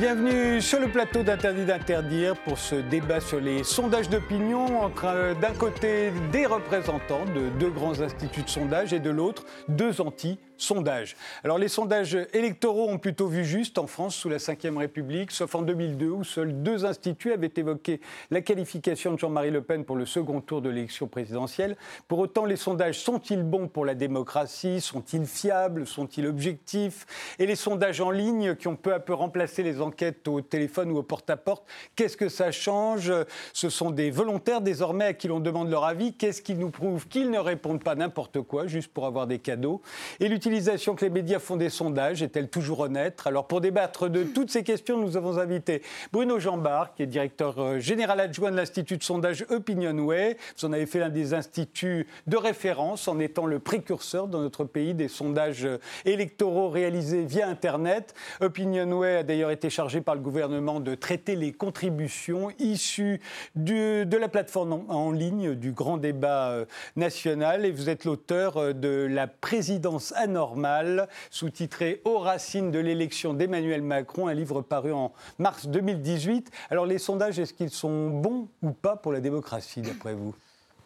Bienvenue 0.00 0.62
sur 0.62 0.80
le 0.80 0.88
plateau 0.88 1.22
d'Interdit 1.22 1.66
d'interdire 1.66 2.34
pour 2.34 2.56
ce 2.56 2.76
débat 2.76 3.20
sur 3.20 3.38
les 3.38 3.64
sondages 3.64 4.08
d'opinion 4.08 4.80
entre 4.80 5.04
euh, 5.04 5.34
d'un 5.34 5.52
côté 5.52 6.10
des 6.32 6.46
représentants 6.46 7.26
de 7.26 7.50
deux 7.58 7.68
grands 7.68 8.00
instituts 8.00 8.44
de 8.44 8.48
sondage 8.48 8.94
et 8.94 8.98
de 8.98 9.10
l'autre 9.10 9.44
deux 9.68 10.00
anti 10.00 10.38
sondages. 10.62 11.16
Alors 11.44 11.58
les 11.58 11.68
sondages 11.68 12.16
électoraux 12.32 12.88
ont 12.88 12.98
plutôt 12.98 13.28
vu 13.28 13.44
juste 13.44 13.78
en 13.78 13.86
France 13.86 14.14
sous 14.14 14.28
la 14.28 14.36
Ve 14.36 14.76
République, 14.76 15.30
sauf 15.30 15.54
en 15.54 15.62
2002 15.62 16.06
où 16.08 16.24
seuls 16.24 16.62
deux 16.62 16.84
instituts 16.84 17.32
avaient 17.32 17.52
évoqué 17.56 18.00
la 18.30 18.40
qualification 18.40 19.12
de 19.14 19.18
Jean-Marie 19.18 19.50
Le 19.50 19.62
Pen 19.62 19.84
pour 19.84 19.96
le 19.96 20.06
second 20.06 20.40
tour 20.40 20.62
de 20.62 20.68
l'élection 20.68 21.06
présidentielle. 21.06 21.76
Pour 22.08 22.18
autant, 22.18 22.44
les 22.44 22.56
sondages 22.56 22.98
sont-ils 22.98 23.42
bons 23.42 23.68
pour 23.68 23.84
la 23.84 23.94
démocratie? 23.94 24.80
Sont-ils 24.80 25.26
fiables? 25.26 25.86
Sont-ils 25.86 26.26
objectifs? 26.26 27.06
Et 27.38 27.46
les 27.46 27.56
sondages 27.56 28.00
en 28.00 28.10
ligne 28.10 28.54
qui 28.54 28.68
ont 28.68 28.76
peu 28.76 28.92
à 28.92 29.00
peu 29.00 29.14
remplacé 29.14 29.62
les 29.62 29.80
enquêtes 29.80 30.28
au 30.28 30.40
téléphone 30.40 30.90
ou 30.90 30.98
au 30.98 31.02
porte-à-porte, 31.02 31.64
qu'est-ce 31.96 32.16
que 32.16 32.28
ça 32.28 32.50
change? 32.50 33.12
Ce 33.52 33.68
sont 33.68 33.90
des 33.90 34.10
volontaires 34.10 34.60
désormais 34.60 35.06
à 35.06 35.12
qui 35.14 35.28
l'on 35.28 35.40
demande 35.40 35.70
leur 35.70 35.84
avis. 35.84 36.14
Qu'est-ce 36.14 36.42
qui 36.42 36.54
nous 36.54 36.70
prouve 36.70 37.08
qu'ils 37.08 37.30
ne 37.30 37.38
répondent 37.38 37.82
pas 37.82 37.94
n'importe 37.94 38.40
quoi 38.42 38.66
juste 38.66 38.92
pour 38.92 39.06
avoir 39.06 39.26
des 39.26 39.38
cadeaux 39.38 39.82
Et 40.18 40.28
que 40.50 41.04
les 41.04 41.10
médias 41.10 41.38
font 41.38 41.56
des 41.56 41.68
sondages 41.68 42.22
est-elle 42.22 42.48
toujours 42.48 42.80
honnête? 42.80 43.20
Alors 43.24 43.46
pour 43.46 43.60
débattre 43.60 44.10
de 44.10 44.24
toutes 44.24 44.50
ces 44.50 44.64
questions, 44.64 44.98
nous 44.98 45.16
avons 45.16 45.38
invité 45.38 45.80
Bruno 46.12 46.40
Jambard, 46.40 46.94
qui 46.94 47.04
est 47.04 47.06
directeur 47.06 47.58
euh, 47.58 47.78
général 47.78 48.18
adjoint 48.18 48.50
de 48.50 48.56
l'Institut 48.56 48.96
de 48.96 49.04
sondage 49.04 49.46
Opinionway. 49.48 50.36
Vous 50.58 50.66
en 50.66 50.72
avez 50.72 50.86
fait 50.86 50.98
l'un 50.98 51.08
des 51.08 51.34
instituts 51.34 52.08
de 52.26 52.36
référence 52.36 53.06
en 53.06 53.20
étant 53.20 53.46
le 53.46 53.60
précurseur 53.60 54.26
dans 54.26 54.40
notre 54.40 54.64
pays 54.64 54.92
des 54.92 55.06
sondages 55.06 55.64
euh, 55.64 55.78
électoraux 56.04 56.68
réalisés 56.68 57.22
via 57.24 57.48
Internet. 57.48 58.14
Opinionway 58.40 59.18
a 59.18 59.22
d'ailleurs 59.22 59.52
été 59.52 59.70
chargé 59.70 60.00
par 60.00 60.16
le 60.16 60.20
gouvernement 60.20 60.80
de 60.80 60.96
traiter 60.96 61.36
les 61.36 61.52
contributions 61.52 62.50
issues 62.58 63.20
de 63.54 64.16
la 64.16 64.28
plateforme 64.28 64.84
en, 64.88 65.12
ligne 65.12 65.54
du 65.54 65.72
grand 65.72 65.96
débat 65.96 66.50
euh, 66.50 66.64
national 66.96 67.64
et 67.64 67.70
vous 67.70 67.88
êtes 67.88 68.04
l'auteur 68.04 68.74
de 68.74 69.06
La 69.08 69.26
présidence 69.28 70.12
anonyme 70.16 70.39
sous-titré 71.30 72.00
Aux 72.04 72.18
racines 72.18 72.70
de 72.70 72.78
l'élection 72.78 73.34
d'Emmanuel 73.34 73.82
Macron, 73.82 74.28
un 74.28 74.34
livre 74.34 74.62
paru 74.62 74.92
en 74.92 75.12
mars 75.38 75.66
2018. 75.66 76.50
Alors 76.70 76.86
les 76.86 76.98
sondages, 76.98 77.38
est-ce 77.38 77.54
qu'ils 77.54 77.70
sont 77.70 78.10
bons 78.10 78.48
ou 78.62 78.70
pas 78.72 78.96
pour 78.96 79.12
la 79.12 79.20
démocratie, 79.20 79.82
d'après 79.82 80.14
vous? 80.14 80.34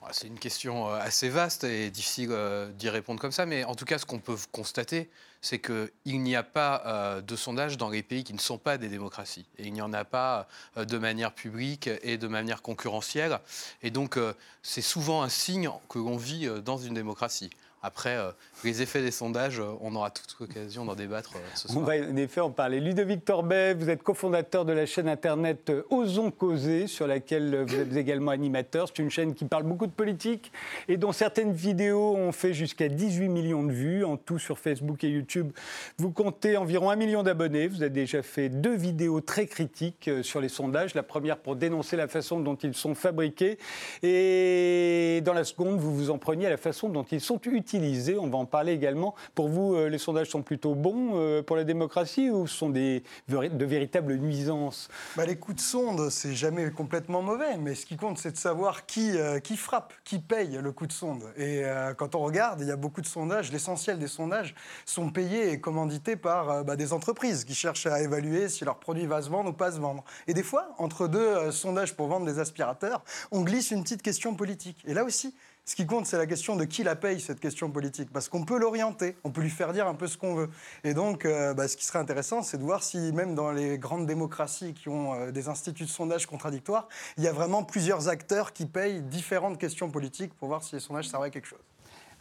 Ah, 0.07 0.11
c'est 0.13 0.27
une 0.27 0.39
question 0.39 0.91
euh, 0.91 0.99
assez 1.01 1.31
vaste 1.31 1.65
et 1.65 1.89
difficile 1.89 2.29
euh, 2.31 2.71
d'y 2.73 2.91
répondre 2.91 3.19
comme 3.19 3.33
ça, 3.33 3.47
mais 3.47 3.65
en 3.65 3.75
tout 3.75 3.87
cas, 3.87 3.97
ce 3.97 4.05
qu'on 4.05 4.19
peut 4.19 4.37
constater, 4.53 5.09
c'est 5.41 5.59
qu'il 5.59 6.23
n'y 6.23 6.37
a 6.37 6.43
pas 6.43 6.83
euh, 6.85 7.21
de 7.23 7.37
sondages 7.37 7.79
dans 7.79 7.89
les 7.89 8.03
pays 8.03 8.23
qui 8.23 8.35
ne 8.35 8.39
sont 8.39 8.59
pas 8.59 8.77
des 8.77 8.89
démocraties. 8.89 9.47
Et 9.57 9.65
il 9.65 9.73
n'y 9.73 9.81
en 9.81 9.95
a 9.95 10.05
pas 10.05 10.47
de 10.77 10.99
manière 10.99 11.33
publique 11.33 11.89
et 12.03 12.19
de 12.19 12.29
manière 12.29 12.61
concurrentielle. 12.61 13.39
Et 13.83 13.91
donc, 13.91 14.19
c'est 14.63 14.83
souvent 14.83 15.23
un 15.23 15.31
signe 15.31 15.71
que 15.89 15.99
l'on 15.99 16.17
vit 16.17 16.49
dans 16.63 16.77
une 16.77 16.95
démocratie. 16.95 17.51
Après, 17.87 18.17
euh, 18.17 18.31
les 18.65 18.81
effets 18.81 19.03
des 19.03 19.11
sondages, 19.11 19.61
euh, 19.61 19.77
on 19.83 19.95
aura 19.95 20.11
toute 20.11 20.41
occasion 20.41 20.87
d'en 20.87 20.95
débattre 20.95 21.35
euh, 21.37 21.41
ce 21.55 21.69
soir. 21.69 21.83
On 21.83 21.87
va 21.87 21.97
en 21.97 22.17
effet 22.17 22.41
en 22.41 22.49
parler. 22.49 22.81
Ludovic 22.81 23.27
Torbet, 23.27 23.75
vous 23.75 23.91
êtes 23.91 24.03
cofondateur 24.03 24.65
de 24.65 24.73
la 24.73 24.87
chaîne 24.87 25.07
internet 25.07 25.71
Osons 25.91 26.31
Causer, 26.31 26.87
sur 26.87 27.07
laquelle 27.07 27.63
vous 27.69 27.75
êtes 27.75 27.95
également 27.95 28.31
animateur. 28.31 28.89
C'est 28.89 29.03
une 29.03 29.11
chaîne 29.11 29.35
qui 29.35 29.45
parle 29.45 29.65
beaucoup 29.65 29.87
de 29.87 29.93
politique 29.93 30.51
et 30.89 30.97
dont 30.97 31.13
certaines 31.13 31.53
vidéos 31.53 32.17
ont 32.17 32.33
fait 32.33 32.55
jusqu'à 32.55 32.89
18 32.89 33.29
millions 33.29 33.65
de 33.65 33.73
vues 33.73 34.03
en 34.03 34.17
tout 34.17 34.39
sur 34.39 34.59
Facebook 34.59 35.05
et 35.05 35.11
YouTube. 35.11 35.53
Vous 35.99 36.11
comptez 36.11 36.57
environ 36.57 36.89
un 36.89 36.97
million 36.97 37.23
d'abonnés. 37.23 37.69
Vous 37.69 37.83
avez 37.83 37.91
déjà 37.91 38.23
fait 38.23 38.49
deux 38.49 38.77
vidéos 38.77 39.21
très 39.21 39.45
critiques 39.45 40.09
sur 40.23 40.41
les 40.41 40.49
sondages. 40.49 40.95
La 40.95 41.03
première 41.03 41.37
pour 41.37 41.55
dénoncer 41.55 41.99
la 41.99 42.09
façon 42.09 42.41
dont 42.41 42.57
ils 42.57 42.73
sont 42.73 42.95
fabriqués 42.95 43.59
et 44.03 45.21
dans 45.23 45.35
la 45.35 45.45
seconde, 45.45 45.79
vous 45.79 45.95
vous 45.95 46.09
en 46.09 46.17
preniez 46.17 46.47
à 46.47 46.51
la 46.51 46.57
façon 46.57 46.89
dont 46.89 47.05
ils 47.13 47.21
sont 47.21 47.39
utilisés 47.45 47.74
on 48.19 48.29
va 48.29 48.39
en 48.39 48.47
parler 48.47 48.73
également. 48.73 49.15
Pour 49.35 49.49
vous, 49.49 49.75
euh, 49.75 49.89
les 49.89 49.99
sondages 49.99 50.29
sont 50.29 50.43
plutôt 50.43 50.75
bons 50.75 51.13
euh, 51.15 51.43
pour 51.43 51.57
la 51.57 51.65
démocratie 51.65 52.31
ou 52.31 52.47
sont 52.47 52.71
des, 52.71 53.03
de 53.29 53.65
véritables 53.65 54.15
nuisances? 54.17 54.89
Bah, 55.17 55.27
Les 55.27 55.37
coups 55.37 55.57
de 55.57 55.61
sonde, 55.61 56.11
c'est 56.11 56.35
jamais 56.35 56.71
complètement 56.71 57.23
mauvais, 57.23 57.57
mais 57.57 57.75
ce 57.75 57.87
qui 57.87 57.97
compte, 57.97 58.19
c'est 58.19 58.33
de 58.33 58.37
savoir 58.37 58.87
qui, 58.87 59.17
euh, 59.17 59.41
frappe, 59.57 59.93
qui 60.05 60.19
paye 60.19 60.59
le 60.61 60.73
coup 60.73 60.87
de 60.87 60.93
sonde. 60.93 61.23
Et 61.37 61.63
quand 61.97 62.15
on 62.15 62.21
regarde, 62.21 62.61
il 62.61 62.67
y 62.67 62.73
a 62.73 62.77
beaucoup 62.77 63.01
de 63.01 63.07
sondages, 63.07 63.53
l'essentiel 63.53 63.99
des 63.99 64.09
sondages 64.09 64.55
sont 64.85 65.11
payés 65.11 65.53
et 65.53 65.61
commandités 65.61 66.17
par 66.17 66.65
bah, 66.65 66.77
des 66.77 66.93
entreprises 66.93 67.45
qui 67.45 67.55
cherchent 67.55 67.87
à 67.87 68.01
évaluer 68.03 68.49
si 68.49 68.65
leur 68.65 68.79
produit 68.79 69.07
va 69.07 69.23
se 69.23 69.31
vendre 69.31 69.51
ou 69.51 69.53
pas 69.53 69.71
se 69.71 69.79
vendre. 69.79 70.05
Et 70.27 70.35
des 70.35 70.43
fois, 70.43 70.75
entre 70.79 71.07
deux 71.07 71.53
sondages 71.53 71.95
pour 71.95 72.09
vendre 72.09 72.27
des 72.27 72.39
aspirateurs, 72.41 73.05
on 73.31 73.43
glisse 73.43 73.71
une 73.71 73.83
petite 73.83 74.03
question 74.03 74.35
politique. 74.35 74.83
Et 74.87 74.95
là 74.95 75.05
aussi, 75.05 75.35
ce 75.67 75.77
qui 75.77 75.87
compte, 75.87 76.05
c'est 76.05 76.19
la 76.19 76.27
question 76.27 76.57
de 76.57 76.65
qui 76.65 76.83
la 76.83 76.95
paye, 76.95 77.21
cette 77.21 77.41
question 77.41 77.71
politique. 77.71 78.11
Parce 78.13 78.29
qu'on 78.29 78.45
peut 78.45 78.59
l'orienter, 78.59 79.17
on 79.25 79.31
peut 79.31 79.41
lui 79.41 79.51
faire 79.51 79.73
dire 79.73 79.87
un 79.87 79.95
peu 79.95 80.07
ce 80.07 80.19
qu'on 80.19 80.35
veut. 80.35 80.51
Et 80.85 80.93
donc, 80.93 81.25
euh, 81.25 81.55
bah, 81.55 81.69
ce 81.69 81.77
qui 81.77 81.87
serait 81.87 81.99
intéressant, 81.99 82.43
c'est 82.43 82.59
de 82.59 82.63
voir 82.63 82.83
si, 82.83 83.13
même 83.13 83.35
dans 83.35 83.51
les 83.51 83.79
grandes 83.79 84.07
démocraties 84.07 84.75
qui 84.75 84.91
ont 84.91 85.15
euh, 85.15 85.31
des 85.31 85.49
instituts 85.49 85.85
de 85.85 85.89
sondage 85.89 86.27
contradictoires, 86.27 86.89
il 87.17 87.25
y 87.25 87.29
a 87.29 87.33
vraiment 87.33 87.65
plusieurs 87.65 88.09
acteurs 88.09 88.53
qui 88.53 88.67
payent 88.67 89.01
différentes 89.01 89.59
questions 89.59 89.91
politiques 89.91 90.35
pour 90.35 90.49
voir 90.49 90.63
si 90.63 90.75
les 90.75 90.81
sondages 90.81 91.09
servent 91.09 91.23
à 91.23 91.31
quelque 91.31 91.49
chose. 91.49 91.65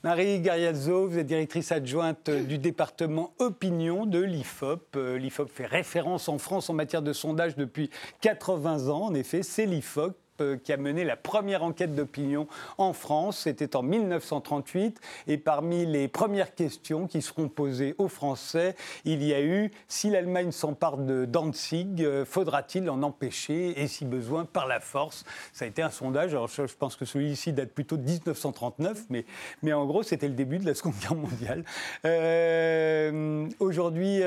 Marie 0.05 0.41
Gariazzo, 0.41 1.07
vous 1.07 1.17
êtes 1.17 1.27
directrice 1.27 1.71
adjointe 1.71 2.29
du 2.29 2.57
département 2.57 3.33
opinion 3.39 4.05
de 4.05 4.19
l'IFOP. 4.19 4.97
Euh, 4.97 5.17
L'IFOP 5.17 5.49
fait 5.49 5.65
référence 5.65 6.27
en 6.27 6.37
France 6.37 6.69
en 6.69 6.73
matière 6.73 7.01
de 7.01 7.13
sondage 7.13 7.55
depuis 7.55 7.89
80 8.19 8.89
ans. 8.89 9.03
En 9.03 9.13
effet, 9.13 9.43
c'est 9.43 9.65
l'IFOP 9.65 10.11
euh, 10.11 10.22
qui 10.63 10.73
a 10.73 10.77
mené 10.77 11.03
la 11.03 11.15
première 11.15 11.63
enquête 11.63 11.95
d'opinion 11.95 12.47
en 12.77 12.93
France. 12.93 13.39
C'était 13.39 13.75
en 13.75 13.83
1938. 13.83 14.99
Et 15.27 15.37
parmi 15.37 15.85
les 15.85 16.07
premières 16.07 16.55
questions 16.55 17.07
qui 17.07 17.21
seront 17.21 17.49
posées 17.49 17.95
aux 17.97 18.07
Français, 18.07 18.75
il 19.05 19.23
y 19.23 19.33
a 19.33 19.41
eu 19.41 19.71
si 19.87 20.09
l'Allemagne 20.09 20.51
s'empare 20.51 20.97
de 20.97 21.25
Danzig, 21.25 22.03
euh, 22.03 22.25
faudra-t-il 22.25 22.89
en 22.89 23.01
empêcher? 23.03 23.81
Et 23.81 23.87
si 23.87 24.05
besoin 24.05 24.45
par 24.45 24.67
la 24.67 24.79
force? 24.79 25.23
Ça 25.53 25.65
a 25.65 25.67
été 25.67 25.81
un 25.81 25.89
sondage. 25.89 26.31
Alors 26.31 26.47
je, 26.47 26.63
pense 26.77 26.95
que 26.95 27.05
celui-ci 27.05 27.53
date 27.53 27.71
plutôt 27.71 27.97
de 27.97 28.03
1939, 28.03 29.05
mais, 29.09 29.25
mais 29.61 29.73
en 29.73 29.85
gros, 29.85 30.03
c'était 30.03 30.27
le 30.27 30.33
début 30.33 30.57
de 30.57 30.65
la 30.65 30.75
Seconde 30.75 30.95
Guerre 31.01 31.15
mondiale. 31.15 31.63
Euh, 32.05 33.47
aujourd'hui, 33.59 34.19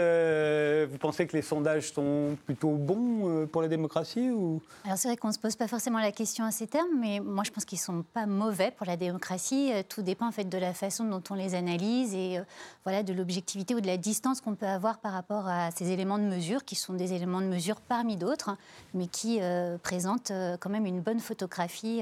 vous 0.86 0.98
pensez 0.98 1.26
que 1.26 1.36
les 1.36 1.42
sondages 1.42 1.92
sont 1.92 2.36
plutôt 2.44 2.70
bons 2.70 3.46
pour 3.46 3.62
la 3.62 3.68
démocratie 3.68 4.30
ou... 4.30 4.60
Alors 4.84 4.98
c'est 4.98 5.08
vrai 5.08 5.16
qu'on 5.16 5.28
ne 5.28 5.32
se 5.32 5.38
pose 5.38 5.56
pas 5.56 5.68
forcément 5.68 5.95
la 6.00 6.12
question 6.12 6.44
à 6.44 6.50
ces 6.50 6.66
termes, 6.66 6.98
mais 6.98 7.20
moi 7.20 7.44
je 7.44 7.50
pense 7.50 7.64
qu'ils 7.64 7.78
ne 7.78 7.84
sont 7.84 8.02
pas 8.02 8.26
mauvais 8.26 8.70
pour 8.70 8.86
la 8.86 8.96
démocratie. 8.96 9.72
Euh, 9.72 9.82
tout 9.88 10.02
dépend 10.02 10.26
en 10.26 10.32
fait 10.32 10.48
de 10.48 10.58
la 10.58 10.72
façon 10.74 11.04
dont 11.04 11.22
on 11.30 11.34
les 11.34 11.54
analyse 11.54 12.14
et 12.14 12.38
euh, 12.38 12.42
voilà, 12.84 13.02
de 13.02 13.12
l'objectivité 13.12 13.74
ou 13.74 13.80
de 13.80 13.86
la 13.86 13.96
distance 13.96 14.40
qu'on 14.40 14.54
peut 14.54 14.66
avoir 14.66 14.98
par 14.98 15.12
rapport 15.12 15.48
à 15.48 15.70
ces 15.70 15.90
éléments 15.90 16.18
de 16.18 16.24
mesure, 16.24 16.64
qui 16.64 16.74
sont 16.74 16.94
des 16.94 17.12
éléments 17.12 17.40
de 17.40 17.46
mesure 17.46 17.80
parmi 17.80 18.16
d'autres, 18.16 18.56
mais 18.94 19.06
qui 19.06 19.38
euh, 19.40 19.78
présentent 19.78 20.32
quand 20.60 20.70
même 20.70 20.86
une 20.86 21.00
bonne 21.00 21.20
photographie 21.20 22.00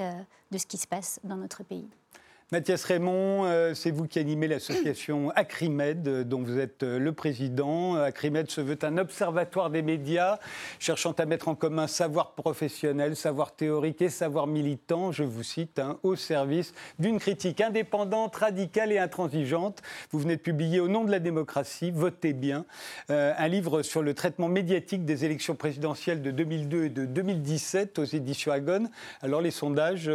de 0.51 0.59
ce 0.59 0.67
qui 0.67 0.77
se 0.77 0.87
passe 0.87 1.21
dans 1.25 1.37
notre 1.37 1.63
pays. 1.63 1.89
Mathias 2.55 2.85
Raymond, 2.85 3.47
euh, 3.47 3.75
c'est 3.75 3.91
vous 3.91 4.07
qui 4.07 4.21
animez 4.21 4.47
l'association 4.47 5.31
Acrimed, 5.35 6.07
euh, 6.07 6.23
dont 6.23 6.41
vous 6.41 6.61
êtes 6.61 6.85
euh, 6.85 7.01
le 7.01 7.13
président. 7.13 7.97
Acrimed 7.97 8.49
se 8.49 8.61
veut 8.61 8.79
un 8.83 8.97
observatoire 8.97 9.71
des 9.71 9.83
médias, 9.83 10.39
cherchant 10.79 11.11
à 11.11 11.27
mettre 11.27 11.49
en 11.49 11.57
commun 11.57 11.89
savoir 11.89 12.37
professionnel, 12.37 13.17
savoir 13.17 13.57
théorique 13.57 14.01
et 14.03 14.09
savoir 14.09 14.47
militant, 14.47 15.11
je 15.11 15.25
vous 15.25 15.43
cite, 15.43 15.81
hein, 15.81 15.99
au 16.05 16.15
service 16.15 16.75
d'une 17.01 17.19
critique 17.19 17.61
indépendante, 17.61 18.37
radicale 18.37 18.93
et 18.93 18.99
intransigeante. 18.99 19.83
Vous 20.13 20.21
venez 20.21 20.37
de 20.37 20.41
publier 20.41 20.79
Au 20.79 20.87
nom 20.87 21.03
de 21.03 21.11
la 21.11 21.19
démocratie, 21.19 21.91
Votez 21.91 22.35
bien, 22.35 22.67
un 23.09 23.49
livre 23.49 23.83
sur 23.83 24.01
le 24.01 24.15
traitement 24.15 24.49
médiatique 24.49 25.05
des 25.05 25.25
élections 25.25 25.57
présidentielles 25.57 26.23
de 26.23 26.31
2002 26.31 26.85
et 26.85 26.89
de 26.89 27.05
2017 27.05 27.99
aux 27.99 28.05
éditions 28.05 28.53
Agone. 28.53 28.91
Alors 29.23 29.41
les 29.41 29.51
sondages... 29.51 30.09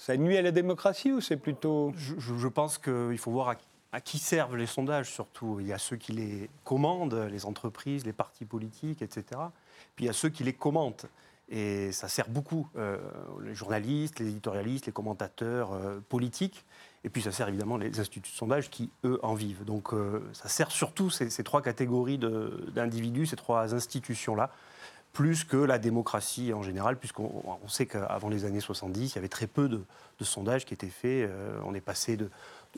Ça 0.00 0.16
nuit 0.16 0.38
à 0.38 0.40
la 0.40 0.50
démocratie 0.50 1.12
ou 1.12 1.20
c'est 1.20 1.36
plutôt... 1.36 1.92
Je, 1.94 2.48
pense 2.48 2.78
qu'il 2.78 3.18
faut 3.18 3.30
voir 3.30 3.54
à, 3.92 4.00
qui 4.00 4.16
servent 4.16 4.56
les 4.56 4.64
sondages 4.64 5.10
surtout. 5.10 5.58
Il 5.60 5.66
y 5.66 5.74
a 5.74 5.78
ceux 5.78 5.96
qui 5.96 6.12
les 6.12 6.48
commandent, 6.64 7.28
les 7.30 7.44
entreprises, 7.44 8.06
les 8.06 8.14
partis 8.14 8.46
politiques, 8.46 9.02
etc. 9.02 9.24
Puis 9.94 10.06
il 10.06 10.06
y 10.06 10.08
a 10.08 10.14
ceux 10.14 10.30
qui 10.30 10.42
les 10.42 10.54
commentent. 10.54 11.04
Et 11.50 11.92
ça 11.92 12.08
sert 12.08 12.30
beaucoup 12.30 12.66
euh, 12.78 12.96
les 13.42 13.54
journalistes, 13.54 14.20
les 14.20 14.28
éditorialistes, 14.28 14.86
les 14.86 14.92
commentateurs 14.92 15.74
euh, 15.74 16.00
politiques. 16.08 16.64
Et 17.04 17.10
puis 17.10 17.20
ça 17.20 17.30
sert 17.30 17.48
évidemment 17.48 17.76
les 17.76 18.00
instituts 18.00 18.20
de 18.20 18.34
sondage 18.34 18.70
qui, 18.70 18.88
eux, 19.04 19.20
en 19.22 19.34
vivent. 19.34 19.66
Donc 19.66 19.92
euh, 19.92 20.26
ça 20.32 20.48
sert 20.48 20.70
surtout 20.70 21.10
ces, 21.10 21.28
ces 21.28 21.44
trois 21.44 21.60
catégories 21.60 22.16
d'individus, 22.16 23.26
ces 23.26 23.36
trois 23.36 23.74
institutions-là 23.74 24.50
plus 25.12 25.44
que 25.44 25.56
la 25.56 25.78
démocratie 25.78 26.52
en 26.52 26.62
général, 26.62 26.96
puisqu'on 26.96 27.58
sait 27.68 27.86
qu'avant 27.86 28.28
les 28.28 28.44
années 28.44 28.60
70, 28.60 29.12
il 29.12 29.14
y 29.16 29.18
avait 29.18 29.28
très 29.28 29.46
peu 29.46 29.68
de, 29.68 29.84
sondages 30.22 30.66
qui 30.66 30.74
étaient 30.74 30.86
faits. 30.88 31.28
Euh, 31.30 31.58
on 31.64 31.74
est 31.74 31.80
passé 31.80 32.18
de, 32.18 32.28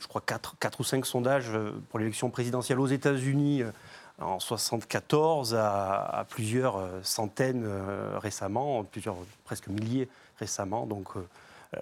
je 0.01 0.07
crois, 0.07 0.23
4, 0.25 0.57
ou 0.79 0.85
5 0.85 1.05
sondages 1.05 1.51
euh, 1.51 1.73
pour 1.91 1.99
l'élection 1.99 2.31
présidentielle 2.31 2.79
aux 2.79 2.87
États-Unis 2.87 3.63
euh, 3.63 3.73
en 4.21 4.39
74 4.39 5.57
à, 5.57 6.25
plusieurs 6.29 6.81
centaines 7.03 7.67
récemment, 8.19 8.85
plusieurs 8.85 9.17
presque 9.45 9.67
milliers 9.67 10.09
récemment. 10.39 10.87
Donc 10.87 11.09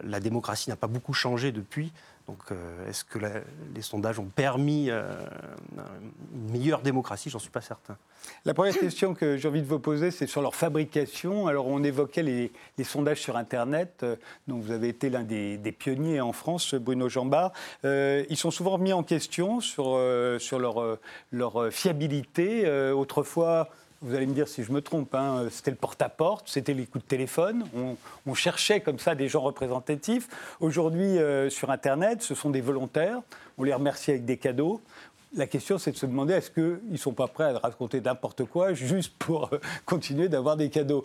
la 0.02 0.20
démocratie 0.20 0.70
n'a 0.70 0.76
pas 0.76 0.86
beaucoup 0.86 1.12
changé 1.12 1.52
depuis. 1.52 1.92
Donc, 2.30 2.52
euh, 2.52 2.88
est-ce 2.88 3.02
que 3.02 3.18
les 3.74 3.82
sondages 3.82 4.20
ont 4.20 4.30
permis 4.32 4.88
euh, 4.88 5.02
une 6.32 6.52
meilleure 6.52 6.80
démocratie? 6.80 7.28
J'en 7.28 7.40
suis 7.40 7.50
pas 7.50 7.60
certain. 7.60 7.96
La 8.44 8.54
première 8.54 8.78
question 8.78 9.14
que 9.14 9.36
j'ai 9.36 9.48
envie 9.48 9.62
de 9.62 9.66
vous 9.66 9.80
poser, 9.80 10.12
c'est 10.12 10.28
sur 10.28 10.40
leur 10.40 10.54
fabrication. 10.54 11.48
Alors, 11.48 11.66
on 11.66 11.82
évoquait 11.82 12.22
les, 12.22 12.52
sondages 12.84 13.20
sur 13.20 13.36
Internet, 13.36 14.02
euh, 14.04 14.14
dont 14.46 14.60
vous 14.60 14.70
avez 14.70 14.90
été 14.90 15.10
l'un 15.10 15.24
des, 15.24 15.74
pionniers 15.76 16.20
en 16.20 16.30
France, 16.30 16.76
Bruno 16.76 17.08
Jambard. 17.08 17.50
ils 17.82 18.36
sont 18.36 18.52
souvent 18.52 18.72
remis 18.72 18.92
en 18.92 19.02
question 19.02 19.60
sur, 19.60 19.98
sur 20.38 20.60
leur, 20.60 20.98
leur 21.32 21.72
fiabilité. 21.72 22.70
autrefois, 22.92 23.70
vous 24.02 24.14
allez 24.14 24.26
me 24.26 24.32
dire 24.32 24.48
si 24.48 24.64
je 24.64 24.72
me 24.72 24.80
trompe, 24.80 25.14
hein, 25.14 25.48
c'était 25.50 25.70
le 25.70 25.76
porte-à-porte, 25.76 26.48
c'était 26.48 26.72
les 26.72 26.86
coups 26.86 27.04
de 27.04 27.08
téléphone. 27.08 27.66
On, 28.26 28.34
cherchait 28.34 28.80
comme 28.80 28.98
ça 28.98 29.14
des 29.14 29.28
gens 29.28 29.40
représentatifs. 29.40 30.28
Aujourd'hui, 30.60 31.18
euh, 31.18 31.50
sur 31.50 31.70
Internet, 31.70 32.22
ce 32.22 32.34
sont 32.34 32.48
des 32.48 32.62
volontaires. 32.62 33.20
On 33.58 33.64
les 33.64 33.74
remercie 33.74 34.12
avec 34.12 34.24
des 34.24 34.38
cadeaux. 34.38 34.80
La 35.34 35.46
question, 35.46 35.78
c'est 35.78 35.92
de 35.92 35.96
se 35.96 36.06
demander 36.06 36.34
est-ce 36.34 36.50
qu'ils 36.50 36.80
ne 36.88 36.96
sont 36.96 37.12
pas 37.12 37.26
prêts 37.26 37.44
à 37.44 37.58
raconter 37.58 38.00
n'importe 38.00 38.44
quoi 38.44 38.72
juste 38.72 39.12
pour 39.18 39.52
euh, 39.52 39.60
continuer 39.84 40.28
d'avoir 40.28 40.56
des 40.56 40.70
cadeaux? 40.70 41.04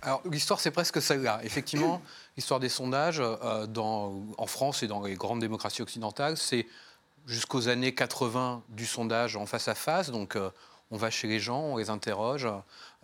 Alors, 0.00 0.22
l'histoire, 0.30 0.60
c'est 0.60 0.70
presque 0.70 1.02
celle-là. 1.02 1.40
Effectivement, 1.42 2.00
l'histoire 2.36 2.60
des 2.60 2.70
sondages 2.70 3.20
euh, 3.20 3.66
en 3.76 4.46
France 4.46 4.82
et 4.82 4.86
dans 4.86 5.02
les 5.02 5.14
grandes 5.14 5.40
démocraties 5.40 5.82
occidentales, 5.82 6.38
c'est 6.38 6.66
jusqu'aux 7.26 7.68
années 7.68 7.94
80 7.94 8.62
du 8.70 8.86
sondage 8.86 9.36
en 9.36 9.44
face 9.44 9.68
à 9.68 9.74
face. 9.74 10.10
Donc, 10.10 10.38
on 10.90 10.96
va 10.96 11.10
chez 11.10 11.28
les 11.28 11.40
gens, 11.40 11.60
on 11.60 11.76
les 11.76 11.90
interroge. 11.90 12.48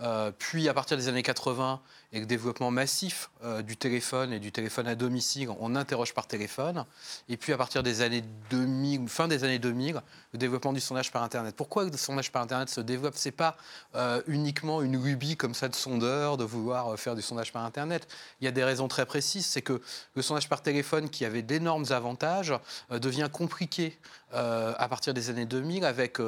Euh, 0.03 0.33
puis 0.37 0.69
à 0.69 0.75
partir 0.75 0.97
des 0.97 1.09
années 1.09 1.23
80, 1.23 1.81
et 2.15 2.21
le 2.21 2.27
développement 2.27 2.71
massif 2.71 3.31
euh, 3.43 3.63
du 3.63 3.77
téléphone 3.77 4.35
et 4.35 4.39
du 4.39 4.53
téléphone 4.53 4.87
à 4.87 4.95
domicile, 4.95 5.49
on 5.61 5.75
interroge 5.75 6.13
par 6.13 6.27
téléphone. 6.27 6.85
Et 7.29 7.39
puis 7.39 7.55
à 7.55 7.57
partir 7.57 7.83
des 7.83 8.03
années 8.03 8.23
2000, 8.51 9.09
fin 9.09 9.29
des 9.29 9.45
années 9.45 9.59
2000, 9.59 10.03
le 10.33 10.39
développement 10.39 10.75
du 10.75 10.81
sondage 10.81 11.11
par 11.11 11.23
Internet. 11.23 11.57
Pourquoi 11.57 11.85
le 11.85 11.97
sondage 11.97 12.31
par 12.31 12.43
Internet 12.43 12.69
se 12.69 12.83
développe? 12.83 13.15
C'est 13.17 13.31
pas 13.31 13.57
euh, 13.95 14.21
uniquement 14.27 14.83
une 14.83 15.03
lubie 15.03 15.37
comme 15.37 15.55
ça 15.55 15.69
de 15.69 15.75
sondeur 15.75 16.37
de 16.37 16.45
vouloir 16.45 16.99
faire 16.99 17.15
du 17.15 17.23
sondage 17.23 17.51
par 17.51 17.65
Internet. 17.65 18.07
Il 18.41 18.45
y 18.45 18.49
a 18.49 18.51
des 18.51 18.65
raisons 18.65 18.89
très 18.89 19.07
précises. 19.07 19.47
C'est 19.47 19.63
que 19.63 19.81
le 20.15 20.23
sondage 20.23 20.51
par 20.51 20.61
téléphone, 20.61 21.09
qui 21.09 21.25
avait 21.25 21.43
d'énormes 21.43 21.87
avantages, 21.91 22.53
devient 22.91 23.29
compliqué 23.33 23.99
à 24.33 24.87
partir 24.89 25.13
des 25.13 25.29
années 25.29 25.45
2000 25.45 25.85
avec 25.85 26.19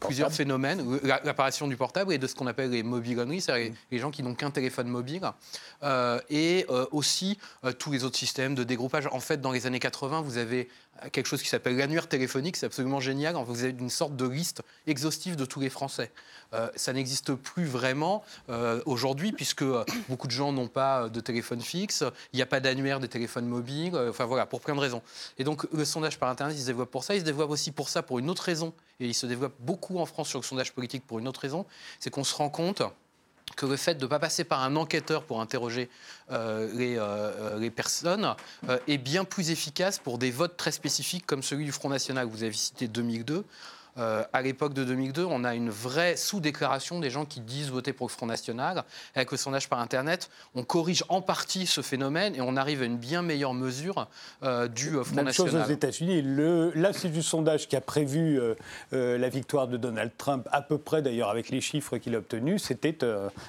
plusieurs 0.00 0.32
phénomènes, 0.32 0.98
l'apparition 1.02 1.68
du 1.68 1.76
portable 1.76 2.12
et 2.12 2.18
de 2.18 2.26
ce 2.26 2.34
qu'on 2.34 2.46
appelle 2.46 2.70
les 2.70 2.82
c'est-à-dire 3.14 3.72
les 3.90 3.98
gens 3.98 4.10
qui 4.10 4.22
n'ont 4.22 4.34
qu'un 4.34 4.50
téléphone 4.50 4.88
mobile 4.88 5.30
euh, 5.82 6.20
et 6.30 6.66
euh, 6.70 6.86
aussi 6.90 7.38
euh, 7.64 7.72
tous 7.72 7.92
les 7.92 8.04
autres 8.04 8.16
systèmes 8.16 8.54
de 8.54 8.64
dégroupage. 8.64 9.08
En 9.12 9.20
fait, 9.20 9.40
dans 9.40 9.52
les 9.52 9.66
années 9.66 9.78
80, 9.78 10.22
vous 10.22 10.38
avez 10.38 10.68
quelque 11.12 11.26
chose 11.26 11.42
qui 11.42 11.48
s'appelle 11.48 11.76
l'annuaire 11.76 12.08
téléphonique, 12.08 12.56
c'est 12.56 12.66
absolument 12.66 13.00
génial. 13.00 13.36
Vous 13.36 13.64
avez 13.64 13.74
une 13.78 13.90
sorte 13.90 14.16
de 14.16 14.26
liste 14.26 14.62
exhaustive 14.86 15.36
de 15.36 15.44
tous 15.44 15.60
les 15.60 15.70
Français. 15.70 16.10
ça 16.76 16.92
n'existe 16.92 17.34
plus 17.34 17.64
vraiment 17.64 18.22
aujourd'hui, 18.84 19.32
puisque 19.32 19.64
beaucoup 20.08 20.26
de 20.26 20.32
gens 20.32 20.52
n'ont 20.52 20.68
pas 20.68 21.08
de 21.08 21.20
téléphone 21.20 21.60
fixe, 21.60 22.04
il 22.32 22.36
n'y 22.36 22.42
a 22.42 22.46
pas 22.46 22.60
d'annuaire 22.60 23.00
des 23.00 23.08
téléphones 23.08 23.46
mobiles, 23.46 23.96
enfin 24.08 24.24
voilà, 24.24 24.46
pour 24.46 24.60
plein 24.60 24.74
de 24.74 24.80
raisons. 24.80 25.02
Et 25.38 25.44
donc 25.44 25.66
le 25.72 25.84
sondage 25.84 26.18
par 26.18 26.28
Internet, 26.28 26.56
il 26.56 26.60
se 26.60 26.66
développe 26.66 26.90
pour 26.90 27.04
ça, 27.04 27.14
il 27.14 27.20
se 27.20 27.24
développe 27.24 27.50
aussi 27.50 27.72
pour 27.72 27.88
ça, 27.88 28.02
pour 28.02 28.18
une 28.18 28.30
autre 28.30 28.42
raison, 28.42 28.72
et 29.00 29.06
il 29.06 29.14
se 29.14 29.26
développe 29.26 29.54
beaucoup 29.60 29.98
en 29.98 30.06
France 30.06 30.28
sur 30.28 30.38
le 30.38 30.44
sondage 30.44 30.72
politique 30.72 31.06
pour 31.06 31.18
une 31.18 31.28
autre 31.28 31.40
raison, 31.40 31.66
c'est 31.98 32.10
qu'on 32.10 32.24
se 32.24 32.34
rend 32.34 32.48
compte 32.48 32.82
que 33.54 33.66
le 33.66 33.76
fait 33.76 33.94
de 33.94 34.02
ne 34.02 34.06
pas 34.08 34.18
passer 34.18 34.44
par 34.44 34.62
un 34.62 34.74
enquêteur 34.76 35.22
pour 35.22 35.40
interroger 35.40 35.88
euh, 36.32 36.68
les, 36.74 36.96
euh, 36.98 37.58
les, 37.58 37.70
personnes 37.70 38.34
euh, 38.68 38.78
est 38.88 38.98
bien 38.98 39.24
plus 39.24 39.50
efficace 39.50 39.98
pour 39.98 40.18
des 40.18 40.30
votes 40.30 40.56
très 40.56 40.72
spécifiques 40.72 41.26
comme 41.26 41.42
celui 41.42 41.64
du 41.64 41.72
Front 41.72 41.88
National. 41.88 42.26
Vous 42.26 42.42
avez 42.42 42.52
cité 42.52 42.88
2002. 42.88 43.44
Euh, 43.98 44.22
à 44.32 44.42
l'époque 44.42 44.74
de 44.74 44.84
2002, 44.84 45.24
on 45.24 45.44
a 45.44 45.54
une 45.54 45.70
vraie 45.70 46.16
sous-déclaration 46.16 47.00
des 47.00 47.10
gens 47.10 47.24
qui 47.24 47.40
disent 47.40 47.70
voter 47.70 47.92
pour 47.92 48.06
le 48.06 48.12
Front 48.12 48.26
National. 48.26 48.84
Avec 49.14 49.30
le 49.30 49.36
sondage 49.36 49.68
par 49.68 49.80
Internet, 49.80 50.30
on 50.54 50.62
corrige 50.62 51.04
en 51.08 51.22
partie 51.22 51.66
ce 51.66 51.80
phénomène 51.80 52.34
et 52.34 52.40
on 52.40 52.56
arrive 52.56 52.82
à 52.82 52.84
une 52.84 52.98
bien 52.98 53.22
meilleure 53.22 53.54
mesure 53.54 54.08
euh, 54.42 54.68
du 54.68 54.96
euh, 54.96 55.04
Front 55.04 55.16
Même 55.16 55.24
National. 55.26 55.52
chose 55.52 55.62
aux 55.62 55.72
États-Unis. 55.72 56.22
L'Institut 56.74 57.14
du 57.16 57.22
sondage 57.22 57.68
qui 57.68 57.76
a 57.76 57.80
prévu 57.80 58.40
la 58.92 59.28
victoire 59.28 59.68
de 59.68 59.76
Donald 59.76 60.12
Trump, 60.16 60.48
à 60.50 60.62
peu 60.62 60.78
près 60.78 61.02
d'ailleurs 61.02 61.30
avec 61.30 61.48
les 61.50 61.60
chiffres 61.60 61.98
qu'il 61.98 62.14
a 62.14 62.18
obtenus, 62.18 62.62
c'était 62.62 62.98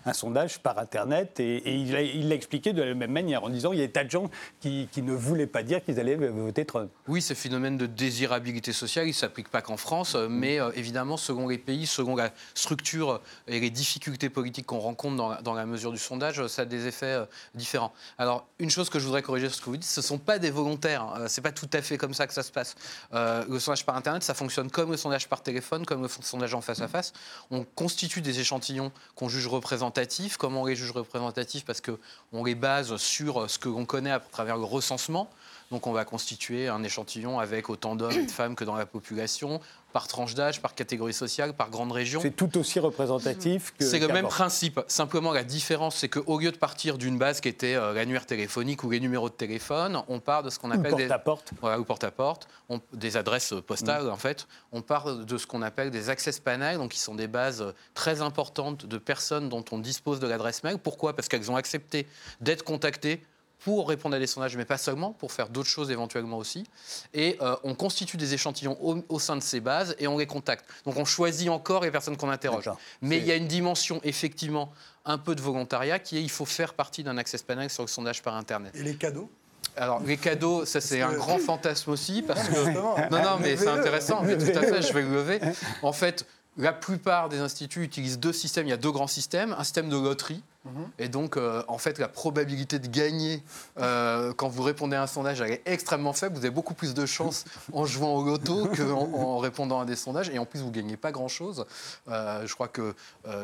un 0.05 0.13
sondage 0.13 0.59
par 0.59 0.77
Internet 0.79 1.39
et, 1.39 1.75
il 1.75 2.29
l'a 2.29 2.35
expliqué 2.35 2.73
de 2.73 2.81
la 2.81 2.93
même 2.93 3.11
manière 3.11 3.43
en 3.43 3.49
disant 3.49 3.71
il 3.71 3.79
y 3.79 3.83
a 3.83 3.87
des 3.87 3.91
tas 3.91 4.03
de 4.03 4.11
gens 4.11 4.29
qui, 4.59 4.87
qui 4.91 5.01
ne 5.01 5.13
voulaient 5.13 5.47
pas 5.47 5.63
dire 5.63 5.83
qu'ils 5.83 5.99
allaient 5.99 6.15
voter 6.15 6.65
Trump. 6.65 6.89
Oui, 7.07 7.21
ce 7.21 7.33
phénomène 7.33 7.77
de 7.77 7.85
désirabilité 7.85 8.73
sociale, 8.73 9.05
il 9.05 9.09
ne 9.09 9.13
s'applique 9.13 9.49
pas 9.49 9.61
qu'en 9.61 9.77
France 9.77 10.15
mais 10.37 10.59
euh, 10.59 10.71
évidemment, 10.75 11.17
selon 11.17 11.47
les 11.47 11.57
pays, 11.57 11.85
selon 11.85 12.15
la 12.15 12.31
structure 12.53 13.21
et 13.47 13.59
les 13.59 13.69
difficultés 13.69 14.29
politiques 14.29 14.65
qu'on 14.65 14.79
rencontre 14.79 15.41
dans 15.41 15.53
la, 15.53 15.65
mesure 15.65 15.91
du 15.91 15.97
sondage, 15.97 16.45
ça 16.47 16.61
a 16.61 16.65
des 16.65 16.87
effets 16.87 17.05
euh, 17.05 17.25
différents. 17.55 17.93
Alors, 18.17 18.47
une 18.59 18.69
chose 18.69 18.89
que 18.89 18.99
je 18.99 19.05
voudrais 19.05 19.21
corriger 19.21 19.49
ce 19.49 19.59
que 19.59 19.65
vous 19.65 19.77
dites, 19.77 19.89
ce 19.89 19.99
ne 19.99 20.05
sont 20.05 20.17
pas 20.17 20.39
des 20.39 20.51
volontaires. 20.51 21.01
Hein. 21.03 21.27
Ce 21.27 21.39
n'est 21.39 21.43
pas 21.43 21.51
tout 21.51 21.69
à 21.73 21.81
fait 21.81 21.97
comme 21.97 22.13
ça 22.13 22.27
que 22.27 22.33
ça 22.33 22.43
se 22.43 22.51
passe. 22.51 22.75
Euh, 23.13 23.43
le 23.49 23.59
sondage 23.59 23.85
par 23.85 23.95
Internet, 23.95 24.23
ça 24.23 24.33
fonctionne 24.33 24.69
comme 24.69 24.91
le 24.91 24.97
sondage 24.97 25.27
par 25.27 25.41
téléphone, 25.41 25.85
comme 25.85 26.01
le 26.01 26.07
sondage 26.07 26.53
en 26.53 26.61
face 26.61 26.81
à 26.81 26.87
face. 26.87 27.13
On 27.51 27.63
constitue 27.63 28.21
des 28.21 28.39
échantillons 28.39 28.91
qu'on 29.15 29.29
juge 29.29 29.47
représentatifs. 29.47 30.37
Comment 30.37 30.61
on 30.61 30.65
les 30.65 30.75
juge 30.75 30.91
représentatifs? 30.91 31.65
Parce 31.65 31.81
qu'on 31.81 32.43
les 32.43 32.55
base 32.55 32.95
sur 32.97 33.49
ce 33.49 33.57
que 33.57 33.69
l'on 33.69 33.85
connaît 33.85 34.11
à 34.11 34.19
travers 34.19 34.57
le 34.57 34.63
recensement. 34.63 35.29
Donc 35.71 35.87
on 35.87 35.91
va 35.91 36.05
constituer 36.05 36.67
un 36.67 36.83
échantillon 36.83 37.39
avec 37.39 37.69
autant 37.69 37.95
d'hommes 37.95 38.11
et 38.11 38.25
de 38.25 38.31
femmes 38.31 38.55
que 38.55 38.63
dans 38.63 38.75
la 38.75 38.85
population, 38.85 39.59
par 39.93 40.07
tranche 40.07 40.33
d'âge, 40.33 40.61
par 40.61 40.75
catégorie 40.75 41.13
sociale, 41.13 41.53
par 41.53 41.69
grande 41.69 41.91
région. 41.91 42.19
C'est 42.21 42.35
tout 42.35 42.57
aussi 42.57 42.79
représentatif 42.79 43.73
que. 43.77 43.83
C'est 43.83 43.99
le 43.99 44.07
même 44.07 44.27
principe. 44.27 44.79
Simplement, 44.87 45.31
la 45.31 45.43
différence, 45.43 45.95
c'est 45.95 46.09
qu'au 46.09 46.39
lieu 46.39 46.51
de 46.51 46.57
partir 46.57 46.97
d'une 46.97 47.17
base 47.17 47.41
qui 47.41 47.49
était 47.49 47.75
euh, 47.75 47.93
l'annuaire 47.93 48.25
téléphonique 48.25 48.83
ou 48.83 48.91
les 48.91 48.99
numéros 48.99 49.29
de 49.29 49.33
téléphone, 49.33 50.01
on 50.07 50.19
part 50.19 50.43
de 50.43 50.49
ce 50.49 50.59
qu'on 50.59 50.71
appelle. 50.71 50.91
Porte 50.91 51.03
des... 51.03 51.11
à 51.11 51.19
porte. 51.19 51.51
Voilà, 51.61 51.79
ou 51.79 51.83
porte 51.83 52.03
à 52.03 52.11
porte. 52.11 52.47
Des 52.93 53.17
adresses 53.17 53.53
postales, 53.65 54.05
mm. 54.05 54.11
en 54.11 54.17
fait. 54.17 54.47
On 54.71 54.81
part 54.81 55.15
de 55.15 55.37
ce 55.37 55.47
qu'on 55.47 55.61
appelle 55.61 55.89
des 55.89 56.09
access 56.09 56.39
panels, 56.39 56.77
donc 56.77 56.91
qui 56.91 56.99
sont 56.99 57.15
des 57.15 57.27
bases 57.27 57.73
très 57.93 58.21
importantes 58.21 58.85
de 58.85 58.97
personnes 58.97 59.49
dont 59.49 59.65
on 59.71 59.79
dispose 59.79 60.19
de 60.19 60.27
l'adresse 60.27 60.63
mail. 60.63 60.77
Pourquoi? 60.77 61.15
Parce 61.15 61.27
qu'elles 61.27 61.49
ont 61.51 61.55
accepté 61.55 62.07
d'être 62.39 62.63
contactées 62.63 63.21
pour 63.63 63.89
répondre 63.89 64.15
à 64.15 64.19
des 64.19 64.27
sondages, 64.27 64.55
mais 64.55 64.65
pas 64.65 64.77
seulement, 64.77 65.13
pour 65.13 65.31
faire 65.31 65.49
d'autres 65.49 65.69
choses 65.69 65.91
éventuellement 65.91 66.37
aussi. 66.37 66.65
Et 67.13 67.37
euh, 67.41 67.55
on 67.63 67.75
constitue 67.75 68.17
des 68.17 68.33
échantillons 68.33 68.77
au, 69.09 69.19
sein 69.19 69.35
de 69.35 69.41
ces 69.41 69.59
bases 69.59 69.95
et 69.99 70.07
on 70.07 70.17
les 70.17 70.27
contacte. 70.27 70.65
Donc 70.85 70.97
on 70.97 71.05
choisit 71.05 71.49
encore 71.49 71.83
les 71.83 71.91
personnes 71.91 72.17
qu'on 72.17 72.29
interroge. 72.29 72.69
Mais 73.01 73.17
il 73.17 73.25
y 73.25 73.31
a 73.31 73.35
une 73.35 73.47
dimension 73.47 73.99
effectivement 74.03 74.71
un 75.05 75.17
peu 75.17 75.35
de 75.35 75.41
volontariat 75.41 75.99
qui 75.99 76.17
est 76.17 76.21
il 76.21 76.29
faut 76.29 76.45
faire 76.45 76.73
partie 76.73 77.03
d'un 77.03 77.17
access 77.17 77.41
panel 77.41 77.69
sur 77.69 77.83
le 77.83 77.87
sondage 77.87 78.21
par 78.21 78.35
Internet. 78.35 78.73
Et 78.75 78.83
les 78.83 78.95
cadeaux? 78.95 79.29
Alors, 79.75 80.01
les 80.03 80.17
cadeaux, 80.17 80.65
ça 80.65 80.81
c'est 80.81 81.01
un 81.01 81.13
grand 81.13 81.37
fantasme 81.37 81.91
aussi, 81.91 82.23
parce 82.23 82.47
que... 82.47 82.73
Non, 82.73 82.95
non, 83.11 83.37
mais 83.39 83.57
c'est 83.57 83.67
intéressant, 83.67 84.23
mais 84.23 84.37
tout 84.37 84.57
à 84.57 84.61
fait, 84.61 84.81
je 84.81 84.93
vais 84.93 85.01
le 85.01 85.13
lever. 85.13 85.39
En 85.83 85.93
fait, 85.93 86.25
la 86.57 86.73
plupart 86.73 87.29
des 87.29 87.39
instituts 87.39 87.83
utilisent 87.83 88.19
deux 88.19 88.33
systèmes, 88.33 88.67
il 88.67 88.71
y 88.71 88.73
a 88.73 88.77
deux 88.77 88.91
grands 88.91 89.07
systèmes, 89.07 89.55
un 89.57 89.63
système 89.63 89.89
de 89.89 89.97
loterie, 89.97 90.43
Mhm. 90.67 90.89
Et 90.99 91.09
donc, 91.09 91.37
euh, 91.37 91.63
en 91.67 91.77
fait, 91.77 91.99
la 91.99 92.07
probabilité 92.07 92.79
de 92.79 92.87
gagner 92.87 93.43
euh, 93.79 94.33
quand 94.33 94.47
vous 94.47 94.63
répondez 94.63 94.95
à 94.95 95.03
un 95.03 95.07
sondage, 95.07 95.41
elle 95.41 95.51
est 95.51 95.61
extrêmement 95.65 96.13
faible. 96.13 96.35
Vous 96.35 96.45
avez 96.45 96.53
beaucoup 96.53 96.73
plus 96.73 96.93
de 96.93 97.05
chances 97.05 97.45
en 97.73 97.85
jouant 97.85 98.15
au 98.15 98.23
loto 98.23 98.67
qu'en 98.75 99.13
en 99.13 99.37
répondant 99.37 99.79
à 99.79 99.85
des 99.85 99.95
sondages. 99.95 100.29
Et 100.29 100.39
en 100.39 100.45
plus, 100.45 100.59
vous 100.59 100.67
ne 100.67 100.71
gagnez 100.73 100.97
pas 100.97 101.11
grand-chose. 101.11 101.65
Euh, 102.09 102.45
je 102.45 102.53
crois 102.53 102.67
que 102.67 102.93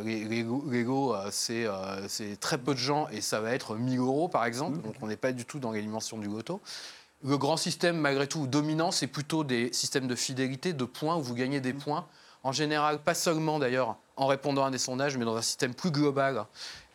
les, 0.04 0.44
Lego, 0.44 1.16
c'est 1.32 1.68
très 2.40 2.58
peu 2.58 2.74
de 2.74 2.80
gens 2.80 3.08
et 3.10 3.22
ça 3.22 3.40
va 3.40 3.54
être 3.54 3.76
1000 3.76 4.00
euros, 4.00 4.28
par 4.28 4.46
exemple. 4.46 4.78
Mhm. 4.78 4.84
Donc, 4.84 4.96
on 5.02 5.08
n'est 5.08 5.18
pas 5.18 5.32
du 5.32 5.46
tout 5.46 5.60
dans 5.60 5.72
les 5.72 5.82
dimensions 5.82 6.18
du 6.18 6.28
loto. 6.28 6.62
Le 7.26 7.38
grand 7.38 7.56
système, 7.56 7.98
malgré 7.98 8.28
tout, 8.28 8.48
dominant, 8.48 8.92
c'est 8.92 9.08
plutôt 9.08 9.46
des 9.46 9.72
systèmes 9.72 10.08
de 10.08 10.16
fidélité, 10.16 10.74
de 10.74 10.84
points, 10.84 11.16
où 11.16 11.22
vous 11.22 11.36
gagnez 11.36 11.62
des 11.62 11.72
mhm. 11.72 11.80
points. 11.80 12.06
En 12.44 12.52
général, 12.52 13.00
pas 13.00 13.14
seulement 13.14 13.58
d'ailleurs 13.58 13.98
en 14.18 14.28
répondant 14.28 14.66
à 14.66 14.72
des 14.72 14.78
sondages, 14.78 15.18
mais 15.18 15.26
dans 15.26 15.38
un 15.38 15.42
système 15.42 15.74
plus 15.74 15.92
global. 15.92 16.46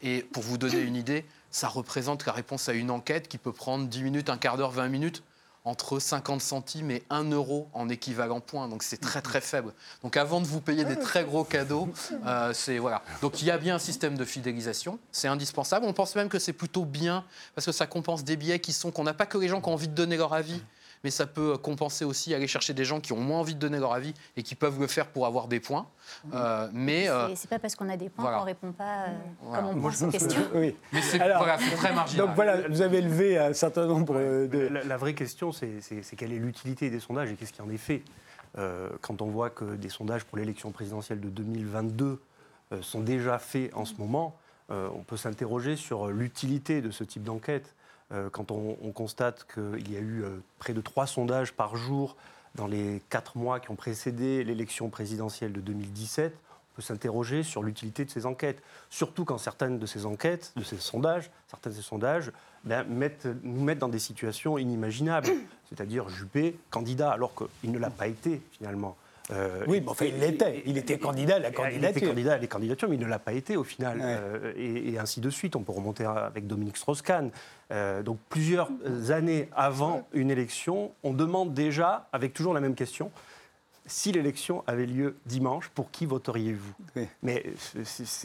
Et 0.03 0.23
pour 0.23 0.43
vous 0.43 0.59
donner 0.59 0.81
une 0.81 0.95
idée, 0.95 1.25
ça 1.51 1.69
représente 1.69 2.27
la 2.27 2.33
réponse 2.33 2.69
à 2.69 2.75
une 2.75 2.91
enquête 2.91 3.29
qui 3.29 3.39
peut 3.39 3.53
prendre 3.53 3.87
10 3.87 4.03
minutes, 4.03 4.31
un 4.31 4.37
quart 4.37 4.57
d'heure, 4.57 4.71
20 4.71 4.89
minutes 4.89 5.23
entre 5.65 5.99
50 5.99 6.41
centimes 6.41 6.91
et 6.91 7.03
1 7.11 7.25
euro 7.31 7.69
en 7.75 7.89
équivalent 7.89 8.41
point. 8.41 8.69
Donc 8.69 8.83
c'est 8.83 8.97
très 8.97 9.21
très 9.21 9.41
faible. 9.41 9.75
Donc 10.03 10.17
avant 10.17 10.41
de 10.41 10.47
vous 10.47 10.61
payer 10.61 10.85
des 10.85 10.99
très 10.99 11.25
gros 11.25 11.45
cadeaux, 11.45 11.89
euh, 12.27 12.53
c'est 12.55 12.79
voilà. 12.79 13.03
Donc 13.21 13.43
il 13.43 13.49
y 13.49 13.51
a 13.51 13.59
bien 13.59 13.75
un 13.75 13.79
système 13.79 14.17
de 14.17 14.25
fidélisation, 14.25 14.99
c'est 15.13 15.29
indispensable. 15.29 15.85
On 15.87 15.93
pense 15.93 16.15
même 16.15 16.29
que 16.29 16.39
c'est 16.39 16.53
plutôt 16.53 16.85
bien 16.85 17.25
parce 17.55 17.67
que 17.67 17.73
ça 17.73 17.87
compense 17.87 18.25
des 18.25 18.37
billets 18.37 18.61
qui 18.61 18.73
sont 18.73 18.91
qu'on 18.91 19.05
n'a 19.05 19.15
pas 19.15 19.27
que 19.27 19.37
les 19.37 19.49
gens 19.49 19.61
qui 19.61 19.69
ont 19.69 19.75
envie 19.75 19.89
de 19.89 19.95
donner 19.95 20.17
leur 20.17 20.33
avis 20.33 20.63
mais 21.05 21.11
ça 21.11 21.27
peut 21.27 21.57
compenser 21.59 22.05
aussi 22.05 22.35
aller 22.35 22.47
chercher 22.47 22.75
des 22.75 22.85
gens 22.85 23.01
qui 23.01 23.13
ont 23.13 23.21
moins 23.21 23.41
envie 23.41 23.55
de 23.55 23.61
donner 23.61 23.79
leur 23.79 23.93
avis 23.93 24.15
et 24.37 24.43
qui 24.43 24.55
peuvent 24.55 24.81
le 24.81 24.87
faire 24.87 25.07
pour 25.09 25.27
avoir 25.27 25.49
des 25.49 25.61
points. 25.61 25.87
Euh, 26.33 26.69
mais 26.73 27.09
euh, 27.09 27.35
c'est 27.35 27.51
pas 27.51 27.59
parce 27.59 27.77
qu'on 27.77 27.89
a 27.89 27.97
des 27.97 28.09
points 28.09 28.33
qu'on 28.33 28.39
qu'on 28.39 28.45
répond 28.45 28.73
pas 28.73 29.05
euh, 29.05 29.55
comme 29.55 29.67
on 29.67 29.81
pense 29.81 30.03
aux 30.03 30.11
questions. 30.11 30.43
Oui. 30.55 30.75
Mais 30.93 31.03
c'est 31.03 31.19
très 31.19 31.93
marginal. 31.93 32.27
Donc 32.27 32.35
voilà, 32.35 32.69
vous 32.69 32.83
avez 32.83 33.01
levé 33.01 33.39
un 33.39 33.53
certain 33.53 33.87
nombre 33.87 34.15
de. 34.15 34.69
La, 34.69 34.97
vraie 34.97 35.15
question, 35.15 35.53
c'est 35.53 36.17
quelle 36.17 36.33
est 36.33 36.39
l'utilité 36.39 36.91
des 36.91 37.01
sondages 37.01 37.31
et 37.31 37.35
qu'est-ce 37.35 37.53
qui 37.53 37.63
en 37.63 37.71
est 37.71 37.77
fait 37.77 38.03
Quand 39.01 39.23
on 39.23 39.27
voit 39.27 39.51
que 39.51 39.77
des 39.77 39.89
sondages 39.89 40.25
pour 40.25 40.39
l'élection 40.39 40.71
présidentielle 40.71 41.21
de 41.21 41.29
2022 41.29 42.21
sont 42.81 43.01
déjà 43.01 43.39
faits 43.39 43.73
en 43.75 43.85
ce 43.85 43.95
moment, 43.95 44.37
on 44.71 45.03
peut 45.07 45.17
s'interroger 45.17 45.77
sur 45.77 46.09
l'utilité 46.09 46.83
de 46.83 46.91
ce 46.91 47.05
type 47.05 47.23
d'enquête. 47.23 47.75
Quand 48.33 48.51
on, 48.51 48.77
on 48.83 48.93
constate 48.93 49.47
qu'il 49.53 49.93
y 49.93 49.97
a 49.97 50.01
eu 50.01 50.25
près 50.59 50.73
de 50.73 50.81
trois 50.81 51.07
sondages 51.07 51.53
par 51.53 51.77
jour 51.77 52.17
dans 52.55 52.67
les 52.67 53.03
quatre 53.09 53.37
mois 53.37 53.61
qui 53.61 53.71
ont 53.71 53.77
précédé 53.77 54.45
l'élection 54.45 54.89
présidentielle 54.89 55.53
de 55.53 55.61
2017, 55.61 56.35
on 56.35 56.77
peut 56.77 56.83
s'interroger 56.83 57.43
sur 57.43 57.63
l'utilité 57.63 58.05
de 58.05 58.11
ces 58.11 58.27
enquêtes. 58.27 58.63
Surtout 58.91 59.25
quand 59.25 59.39
certaines 59.39 59.79
de 59.79 59.87
ces 59.87 60.07
enquêtes, 60.07 60.53
de 60.57 60.65
ces 60.65 60.77
sondages, 60.77 61.31
certains 61.49 61.71
de 61.71 61.75
ces 61.75 61.83
sondages 61.83 62.33
ben, 62.65 62.85
nous 63.43 63.63
mettent 63.63 63.79
dans 63.79 63.89
des 63.89 63.99
situations 63.99 64.59
inimaginables. 64.59 65.29
C'est-à-dire 65.69 66.09
Juppé, 66.09 66.59
candidat, 66.71 67.11
alors 67.11 67.33
qu'il 67.35 67.73
ne 67.73 67.79
l'a 67.79 67.91
pas 67.91 68.09
été 68.09 68.43
finalement. 68.53 68.97
Euh, 69.31 69.65
oui, 69.67 69.81
mais 69.81 69.91
enfin, 69.91 70.07
il 70.07 70.19
l'était. 70.19 70.63
Il 70.67 70.79
était 70.79 70.99
candidat 70.99 71.37
à 71.37 71.39
la 71.39 71.51
candidature. 71.51 71.91
Il 71.93 71.97
était 71.97 72.07
candidat 72.07 72.35
à 72.35 72.39
la 72.39 72.47
candidature, 72.47 72.89
mais 72.89 72.97
il 72.97 73.01
ne 73.01 73.07
l'a 73.07 73.19
pas 73.19 73.33
été 73.33 73.57
au 73.57 73.65
final. 73.65 74.01
Euh, 74.03 74.53
et, 74.57 74.99
ainsi 74.99 75.21
de 75.21 75.31
suite. 75.31 75.57
On 75.57 75.63
peut 75.63 75.73
remonter 75.73 76.05
avec 76.05 76.47
Dominique 76.47 76.77
Strauss-Kahn. 76.77 77.31
Euh, 77.71 78.03
donc 78.03 78.19
plusieurs 78.31 78.71
années 79.11 79.49
avant 79.55 80.09
une 80.13 80.31
élection, 80.31 80.93
on 81.03 81.13
demande 81.13 81.53
déjà, 81.53 82.09
avec 82.13 82.33
toujours 82.33 82.55
la 82.55 82.61
même 82.61 82.75
question, 82.75 83.11
si 83.89 84.13
l'élection 84.13 84.63
avait 84.67 84.87
lieu 84.87 85.17
dimanche, 85.27 85.69
pour 85.75 85.91
qui 85.91 86.07
voteriez-vous? 86.07 87.05
Mais 87.23 87.45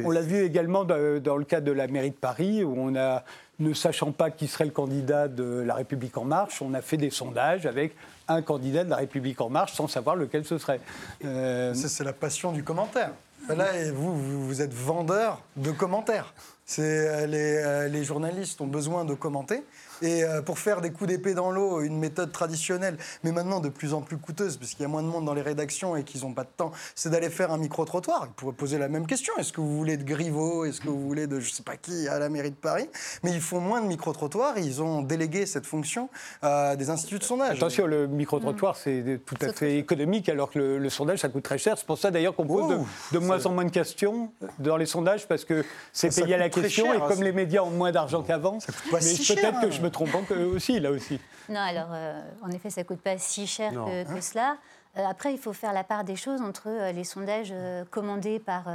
On 0.04 0.12
l'a 0.12 0.22
vu 0.22 0.44
également 0.44 0.84
dans, 0.84 0.98
le 1.38 1.44
cas 1.44 1.62
de 1.62 1.72
la 1.72 1.88
mairie 1.88 2.12
de 2.12 2.16
Paris, 2.16 2.64
où 2.64 2.76
on 2.78 2.96
a, 2.96 3.24
ne 3.60 3.74
sachant 3.74 4.12
pas 4.12 4.30
qui 4.30 4.48
serait 4.48 4.66
le 4.66 4.72
candidat 4.72 5.28
de 5.28 5.64
La 5.66 5.76
République 5.76 6.18
En 6.18 6.26
Marche, 6.26 6.62
on 6.62 6.74
a 6.74 6.82
fait 6.82 6.98
des 6.98 7.10
sondages 7.10 7.66
avec 7.66 7.96
un 8.28 8.42
candidat 8.42 8.84
de 8.84 8.90
La 8.90 8.98
République 8.98 9.42
En 9.42 9.50
Marche 9.50 9.74
sans 9.74 9.88
savoir 9.88 10.16
lequel 10.16 10.46
ce 10.46 10.58
serait. 10.58 10.82
Euh, 11.26 11.74
c'est 11.74 12.04
la 12.04 12.14
passion 12.14 12.52
du 12.52 12.64
commentaire. 12.64 13.12
Là, 13.50 13.66
vous, 13.94 14.46
vous 14.46 14.62
êtes 14.62 14.74
vendeur 14.74 15.42
de 15.58 15.72
commentaires. 15.72 16.34
Euh, 16.80 17.26
les, 17.26 17.58
euh, 17.58 17.88
les, 17.90 18.04
journalistes 18.04 18.62
ont 18.62 18.68
besoin 18.68 19.06
de 19.06 19.14
commenter. 19.14 19.64
Et 20.02 20.24
euh, 20.24 20.42
pour 20.42 20.60
faire 20.60 20.82
des 20.82 20.92
coups 20.92 21.10
d'épée 21.10 21.34
dans 21.34 21.52
l'eau, 21.52 21.82
une 21.82 21.98
méthode 21.98 22.32
traditionnelle, 22.32 22.98
mais 23.24 23.32
maintenant 23.32 23.60
de 23.60 23.70
plus 23.70 23.94
en 23.94 24.02
plus 24.02 24.18
coûteuse, 24.18 24.58
parce 24.58 24.72
qu'il 24.72 24.82
y 24.82 24.86
a 24.86 24.88
moins 24.88 25.04
de 25.04 25.08
monde 25.08 25.26
dans 25.26 25.34
les 25.34 25.42
rédactions 25.42 25.96
et 25.96 26.04
qu'ils 26.04 26.22
n'ont 26.22 26.34
pas 26.34 26.44
de 26.44 26.50
temps, 26.56 26.72
c'est 26.96 27.10
d'aller 27.10 27.30
faire 27.30 27.52
un 27.52 27.58
micro-trottoir. 27.58 28.28
Ils 28.28 28.34
pourraient 28.34 28.54
poser 28.54 28.78
la 28.78 28.88
même 28.88 29.08
question. 29.08 29.34
Est-ce 29.38 29.54
que 29.54 29.62
vous 29.62 29.78
voulez 29.78 29.98
de 29.98 30.04
Griveaux? 30.04 30.66
Est-ce 30.66 30.82
que 30.82 30.90
vous 30.90 31.02
voulez 31.02 31.28
de 31.28 31.40
je 31.40 31.50
ne 31.50 31.54
sais 31.54 31.64
pas 31.64 31.78
qui 31.78 32.08
à 32.08 32.20
la 32.20 32.30
mairie 32.30 32.52
de 32.52 32.56
Paris? 32.56 32.90
Mais 33.24 33.32
ils 33.32 33.42
font 33.42 33.60
moins 33.60 33.82
de 33.82 33.88
micro-trottoirs. 33.88 34.58
Ils 34.58 34.82
ont 34.82 35.02
délégué 35.02 35.46
cette 35.46 35.66
fonction 35.66 36.10
à 36.42 36.76
des 36.76 36.90
instituts 36.90 37.20
de 37.20 37.24
sondage. 37.24 37.58
Attention, 37.58 37.88
le 37.88 38.08
micro-trottoir, 38.08 38.76
c'est 38.76 39.22
tout 39.26 39.38
à 39.42 39.54
fait 39.54 39.78
économique, 39.78 40.28
alors 40.30 40.50
que 40.50 40.60
le, 40.60 40.90
sondage, 40.90 41.20
ça 41.20 41.30
coûte 41.30 41.44
très 41.44 41.58
cher. 41.58 41.78
C'est 41.78 41.88
pour 41.88 41.98
ça 41.98 42.12
d'ailleurs 42.12 42.36
qu'on 42.36 42.48
pose 42.48 42.78
de, 43.12 43.20
moins 43.20 43.46
en 43.46 43.52
moins 43.52 43.66
de 43.66 43.72
questions 43.72 44.32
dans 44.60 44.78
les 44.78 44.86
sondages, 44.86 45.28
parce 45.28 45.46
que 45.46 45.64
c'est 45.92 46.14
payé 46.14 46.36
à 46.36 46.38
la 46.38 46.50
question. 46.54 46.94
et 46.94 47.00
comme 47.00 47.24
les 47.24 47.32
médias 47.32 47.62
ont 47.62 47.72
moins 47.72 47.92
d'argent 47.92 48.22
qu'avant, 48.22 48.58
mais 48.92 49.00
peut-être 49.00 49.62
que 49.62 49.72
je 49.72 49.82
me 49.82 49.90
trompant 49.90 50.22
que 50.22 50.34
aussi, 50.34 50.80
là 50.80 50.92
aussi. 50.92 51.20
Non, 51.50 51.60
alors, 51.60 51.90
euh, 51.92 52.22
en 52.42 52.50
effet, 52.52 52.70
ça 52.70 52.82
ne 52.82 52.88
coûte 52.88 53.02
pas 53.02 53.18
si 53.18 53.48
cher 53.48 53.72
que, 53.72 54.22
cela. 54.22 54.58
Euh, 54.98 55.06
après, 55.06 55.34
il 55.34 55.40
faut 55.40 55.54
faire 55.54 55.74
la 55.74 55.84
part 55.84 56.04
des 56.04 56.16
choses 56.16 56.42
entre 56.42 56.68
euh, 56.68 56.92
les 56.92 57.04
sondages 57.04 57.54
commandés 57.92 58.40
par 58.40 58.66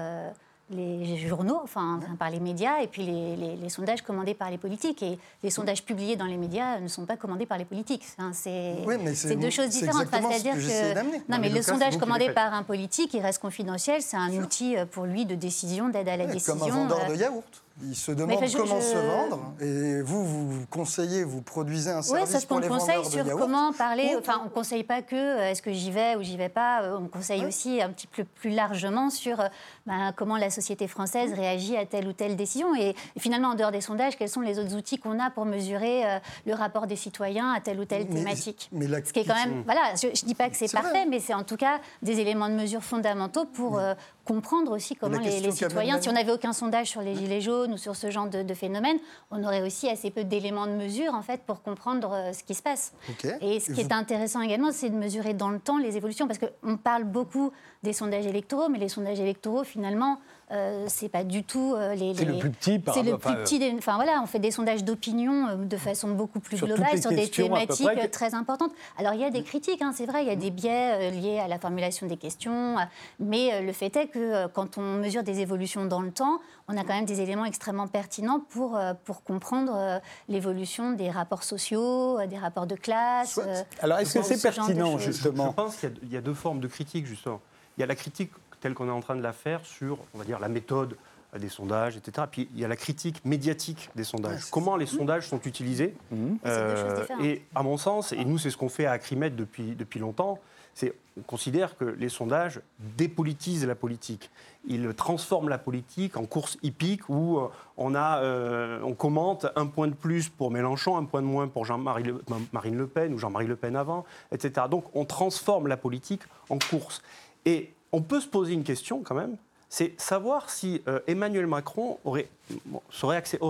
les 0.70 1.16
journaux, 1.16 1.60
enfin, 1.62 1.98
par 2.18 2.28
les 2.28 2.40
médias, 2.40 2.80
et 2.82 2.88
puis 2.88 3.02
les, 3.02 3.68
sondages 3.70 4.02
commandés 4.02 4.34
par 4.34 4.50
les 4.50 4.58
politiques. 4.58 5.02
Et 5.02 5.18
les 5.42 5.50
sondages 5.50 5.82
publiés 5.82 6.16
dans 6.16 6.26
les 6.26 6.36
médias 6.36 6.78
ne 6.78 6.88
sont 6.88 7.06
pas 7.06 7.16
commandés 7.16 7.46
par 7.46 7.56
les 7.56 7.64
politiques. 7.64 8.04
c'est 8.32 9.36
deux 9.36 9.50
choses 9.50 9.70
différentes. 9.70 10.08
C'est-à-dire 10.10 10.54
que, 10.54 11.30
non, 11.30 11.38
mais, 11.40 11.48
le 11.48 11.62
sondage 11.62 11.96
commandé 11.96 12.30
par 12.30 12.52
un 12.52 12.64
politique, 12.64 13.14
il 13.14 13.22
reste 13.22 13.40
confidentiel. 13.40 14.02
C'est 14.02 14.18
un 14.18 14.30
outil 14.32 14.76
pour 14.90 15.06
lui 15.06 15.24
de 15.24 15.34
décision, 15.34 15.88
d'aide 15.88 16.08
à 16.08 16.16
la 16.16 16.26
décision. 16.26 16.58
Comme 16.58 16.68
un 16.68 16.88
vendeur 16.88 17.08
de 17.08 17.14
yaourt. 17.14 17.62
Il 17.80 17.94
se 17.94 18.10
demande 18.10 18.40
comment 18.56 18.80
se 18.80 18.96
vendre. 18.96 19.52
Et 19.60 20.02
vous, 20.02 20.24
vous 20.24 20.66
conseillez, 20.68 21.22
vous 21.22 21.42
produisez 21.42 21.90
un 21.90 22.02
service 22.02 22.34
oui, 22.34 22.40
ça, 22.40 22.46
pour 22.46 22.58
les 22.58 22.66
conseille 22.66 23.04
sur 23.04 23.24
comment 23.38 23.72
parler. 23.72 24.16
Enfin, 24.18 24.40
on 24.42 24.46
ne 24.46 24.50
conseille 24.50 24.82
pas 24.82 25.00
que 25.00 25.14
euh, 25.14 25.50
est-ce 25.50 25.62
que 25.62 25.72
j'y 25.72 25.92
vais 25.92 26.16
ou 26.16 26.22
j'y 26.22 26.36
vais 26.36 26.48
pas. 26.48 26.82
Euh, 26.82 26.98
on 27.00 27.06
conseille 27.06 27.46
aussi 27.46 27.80
un 27.80 27.90
petit 27.90 28.08
peu 28.08 28.24
plus 28.24 28.50
largement 28.50 29.10
sur 29.10 29.40
euh, 29.40 29.46
ben, 29.86 30.12
comment 30.16 30.36
la 30.36 30.50
société 30.50 30.88
française 30.88 31.32
réagit 31.34 31.76
à 31.76 31.86
telle 31.86 32.08
ou 32.08 32.12
telle 32.12 32.34
décision. 32.34 32.74
Et, 32.74 32.96
finalement, 33.16 33.50
en 33.50 33.54
dehors 33.54 33.70
des 33.70 33.80
sondages, 33.80 34.16
quels 34.16 34.28
sont 34.28 34.40
les 34.40 34.58
autres 34.58 34.74
outils 34.74 34.98
qu'on 34.98 35.20
a 35.20 35.30
pour 35.30 35.44
mesurer 35.44 36.02
le 36.46 36.54
rapport 36.54 36.86
des 36.86 36.96
citoyens 36.96 37.52
à 37.52 37.60
telle 37.60 37.78
ou 37.78 37.84
telle 37.84 38.06
thématique 38.08 38.68
mais 38.72 38.86
Ce 39.04 39.12
qui 39.12 39.20
est 39.20 39.24
quand 39.24 39.34
même, 39.34 39.62
voilà, 39.64 39.94
je 40.00 40.08
ne 40.08 40.26
dis 40.26 40.34
pas 40.34 40.50
que 40.50 40.56
c'est 40.56 40.72
parfait, 40.72 41.06
mais 41.06 41.20
c'est 41.20 41.34
en 41.34 41.44
tout 41.44 41.56
cas 41.56 41.78
des 42.02 42.18
éléments 42.18 42.48
de 42.48 42.54
mesure 42.54 42.82
fondamentaux 42.82 43.44
pour 43.44 43.80
comprendre 44.28 44.72
aussi 44.72 44.94
comment 44.94 45.18
les, 45.18 45.50
citoyens, 45.50 46.02
si 46.02 46.08
on 46.10 46.12
n'avait 46.12 46.32
aucun 46.32 46.52
sondage 46.52 46.88
sur 46.88 47.00
les 47.00 47.14
gilets 47.14 47.40
jaunes 47.40 47.72
ou 47.72 47.78
sur 47.78 47.96
ce 47.96 48.10
genre 48.10 48.28
de, 48.28 48.54
phénomène, 48.54 48.98
on 49.30 49.42
aurait 49.42 49.62
aussi 49.62 49.88
assez 49.88 50.10
peu 50.10 50.22
d'éléments 50.22 50.66
de 50.66 50.72
mesure 50.72 51.14
en 51.14 51.22
fait 51.22 51.40
pour 51.46 51.62
comprendre 51.62 52.12
euh, 52.12 52.32
ce 52.34 52.44
qui 52.44 52.54
se 52.54 52.62
passe. 52.62 52.92
Et 53.40 53.58
ce 53.58 53.72
qui 53.72 53.80
est 53.80 53.92
intéressant 53.92 54.42
également, 54.42 54.70
c'est 54.70 54.90
de 54.90 54.96
mesurer 54.96 55.32
dans 55.32 55.48
le 55.48 55.58
temps 55.58 55.78
les 55.78 55.96
évolutions, 55.96 56.26
parce 56.26 56.38
qu'on 56.38 56.76
parle 56.76 57.04
beaucoup 57.04 57.52
des 57.82 57.94
sondages 57.94 58.26
électoraux, 58.26 58.68
mais 58.68 58.78
les 58.78 58.90
sondages 58.90 59.18
électoraux, 59.18 59.64
finalement, 59.64 60.18
euh, 60.50 60.86
c'est 60.88 61.10
pas 61.10 61.24
du 61.24 61.44
tout 61.44 61.74
euh, 61.76 61.94
les, 61.94 62.14
C'est 62.14 62.24
le 62.24 62.38
plus 62.38 62.50
petit. 62.50 62.80
C'est 62.94 63.02
le 63.02 63.18
plus 63.18 63.34
petit. 63.34 63.74
Enfin 63.76 63.96
voilà, 63.96 64.20
on 64.22 64.26
fait 64.26 64.38
des 64.38 64.50
sondages 64.50 64.82
d'opinion 64.82 65.48
euh, 65.48 65.56
de 65.56 65.76
façon 65.76 66.08
beaucoup 66.08 66.40
plus 66.40 66.58
globale 66.58 67.00
sur 67.00 67.10
des 67.10 67.28
thématiques 67.28 68.10
très 68.10 68.34
importantes. 68.34 68.72
Alors 68.96 69.12
il 69.12 69.20
y 69.20 69.24
a 69.24 69.30
des 69.30 69.42
critiques, 69.42 69.82
hein, 69.82 69.92
c'est 69.94 70.06
vrai, 70.06 70.22
il 70.22 70.28
y 70.28 70.32
a 70.32 70.36
des 70.36 70.50
biais 70.50 71.10
liés 71.10 71.38
à 71.38 71.48
la 71.48 71.58
formulation 71.58 72.06
des 72.06 72.16
questions, 72.16 72.76
mais 73.20 73.60
le 73.62 73.72
fait 73.72 73.94
est 73.96 74.06
que 74.06 74.46
quand 74.48 74.78
on 74.78 74.82
mesure 74.82 75.22
des 75.22 75.40
évolutions 75.40 75.84
dans 75.84 76.00
le 76.00 76.10
temps, 76.10 76.40
on 76.68 76.76
a 76.76 76.82
quand 76.82 76.94
même 76.94 77.04
des 77.04 77.20
éléments 77.20 77.44
extrêmement 77.44 77.86
pertinents 77.86 78.40
pour 78.48 78.78
pour 79.04 79.22
comprendre 79.22 80.00
l'évolution 80.28 80.92
des 80.92 81.10
rapports 81.10 81.44
sociaux, 81.44 82.18
des 82.26 82.38
rapports 82.38 82.66
de 82.66 82.74
classe. 82.74 83.40
Alors 83.80 83.98
est-ce 83.98 84.18
que 84.18 84.24
c'est 84.24 84.40
pertinent 84.40 84.98
justement 84.98 85.50
Je 85.50 85.54
pense 85.54 85.76
qu'il 85.76 86.10
y, 86.10 86.16
a 86.16 86.20
deux 86.20 86.34
formes 86.34 86.60
de 86.60 86.68
critiques 86.68 87.06
justement. 87.06 87.40
Il 87.76 87.82
y 87.82 87.84
a 87.84 87.86
la 87.86 87.94
critique 87.94 88.32
telle 88.60 88.74
qu'on 88.74 88.88
est 88.88 88.92
en 88.92 89.00
train 89.00 89.16
de 89.16 89.22
la 89.22 89.32
faire 89.32 89.64
sur, 89.64 89.98
on 90.14 90.18
va 90.18 90.24
dire, 90.24 90.38
la 90.38 90.48
méthode 90.48 90.96
des 91.36 91.48
sondages, 91.48 91.96
etc. 91.96 92.26
Puis 92.30 92.48
il 92.54 92.60
y 92.60 92.64
a 92.64 92.68
la 92.68 92.76
critique 92.76 93.22
médiatique 93.24 93.90
des 93.94 94.04
sondages. 94.04 94.50
Comment 94.50 94.76
les 94.76 94.86
sondages 94.86 95.28
sont 95.28 95.40
utilisés 95.42 95.94
mmh. 96.10 96.36
euh, 96.46 97.04
Et 97.22 97.42
à 97.54 97.62
mon 97.62 97.76
sens, 97.76 98.12
et 98.12 98.24
nous 98.24 98.38
c'est 98.38 98.50
ce 98.50 98.56
qu'on 98.56 98.70
fait 98.70 98.86
à 98.86 98.92
Acrimed 98.92 99.36
depuis, 99.36 99.74
depuis 99.74 100.00
longtemps, 100.00 100.38
c'est 100.72 100.94
on 101.18 101.22
considère 101.22 101.76
que 101.76 101.84
les 101.84 102.08
sondages 102.08 102.60
dépolitisent 102.78 103.66
la 103.66 103.74
politique. 103.74 104.30
Ils 104.68 104.94
transforment 104.94 105.48
la 105.48 105.58
politique 105.58 106.16
en 106.16 106.24
course 106.24 106.56
hippique 106.62 107.08
où 107.08 107.38
euh, 107.38 107.48
on, 107.76 107.94
a, 107.96 108.22
euh, 108.22 108.80
on 108.84 108.94
commente 108.94 109.46
un 109.56 109.66
point 109.66 109.88
de 109.88 109.94
plus 109.94 110.28
pour 110.28 110.52
Mélenchon, 110.52 110.96
un 110.96 111.04
point 111.04 111.20
de 111.20 111.26
moins 111.26 111.48
pour 111.48 111.64
Jean-Marie 111.64 112.04
Marine 112.52 112.76
Le 112.76 112.86
Pen 112.86 113.12
ou 113.12 113.18
Jean-Marie 113.18 113.48
Le 113.48 113.56
Pen 113.56 113.74
avant, 113.74 114.04
etc. 114.30 114.66
Donc 114.70 114.84
on 114.94 115.04
transforme 115.04 115.66
la 115.66 115.76
politique 115.76 116.22
en 116.48 116.58
course. 116.58 117.02
Et 117.44 117.72
on 117.92 118.02
peut 118.02 118.20
se 118.20 118.26
poser 118.26 118.52
une 118.52 118.64
question 118.64 119.02
quand 119.02 119.14
même, 119.14 119.36
c'est 119.68 120.00
savoir 120.00 120.48
si 120.48 120.82
euh, 120.88 121.00
Emmanuel 121.06 121.46
Macron 121.46 121.98
aurait, 122.04 122.28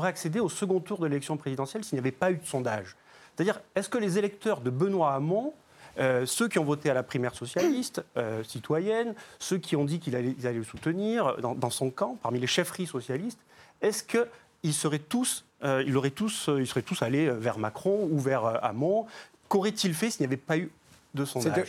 accédé, 0.03 0.41
au 0.41 0.49
second 0.49 0.81
tour 0.81 0.99
de 0.99 1.07
l'élection 1.07 1.37
présidentielle 1.37 1.85
s'il 1.85 1.97
n'y 1.97 2.01
avait 2.01 2.11
pas 2.11 2.33
eu 2.33 2.37
de 2.37 2.47
sondage. 2.47 2.97
C'est-à-dire, 3.37 3.61
est-ce 3.77 3.89
que 3.89 3.99
les 3.99 4.19
électeurs 4.19 4.61
de 4.61 4.71
Benoît 4.71 5.15
Hamon, 5.15 5.55
euh, 6.01 6.27
ceux 6.27 6.49
qui 6.49 6.59
ont 6.59 6.65
voté 6.65 6.91
à 6.91 6.95
la 6.95 7.05
primaire 7.05 7.35
socialiste, 7.35 8.03
euh, 8.17 8.43
citoyenne, 8.43 9.15
ceux 9.39 9.59
qui 9.59 9.77
ont 9.77 9.85
dit 9.85 10.01
qu'ils 10.01 10.17
allaient, 10.17 10.35
le 10.53 10.65
soutenir 10.65 11.37
dans, 11.39 11.71
son 11.71 11.91
camp, 11.91 12.17
parmi 12.21 12.41
les 12.41 12.49
chefferies 12.49 12.87
socialistes, 12.87 13.41
est-ce 13.81 14.03
qu'ils 14.03 14.75
seraient 14.75 14.99
tous, 14.99 15.45
ils 15.63 15.97
auraient 15.97 16.11
tous, 16.11 16.51
ils 16.59 17.05
allés 17.05 17.31
vers 17.31 17.59
Macron 17.59 18.09
ou 18.11 18.19
vers 18.19 18.65
Hamon? 18.65 19.07
Qu'aurait-il 19.49 19.95
fait 19.95 20.11
s'il 20.11 20.23
n'y 20.23 20.27
avait 20.27 20.37
pas 20.37 20.59
eu 20.59 20.71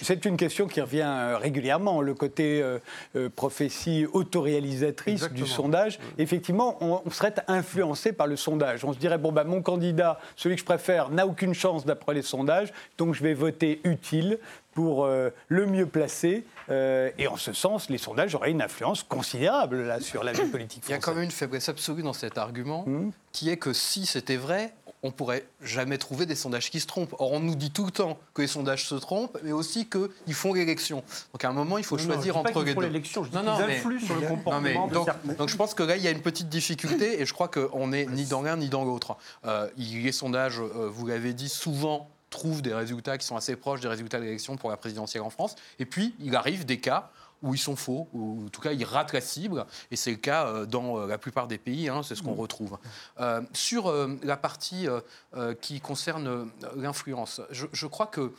c'est 0.01 0.25
une 0.25 0.37
question 0.37 0.67
qui 0.67 0.81
revient 0.81 1.05
euh, 1.05 1.37
régulièrement, 1.37 2.01
le 2.01 2.13
côté 2.13 2.61
euh, 2.61 2.79
euh, 3.15 3.29
prophétie 3.29 4.05
autoréalisatrice 4.11 5.29
du 5.31 5.47
sondage. 5.47 5.99
Effectivement, 6.17 6.77
on, 6.81 7.09
serait 7.09 7.33
influencé 7.47 8.11
par 8.11 8.27
le 8.27 8.35
sondage. 8.35 8.83
On 8.85 8.93
se 8.93 8.99
dirait, 8.99 9.17
bon, 9.17 9.31
bah, 9.31 9.43
mon 9.43 9.61
candidat, 9.61 10.19
celui 10.35 10.55
que 10.55 10.61
je 10.61 10.65
préfère, 10.65 11.09
n'a 11.09 11.25
aucune 11.25 11.53
chance 11.53 11.85
d'après 11.85 12.13
les 12.13 12.21
sondages, 12.21 12.73
donc 12.97 13.15
je 13.15 13.23
vais 13.23 13.33
voter 13.33 13.81
utile 13.83 14.39
pour 14.73 15.07
le 15.07 15.65
mieux 15.65 15.87
placé. 15.87 16.45
et 16.69 17.27
en 17.27 17.35
ce 17.35 17.51
sens, 17.51 17.89
les 17.89 17.97
sondages 17.97 18.35
auraient 18.35 18.51
une 18.51 18.61
influence 18.61 19.03
considérable 19.03 19.83
là, 19.83 19.99
sur 19.99 20.23
la 20.23 20.31
vie 20.31 20.45
politique 20.45 20.83
française. 20.83 20.89
Il 20.89 20.91
y 20.91 20.93
a 20.93 20.99
quand 20.99 21.13
même 21.13 21.23
une 21.23 21.31
faiblesse 21.31 21.67
absolue 21.67 22.03
dans 22.03 22.13
cet 22.13 22.37
argument, 22.37 22.83
hmm. 22.85 23.11
qui 23.33 23.49
est 23.49 23.57
que 23.57 23.73
si 23.73 24.05
c'était 24.05 24.37
vrai, 24.37 24.73
on 25.01 25.11
pourrait 25.11 25.45
jamais 25.61 25.97
trouver 25.97 26.25
des 26.25 26.35
sondages 26.35 26.69
qui 26.69 26.79
se 26.79 26.87
trompent. 26.87 27.15
Or, 27.19 27.31
on 27.31 27.39
nous 27.39 27.55
dit 27.55 27.71
tout 27.71 27.85
le 27.85 27.91
temps 27.91 28.17
que 28.33 28.41
les 28.41 28.47
sondages 28.47 28.85
se 28.85 28.95
trompent, 28.95 29.37
mais 29.43 29.51
aussi 29.53 29.87
qu'ils 29.87 30.33
font 30.33 30.53
l'élection. 30.53 31.03
Donc, 31.33 31.43
à 31.45 31.49
un 31.49 31.53
moment, 31.53 31.77
il 31.77 31.83
faut 31.85 31.97
Non, 31.97 32.03
choisir 32.03 32.35
non, 32.35 32.41
je 32.43 32.47
dis 32.47 32.53
pas 32.53 32.59
entre 32.59 32.65
les 32.65 32.73
deux. 32.75 32.81
l'élection, 32.81 33.23
je 33.23 33.29
dis 33.29 33.35
Non, 33.37 33.43
non, 33.43 33.57
mais- 33.65 33.77
influent 33.77 33.99
sur 33.99 34.15
le 34.15 34.21
Non, 34.21 34.27
comportement 34.27 34.87
mais 35.23 35.35
donc, 35.35 35.47
je 35.49 35.55
pense 35.55 35.73
que 35.73 35.83
là, 35.83 35.95
il 35.95 36.03
y 36.03 36.07
a 36.07 36.11
une 36.11 36.21
petite 36.21 36.49
difficulté 36.49 37.21
et 37.21 37.25
je 37.25 37.33
crois 37.33 37.47
qu'on 37.47 37.87
n'est 37.87 38.05
ni 38.07 38.25
dans 38.25 38.41
l'un 38.41 38.57
ni 38.57 38.67
dans 38.69 38.83
l'autre. 38.83 39.15
Euh, 39.45 39.69
les 39.77 40.11
sondages, 40.11 40.59
euh, 40.59 40.89
vous 40.91 41.07
l'avez 41.07 41.33
dit, 41.33 41.49
souvent 41.49 42.09
trouvent 42.29 42.61
des 42.61 42.73
résultats 42.73 43.17
qui 43.17 43.25
sont 43.25 43.35
assez 43.35 43.55
proches 43.55 43.79
des 43.79 43.87
résultats 43.87 44.19
de 44.19 44.23
l'élection 44.25 44.55
pour 44.55 44.69
la 44.69 44.77
présidentielle 44.77 45.23
en 45.23 45.29
France. 45.31 45.55
Et 45.79 45.85
puis, 45.85 46.13
il 46.19 46.35
arrive 46.35 46.65
des 46.65 46.79
cas 46.79 47.09
où 47.41 47.53
ils 47.53 47.59
sont 47.59 47.75
faux, 47.75 48.07
ou 48.13 48.45
en 48.45 48.49
tout 48.49 48.61
cas 48.61 48.71
ils 48.71 48.83
ratent 48.83 49.13
la 49.13 49.21
cible, 49.21 49.65
et 49.91 49.95
c'est 49.95 50.11
le 50.11 50.17
cas 50.17 50.47
euh, 50.47 50.65
dans 50.65 50.99
euh, 50.99 51.07
la 51.07 51.17
plupart 51.17 51.47
des 51.47 51.57
pays, 51.57 51.89
hein, 51.89 52.01
c'est 52.03 52.15
ce 52.15 52.23
qu'on 52.23 52.33
retrouve. 52.33 52.77
Euh, 53.19 53.41
sur 53.53 53.87
euh, 53.87 54.17
la 54.23 54.37
partie 54.37 54.87
euh, 54.87 55.53
qui 55.55 55.79
concerne 55.81 56.49
l'influence, 56.75 57.41
je, 57.51 57.65
je 57.71 57.87
crois 57.87 58.07
que 58.07 58.33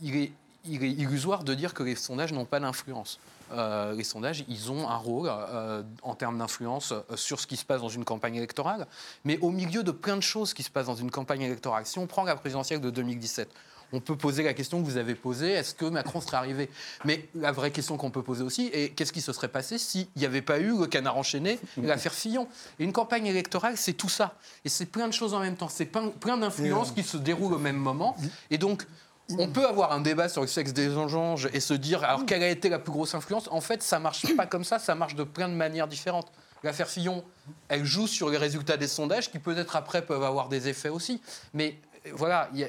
il 0.00 0.16
est, 0.16 0.32
il 0.64 0.84
est 0.84 0.90
illusoire 0.90 1.44
de 1.44 1.54
dire 1.54 1.74
que 1.74 1.82
les 1.82 1.96
sondages 1.96 2.32
n'ont 2.32 2.44
pas 2.44 2.60
d'influence. 2.60 3.18
Euh, 3.52 3.94
les 3.94 4.04
sondages, 4.04 4.44
ils 4.48 4.70
ont 4.70 4.88
un 4.88 4.96
rôle 4.96 5.28
euh, 5.30 5.82
en 6.02 6.14
termes 6.14 6.38
d'influence 6.38 6.92
euh, 6.92 7.16
sur 7.16 7.40
ce 7.40 7.46
qui 7.46 7.56
se 7.56 7.64
passe 7.64 7.80
dans 7.80 7.88
une 7.88 8.04
campagne 8.04 8.34
électorale, 8.34 8.86
mais 9.24 9.38
au 9.40 9.50
milieu 9.50 9.82
de 9.82 9.90
plein 9.90 10.16
de 10.16 10.22
choses 10.22 10.52
qui 10.52 10.62
se 10.62 10.70
passent 10.70 10.86
dans 10.86 10.96
une 10.96 11.10
campagne 11.10 11.42
électorale. 11.42 11.86
Si 11.86 11.98
on 11.98 12.06
prend 12.06 12.24
la 12.24 12.36
présidentielle 12.36 12.80
de 12.80 12.90
2017, 12.90 13.48
on 13.92 14.00
peut 14.00 14.16
poser 14.16 14.42
la 14.42 14.54
question 14.54 14.80
que 14.80 14.86
vous 14.86 14.96
avez 14.96 15.14
posée, 15.14 15.50
est-ce 15.50 15.74
que 15.74 15.86
Macron 15.86 16.20
serait 16.20 16.36
arrivé? 16.36 16.68
Mais 17.04 17.28
la 17.34 17.52
vraie 17.52 17.70
question 17.70 17.96
qu'on 17.96 18.10
peut 18.10 18.22
poser 18.22 18.42
aussi, 18.42 18.70
est 18.72 18.90
qu'est-ce 18.90 19.12
qui 19.12 19.20
se 19.20 19.32
serait 19.32 19.48
passé 19.48 19.78
s'il 19.78 20.06
n'y 20.16 20.26
avait 20.26 20.42
pas 20.42 20.58
eu 20.58 20.78
le 20.78 20.86
canard 20.86 21.16
enchaîné 21.16 21.58
l'affaire 21.76 22.12
Fillon? 22.12 22.48
Et 22.78 22.84
une 22.84 22.92
campagne 22.92 23.26
électorale, 23.26 23.76
c'est 23.76 23.94
tout 23.94 24.08
ça. 24.08 24.34
Et 24.64 24.68
c'est 24.68 24.86
plein 24.86 25.08
de 25.08 25.12
choses 25.12 25.34
en 25.34 25.40
même 25.40 25.56
temps. 25.56 25.68
C'est 25.68 25.86
plein, 25.86 26.36
d'influences 26.36 26.92
qui 26.92 27.02
se 27.02 27.16
déroulent 27.16 27.54
au 27.54 27.58
même 27.58 27.76
moment. 27.76 28.16
Et 28.50 28.58
donc, 28.58 28.86
on 29.38 29.48
peut 29.48 29.66
avoir 29.66 29.92
un 29.92 30.00
débat 30.00 30.28
sur 30.28 30.42
le 30.42 30.46
sexe 30.46 30.72
des 30.72 30.96
anges 30.96 31.48
et 31.52 31.60
se 31.60 31.74
dire, 31.74 32.04
alors 32.04 32.24
quelle 32.24 32.42
a 32.42 32.48
été 32.48 32.68
la 32.68 32.78
plus 32.78 32.92
grosse 32.92 33.14
influence? 33.14 33.48
En 33.50 33.60
fait, 33.60 33.82
ça 33.82 33.98
marche 33.98 34.34
pas 34.36 34.46
comme 34.46 34.64
ça, 34.64 34.78
ça 34.78 34.94
marche 34.94 35.14
de 35.14 35.24
plein 35.24 35.48
de 35.48 35.54
manières 35.54 35.88
différentes. 35.88 36.30
L'affaire 36.62 36.88
Fillon, 36.88 37.24
elle 37.68 37.84
joue 37.84 38.06
sur 38.06 38.30
les 38.30 38.36
résultats 38.36 38.76
des 38.76 38.88
sondages 38.88 39.30
qui 39.30 39.38
peut-être 39.38 39.76
après 39.76 40.02
peuvent 40.02 40.24
avoir 40.24 40.48
des 40.48 40.68
effets 40.68 40.88
aussi. 40.88 41.20
Mais 41.54 41.78
voilà, 42.14 42.48
il 42.54 42.68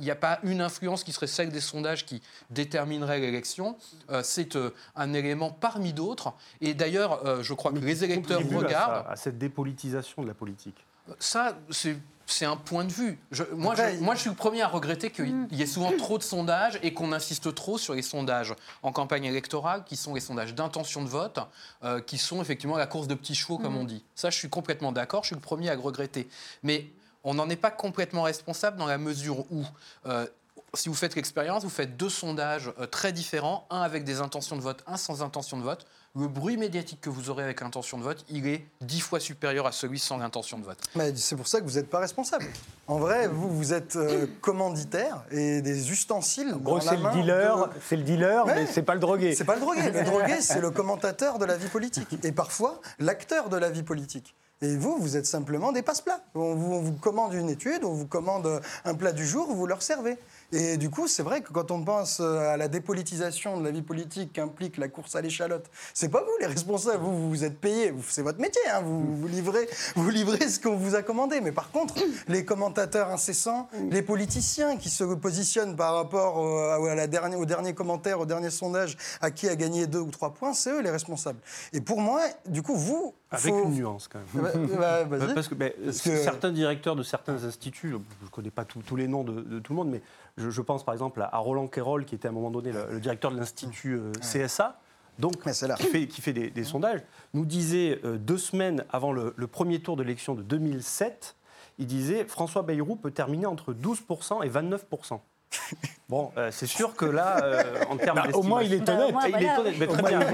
n'y 0.00 0.10
a, 0.10 0.14
pas 0.16 0.38
une 0.42 0.60
influence 0.60 1.04
qui 1.04 1.12
serait 1.12 1.26
celle 1.26 1.50
des 1.50 1.60
sondages 1.60 2.04
qui 2.06 2.22
déterminerait 2.50 3.20
l'élection. 3.20 3.76
Euh, 4.10 4.22
c'est 4.24 4.56
euh, 4.56 4.70
un 4.96 5.12
élément 5.12 5.50
parmi 5.50 5.92
d'autres. 5.92 6.32
Et 6.60 6.74
d'ailleurs, 6.74 7.24
euh, 7.26 7.42
je 7.42 7.54
crois 7.54 7.72
que 7.72 7.78
les 7.78 8.04
électeurs 8.04 8.38
Contribue 8.38 8.56
à 8.64 8.66
regardent. 8.66 9.04
ça, 9.06 9.10
à 9.10 9.16
cette 9.16 9.38
dépolitisation 9.38 10.22
de 10.22 10.28
la 10.28 10.34
politique. 10.34 10.76
Ça, 11.18 11.56
c'est. 11.70 11.96
C'est 12.30 12.44
un 12.44 12.56
point 12.56 12.84
de 12.84 12.92
vue. 12.92 13.18
Je- 13.30 13.42
moi, 13.54 13.72
Après, 13.72 13.92
je, 13.92 13.96
il- 13.96 14.02
moi, 14.02 14.14
je 14.14 14.20
suis 14.20 14.28
le 14.28 14.36
premier 14.36 14.60
à 14.60 14.68
regretter 14.68 15.08
qu'il 15.10 15.46
y 15.50 15.62
ait 15.62 15.66
souvent 15.66 15.92
trop 15.96 16.18
de 16.18 16.22
sondages 16.22 16.78
et 16.82 16.92
qu'on 16.92 17.12
insiste 17.12 17.54
trop 17.54 17.78
sur 17.78 17.94
les 17.94 18.02
sondages 18.02 18.54
en 18.82 18.92
campagne 18.92 19.24
électorale, 19.24 19.82
qui 19.86 19.96
sont 19.96 20.12
les 20.12 20.20
sondages 20.20 20.54
d'intention 20.54 21.02
de 21.02 21.08
vote, 21.08 21.38
euh, 21.84 22.02
qui 22.02 22.18
sont 22.18 22.42
effectivement 22.42 22.76
la 22.76 22.86
course 22.86 23.06
de 23.08 23.14
petits 23.14 23.34
chevaux, 23.34 23.56
comme 23.56 23.78
on 23.78 23.84
dit. 23.84 24.04
Ça, 24.14 24.28
je 24.28 24.36
suis 24.36 24.50
complètement 24.50 24.92
d'accord, 24.92 25.22
je 25.22 25.28
suis 25.28 25.36
le 25.36 25.40
premier 25.40 25.70
à 25.70 25.74
le 25.74 25.80
regretter. 25.80 26.28
Mais 26.62 26.90
on 27.24 27.34
n'en 27.34 27.48
est 27.50 27.56
pas 27.56 27.70
complètement 27.70 28.22
responsable 28.22 28.76
dans 28.78 28.86
la 28.86 28.98
mesure 28.98 29.40
où, 29.52 29.64
euh, 30.06 30.26
si 30.74 30.88
vous 30.88 30.94
faites 30.94 31.14
l'expérience, 31.16 31.62
vous 31.64 31.70
faites 31.70 31.96
deux 31.96 32.10
sondages 32.10 32.72
euh, 32.78 32.86
très 32.86 33.12
différents, 33.12 33.66
un 33.70 33.80
avec 33.82 34.04
des 34.04 34.20
intentions 34.20 34.56
de 34.56 34.60
vote, 34.62 34.82
un 34.86 34.96
sans 34.96 35.22
intention 35.22 35.56
de 35.56 35.62
vote. 35.62 35.86
Le 36.16 36.26
bruit 36.26 36.56
médiatique 36.56 37.00
que 37.00 37.10
vous 37.10 37.30
aurez 37.30 37.44
avec 37.44 37.62
intention 37.62 37.96
de 37.98 38.02
vote, 38.02 38.24
il 38.30 38.46
est 38.46 38.66
dix 38.80 39.00
fois 39.00 39.20
supérieur 39.20 39.66
à 39.66 39.72
celui 39.72 39.98
sans 39.98 40.20
intention 40.20 40.58
de 40.58 40.64
vote. 40.64 40.78
Mais 40.96 41.14
c'est 41.14 41.36
pour 41.36 41.46
ça 41.46 41.60
que 41.60 41.64
vous 41.66 41.74
n'êtes 41.76 41.90
pas 41.90 42.00
responsable. 42.00 42.46
En 42.86 42.98
vrai, 42.98 43.28
vous, 43.28 43.48
vous 43.54 43.72
êtes 43.72 43.94
euh, 43.96 44.26
commanditaire 44.40 45.22
et 45.30 45.60
des 45.62 45.90
ustensiles. 45.92 46.52
En 46.54 46.58
gros, 46.58 46.78
dans 46.78 46.84
la 46.86 46.90
c'est 46.90 46.96
le 46.96 47.10
dealer, 47.12 47.56
de- 47.68 47.72
c'est 47.86 47.96
le 47.96 48.02
dealer, 48.02 48.46
Ouais. 48.46 48.54
mais 48.54 48.66
c'est 48.66 48.82
pas 48.82 48.94
le 48.94 49.00
drogué. 49.00 49.34
C'est 49.34 49.44
pas 49.44 49.54
le 49.54 49.60
drogué. 49.60 49.90
Le 49.90 50.04
drogué, 50.04 50.36
c'est 50.40 50.60
le 50.60 50.70
commentateur 50.70 51.38
de 51.38 51.44
la 51.44 51.56
vie 51.56 51.68
politique. 51.68 52.08
Et 52.24 52.32
parfois, 52.32 52.80
l'acteur 52.98 53.48
de 53.48 53.56
la 53.56 53.70
vie 53.70 53.82
politique. 53.84 54.34
Et 54.60 54.76
vous, 54.76 54.98
vous 54.98 55.16
êtes 55.16 55.26
simplement 55.26 55.70
des 55.70 55.82
passe-plats. 55.82 56.20
On 56.34 56.54
vous, 56.54 56.92
commande 56.94 57.32
une 57.34 57.48
étude, 57.48 57.84
on 57.84 57.92
vous 57.92 58.06
commande 58.06 58.60
un 58.84 58.94
plat 58.94 59.12
du 59.12 59.24
jour, 59.24 59.52
vous 59.52 59.66
leur 59.66 59.82
servez. 59.82 60.16
Et 60.52 60.78
du 60.78 60.88
coup, 60.88 61.08
c'est 61.08 61.22
vrai 61.22 61.42
que 61.42 61.52
quand 61.52 61.70
on 61.70 61.84
pense 61.84 62.20
à 62.20 62.56
la 62.56 62.68
dépolitisation 62.68 63.58
de 63.58 63.64
la 63.64 63.70
vie 63.70 63.82
politique 63.82 64.32
qu'implique 64.32 64.78
la 64.78 64.88
course 64.88 65.14
à 65.14 65.20
l'échalote, 65.20 65.66
c'est 65.92 66.08
pas 66.08 66.20
vous 66.22 66.30
les 66.40 66.46
responsables. 66.46 67.02
Vous, 67.02 67.28
vous 67.28 67.44
êtes 67.44 67.58
payés. 67.58 67.90
Vous- 67.90 68.02
C'est 68.08 68.22
votre 68.22 68.40
métier. 68.40 68.62
hein. 68.72 68.80
Vous, 68.82 69.16
vous, 69.16 69.28
livrez, 69.28 69.68
vous 69.94 70.08
livrez 70.08 70.48
ce 70.48 70.58
qu'on 70.58 70.76
vous 70.76 70.94
a 70.94 71.02
commandé. 71.02 71.42
Mais 71.42 71.52
par 71.52 71.70
contre, 71.70 71.94
les 72.28 72.44
commentateurs 72.46 73.10
incessants, 73.10 73.68
les 73.90 74.00
politiciens 74.02 74.78
qui 74.78 74.88
se 74.88 75.04
positionnent 75.04 75.76
par 75.76 75.94
rapport 75.94 76.36
au, 76.38 76.86
à 76.86 76.94
la 76.94 77.06
dernière, 77.06 77.38
au 77.38 77.44
dernier 77.44 77.74
commentaire, 77.74 78.18
au 78.20 78.26
dernier 78.26 78.50
sondage, 78.50 78.96
à 79.20 79.30
qui 79.30 79.48
a 79.48 79.54
gagné 79.56 79.86
deux 79.86 80.00
ou 80.00 80.10
trois 80.10 80.32
points, 80.32 80.54
c'est 80.54 80.70
eux 80.70 80.80
les 80.80 80.90
responsables. 80.90 81.40
Et 81.74 81.80
pour 81.82 82.00
moi, 82.00 82.22
du 82.46 82.62
coup, 82.62 82.74
vous. 82.74 83.14
Avec 83.30 83.52
faut- 83.52 83.64
une 83.64 83.72
nuance 83.74 84.08
quand 84.08 84.20
même. 84.34 84.68
Bah, 84.78 85.04
bah. 85.04 85.18
Parce 85.34 85.48
que, 85.48 85.54
Parce 85.54 86.00
que- 86.00 86.16
certains 86.22 86.50
directeurs 86.52 86.96
de 86.96 87.02
certains 87.02 87.44
instituts, 87.44 87.90
je 87.90 87.96
ne 87.96 88.30
connais 88.30 88.50
pas 88.50 88.64
tous 88.64 88.80
tous 88.80 88.96
les 88.96 89.06
noms 89.08 89.24
de, 89.24 89.42
de 89.42 89.58
tout 89.58 89.72
le 89.72 89.76
monde, 89.76 89.90
mais 89.90 90.00
je, 90.38 90.50
je 90.50 90.62
pense 90.62 90.84
par 90.84 90.94
exemple 90.94 91.20
à, 91.30 91.36
Roland 91.38 91.66
Quérol, 91.66 92.04
qui 92.06 92.14
était 92.14 92.28
à 92.28 92.30
un 92.30 92.34
moment 92.34 92.50
donné 92.50 92.72
le, 92.72 92.86
le 92.90 93.00
directeur 93.00 93.30
de 93.30 93.36
l'institut 93.38 93.94
euh, 93.96 94.12
CSA, 94.20 94.78
donc, 95.18 95.34
Mais 95.44 95.52
c'est 95.52 95.66
là. 95.66 95.74
qui 95.74 95.82
fait, 95.84 96.06
qui 96.06 96.20
fait 96.22 96.32
des, 96.32 96.48
des 96.50 96.62
sondages, 96.64 97.00
nous 97.34 97.44
disait 97.44 98.00
euh, 98.04 98.16
deux 98.18 98.38
semaines 98.38 98.84
avant 98.90 99.12
le, 99.12 99.34
le 99.36 99.46
premier 99.48 99.80
tour 99.80 99.96
de 99.96 100.02
l'élection 100.04 100.34
de 100.34 100.42
2007, 100.42 101.34
il 101.78 101.86
disait 101.86 102.24
François 102.24 102.62
Bayrou 102.62 102.94
peut 102.96 103.10
terminer 103.10 103.46
entre 103.46 103.72
12% 103.74 104.44
et 104.44 104.48
29%. 104.48 105.18
Bon, 106.08 106.30
euh, 106.38 106.50
c'est 106.50 106.66
sûr 106.66 106.94
que 106.96 107.04
là, 107.04 107.42
euh, 107.44 107.84
en 107.90 107.96
termes 107.98 108.16
Bah, 108.16 108.28
au 108.32 108.42
moins, 108.42 108.62
il 108.62 108.72
est 108.72 108.78
d'estimation- 108.80 108.98
honnête. 108.98 109.12
Bah, 109.12 109.12
au 109.12 109.12
moins, 109.12 109.28
il 109.28 109.44
est 109.44 109.58
honnête, 109.58 109.74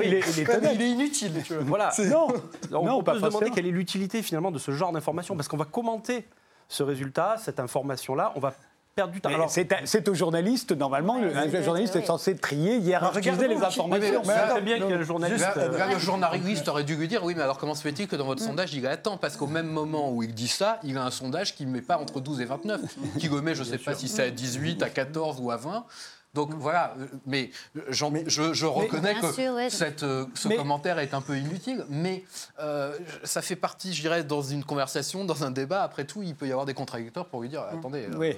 il 0.04 0.14
est- 0.14 0.42
est 0.44 0.54
honnête. 0.56 0.72
il 0.74 0.82
est 0.82 0.90
inutile, 0.90 1.42
tu 1.44 1.54
vois. 1.54 1.62
Voilà. 1.64 1.90
Non, 2.10 2.28
on, 2.72 2.84
non, 2.84 2.92
on 2.98 3.02
pas 3.02 3.12
peut 3.14 3.18
se 3.20 3.24
demander 3.24 3.50
quelle 3.50 3.66
est 3.66 3.70
l'utilité 3.72 4.22
finalement 4.22 4.52
de 4.52 4.58
ce 4.58 4.70
genre 4.70 4.92
d'information, 4.92 5.34
parce 5.34 5.48
qu'on 5.48 5.56
va 5.56 5.64
commenter 5.64 6.28
ce 6.68 6.82
résultat, 6.84 7.36
cette 7.38 7.58
information-là, 7.58 8.32
on 8.36 8.40
va 8.40 8.54
perdre 8.94 9.12
du 9.12 9.20
temps. 9.20 9.28
Mais 9.28 9.34
Alors, 9.34 9.50
c'est 9.50 10.08
au 10.08 10.14
journaliste, 10.14 10.72
normalement, 10.72 11.20
le, 11.20 11.36
un 11.36 11.62
journaliste 11.62 11.96
est 11.96 12.06
censé 12.06 12.36
trier, 12.36 12.76
hiérarchiser 12.78 13.30
regardez 13.30 13.48
les 13.48 13.62
informations. 13.62 13.88
mais- 14.24 14.60
bien 14.60 14.78
qu'il 14.78 14.88
y 14.88 14.92
ait 14.92 14.96
le 14.96 15.04
journaliste. 15.04 15.40
Là, 15.40 15.54
euh, 15.58 15.92
le 15.92 15.98
journaliste 15.98 16.68
aurait 16.68 16.84
dû 16.84 16.96
lui 16.96 17.08
dire 17.08 17.24
oui, 17.24 17.34
mais 17.36 17.42
alors 17.42 17.58
comment 17.58 17.74
se 17.74 17.82
fait-il 17.82 18.08
que 18.08 18.16
dans 18.16 18.26
votre 18.26 18.42
sondage, 18.42 18.74
il 18.74 18.86
attend 18.86 19.16
Parce 19.16 19.36
qu'au 19.36 19.46
même 19.46 19.66
moment 19.66 20.12
où 20.12 20.22
il 20.22 20.34
dit 20.34 20.48
ça, 20.48 20.78
il 20.82 20.96
a 20.96 21.04
un 21.04 21.10
sondage 21.10 21.54
qui 21.54 21.66
ne 21.66 21.72
met 21.72 21.82
pas 21.82 21.98
entre 21.98 22.20
12 22.20 22.40
et 22.40 22.44
29, 22.44 22.80
qui 23.18 23.28
le 23.28 23.40
met, 23.40 23.54
je 23.54 23.60
ne 23.62 23.68
sais 23.68 23.78
pas 23.78 23.94
si 23.94 24.08
c'est 24.08 24.22
à 24.22 24.30
18, 24.30 24.82
à 24.82 24.90
14 24.90 25.38
ou 25.40 25.50
à 25.50 25.56
20. 25.56 25.84
Donc 26.34 26.52
voilà, 26.54 26.94
euh, 26.98 27.06
mais, 27.26 27.50
j'en- 27.90 28.12
je, 28.26 28.66
reconnais 28.66 29.14
que 29.14 29.32
sûr, 29.32 29.52
ouais. 29.54 29.70
cette, 29.70 30.02
euh, 30.02 30.26
ce 30.34 30.48
Mais- 30.48 30.56
commentaire 30.56 30.98
est 30.98 31.14
un 31.14 31.20
peu 31.20 31.36
inutile, 31.36 31.84
mais 31.88 32.24
euh, 32.60 32.96
ça 33.22 33.40
fait 33.40 33.54
partie, 33.56 33.94
je 33.94 34.00
dirais, 34.00 34.24
dans 34.24 34.42
une 34.42 34.64
conversation, 34.64 35.24
dans 35.24 35.44
un 35.44 35.50
débat. 35.52 35.82
Après 35.82 36.04
tout, 36.04 36.22
il 36.22 36.34
peut 36.34 36.46
y 36.48 36.50
avoir 36.50 36.66
des 36.66 36.74
contradicteurs 36.74 37.26
pour 37.26 37.40
lui 37.42 37.48
dire 37.48 37.62
attendez, 37.72 38.06
euh, 38.10 38.16
Oui. 38.18 38.36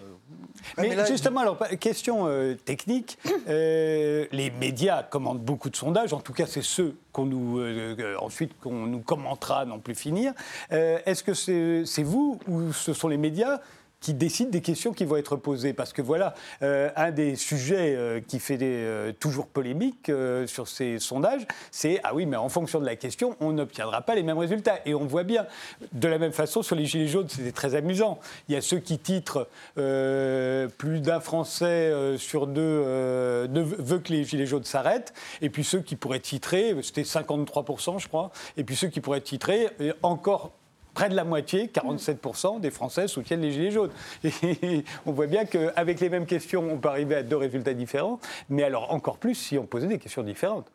Mais, 0.77 0.89
mais 0.91 0.95
là, 0.95 1.05
justement, 1.07 1.41
alors, 1.41 1.59
question 1.81 2.27
euh, 2.29 2.55
technique, 2.55 3.19
euh, 3.49 4.27
les 4.33 4.51
médias 4.51 5.03
commandent 5.03 5.41
beaucoup 5.43 5.71
de 5.71 5.77
sondages, 5.77 6.13
en 6.13 6.21
tout 6.21 6.33
cas 6.33 6.47
c'est 6.47 6.63
ceux 6.63 6.97
qu'on 7.13 7.25
nous, 7.27 7.59
euh, 7.61 7.97
euh, 7.99 8.17
ensuite 8.21 8.59
qu'on 8.61 8.87
nous 8.87 9.01
commentera 9.01 9.65
non 9.65 9.79
plus 9.79 9.95
finir. 9.95 10.33
Euh, 10.73 10.99
Est-ce 11.07 11.23
que 11.23 11.35
c'est 11.35 11.85
c'est 11.87 12.03
vous 12.03 12.39
ou 12.49 12.73
ce 12.73 12.93
sont 12.93 13.09
les 13.09 13.17
médias 13.17 13.61
qui 14.07 14.15
décident 14.15 14.51
des 14.51 14.61
questions 14.61 14.93
qui 14.93 15.05
vont 15.05 15.17
être 15.17 15.35
posées. 15.35 15.73
Parce 15.73 15.93
que 15.93 16.01
voilà, 16.01 16.35
euh, 16.63 16.91
un 16.95 17.11
des 17.11 17.35
sujets 17.35 17.97
euh, 17.97 18.21
qui 18.21 18.39
fait 18.39 18.57
des, 18.57 18.71
euh, 18.71 19.13
toujours 19.13 19.49
polémique 19.49 20.13
sur 20.47 20.69
ces 20.69 21.01
sondages, 21.01 21.45
c'est 21.73 21.99
ah 22.05 22.15
oui, 22.15 22.25
mais 22.25 22.37
en 22.37 22.49
fonction 22.49 22.79
de 22.79 22.87
la 22.87 22.95
question, 22.95 23.35
on 23.41 23.51
n'obtiendra 23.51 24.03
pas 24.03 24.15
les 24.15 24.23
mêmes 24.23 24.39
résultats. 24.39 24.79
Et 24.87 24.95
on 24.95 25.07
voit 25.07 25.25
bien, 25.25 25.47
de 25.93 26.07
la 26.07 26.19
même 26.19 26.31
façon, 26.31 26.63
sur 26.63 26.77
les 26.77 26.87
Gilets 26.87 27.09
jaunes, 27.09 27.29
c'était 27.29 27.51
très 27.51 27.75
amusant. 27.75 28.21
Il 28.49 28.55
y 28.55 28.57
a 28.57 28.61
ceux 28.61 28.79
qui 28.79 29.01
titrent 29.01 29.49
plus 29.75 31.01
d'un 31.01 31.19
Français 31.19 32.17
sur 32.17 32.47
deux 32.47 32.63
ne 32.63 33.61
veut 33.61 33.99
que 33.99 34.13
les 34.13 34.23
Gilets 34.23 34.47
jaunes 34.47 34.63
s'arrêtent, 34.63 35.13
et 35.43 35.51
puis 35.51 35.65
ceux 35.65 35.81
qui 35.81 35.97
pourraient 35.97 36.21
titrer, 36.21 36.77
c'était 36.83 37.03
53%, 37.03 37.99
je 37.99 38.07
crois, 38.07 38.31
et 38.57 38.63
puis 38.63 38.77
ceux 38.77 38.89
qui 38.89 39.01
pourraient 39.01 39.21
titrer, 39.21 39.71
encore 40.03 40.53
près 40.97 41.11
de 41.11 41.15
la 41.15 41.25
moitié, 41.25 41.67
47% 41.67 42.59
des 42.59 42.71
Français 42.71 43.07
soutiennent 43.07 43.43
les 43.43 43.53
Gilets 43.53 43.71
jaunes. 43.71 43.91
Et 44.25 44.83
on 45.05 45.13
voit 45.13 45.27
bien 45.27 45.45
qu'avec 45.45 46.01
les 46.01 46.09
mêmes 46.09 46.25
questions, 46.25 46.67
on 46.73 46.79
peut 46.79 46.89
arriver 46.89 47.17
à 47.17 47.23
deux 47.23 47.37
résultats 47.37 47.75
différents, 47.75 48.19
mais 48.49 48.63
alors 48.63 48.91
encore 48.93 49.19
plus 49.19 49.35
si 49.35 49.59
on 49.59 49.67
posait 49.67 49.89
des 49.89 49.99
questions 49.99 50.23
différentes. 50.23 50.67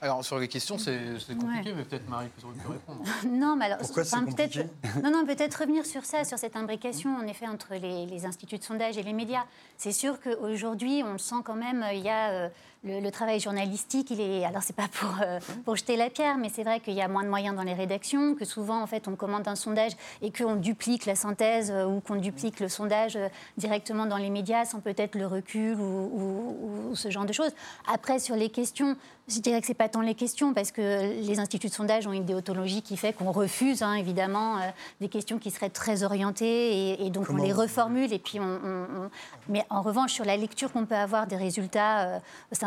Alors 0.00 0.24
sur 0.24 0.38
les 0.38 0.46
questions, 0.46 0.78
c'est 0.78 0.96
compliqué, 1.36 1.72
mais 1.74 1.82
peut-être 1.82 2.08
Marie 2.08 2.28
peut 2.28 2.46
pu 2.46 2.68
répondre. 2.68 3.02
Non, 3.28 3.56
mais 3.56 3.64
alors, 3.64 3.78
Pourquoi 3.78 4.04
c'est 4.04 4.14
enfin, 4.14 4.26
peut-être, 4.26 4.58
non, 5.02 5.10
non, 5.10 5.26
peut-être 5.26 5.56
revenir 5.56 5.84
sur 5.84 6.04
ça, 6.04 6.22
sur 6.22 6.38
cette 6.38 6.54
imbrication 6.54 7.16
en 7.16 7.26
effet 7.26 7.48
entre 7.48 7.74
les, 7.74 8.06
les 8.06 8.26
instituts 8.26 8.58
de 8.58 8.62
sondage 8.62 8.96
et 8.96 9.02
les 9.02 9.12
médias. 9.12 9.44
C'est 9.76 9.90
sûr 9.90 10.20
qu'aujourd'hui, 10.20 11.02
on 11.04 11.14
le 11.14 11.18
sent 11.18 11.42
quand 11.44 11.56
même, 11.56 11.84
il 11.92 12.04
y 12.04 12.08
a 12.08 12.30
euh, 12.30 12.48
le, 12.84 13.10
travail 13.10 13.40
journalistique, 13.40 14.10
il 14.10 14.20
est. 14.20 14.44
Alors, 14.44 14.62
c'est 14.62 14.76
pas 14.76 14.88
pour, 14.88 15.10
euh, 15.20 15.40
pour 15.64 15.74
jeter 15.74 15.96
la 15.96 16.10
pierre, 16.10 16.38
mais 16.38 16.48
c'est 16.48 16.62
vrai 16.62 16.78
qu'il 16.80 16.94
y 16.94 17.02
a 17.02 17.08
moins 17.08 17.24
de 17.24 17.28
moyens 17.28 17.56
dans 17.56 17.64
les 17.64 17.74
rédactions, 17.74 18.34
que 18.34 18.44
souvent, 18.44 18.80
en 18.80 18.86
fait, 18.86 19.08
on 19.08 19.16
commande 19.16 19.48
un 19.48 19.56
sondage 19.56 19.92
et 20.22 20.30
qu'on 20.30 20.54
duplique 20.54 21.04
la 21.06 21.16
synthèse 21.16 21.72
euh, 21.72 21.86
ou 21.86 22.00
qu'on 22.00 22.16
duplique 22.16 22.60
le 22.60 22.68
sondage 22.68 23.16
euh, 23.16 23.28
directement 23.56 24.06
dans 24.06 24.16
les 24.16 24.30
médias 24.30 24.64
sans 24.64 24.80
peut-être 24.80 25.16
le 25.16 25.26
recul 25.26 25.78
ou, 25.80 26.92
ce 26.94 27.10
genre 27.10 27.26
de 27.26 27.32
choses. 27.32 27.50
Après, 27.92 28.18
sur 28.18 28.36
les 28.36 28.48
questions, 28.48 28.96
je 29.28 29.40
dirais 29.40 29.60
que 29.60 29.66
c'est 29.66 29.74
pas 29.74 29.88
tant 29.88 30.00
les 30.00 30.14
questions, 30.14 30.54
parce 30.54 30.70
que 30.70 31.20
les 31.20 31.38
instituts 31.38 31.68
de 31.68 31.72
sondage 31.72 32.06
ont 32.06 32.12
une 32.12 32.24
déontologie 32.24 32.82
qui 32.82 32.96
fait 32.96 33.12
qu'on 33.12 33.30
refuse, 33.30 33.82
hein, 33.82 33.94
évidemment, 33.94 34.56
des 35.00 35.08
questions 35.08 35.38
qui 35.38 35.50
seraient 35.50 35.68
très 35.68 36.02
orientées, 36.02 37.04
et, 37.04 37.10
donc 37.10 37.28
on 37.28 37.36
les 37.36 37.52
reformule, 37.52 38.12
et 38.12 38.18
puis 38.18 38.40
on, 38.40 39.10
Mais 39.48 39.64
en 39.68 39.82
revanche, 39.82 40.12
sur 40.12 40.24
la 40.24 40.36
lecture 40.36 40.72
qu'on 40.72 40.86
peut 40.86 40.96
avoir 40.96 41.26
des 41.26 41.36
résultats, 41.36 42.20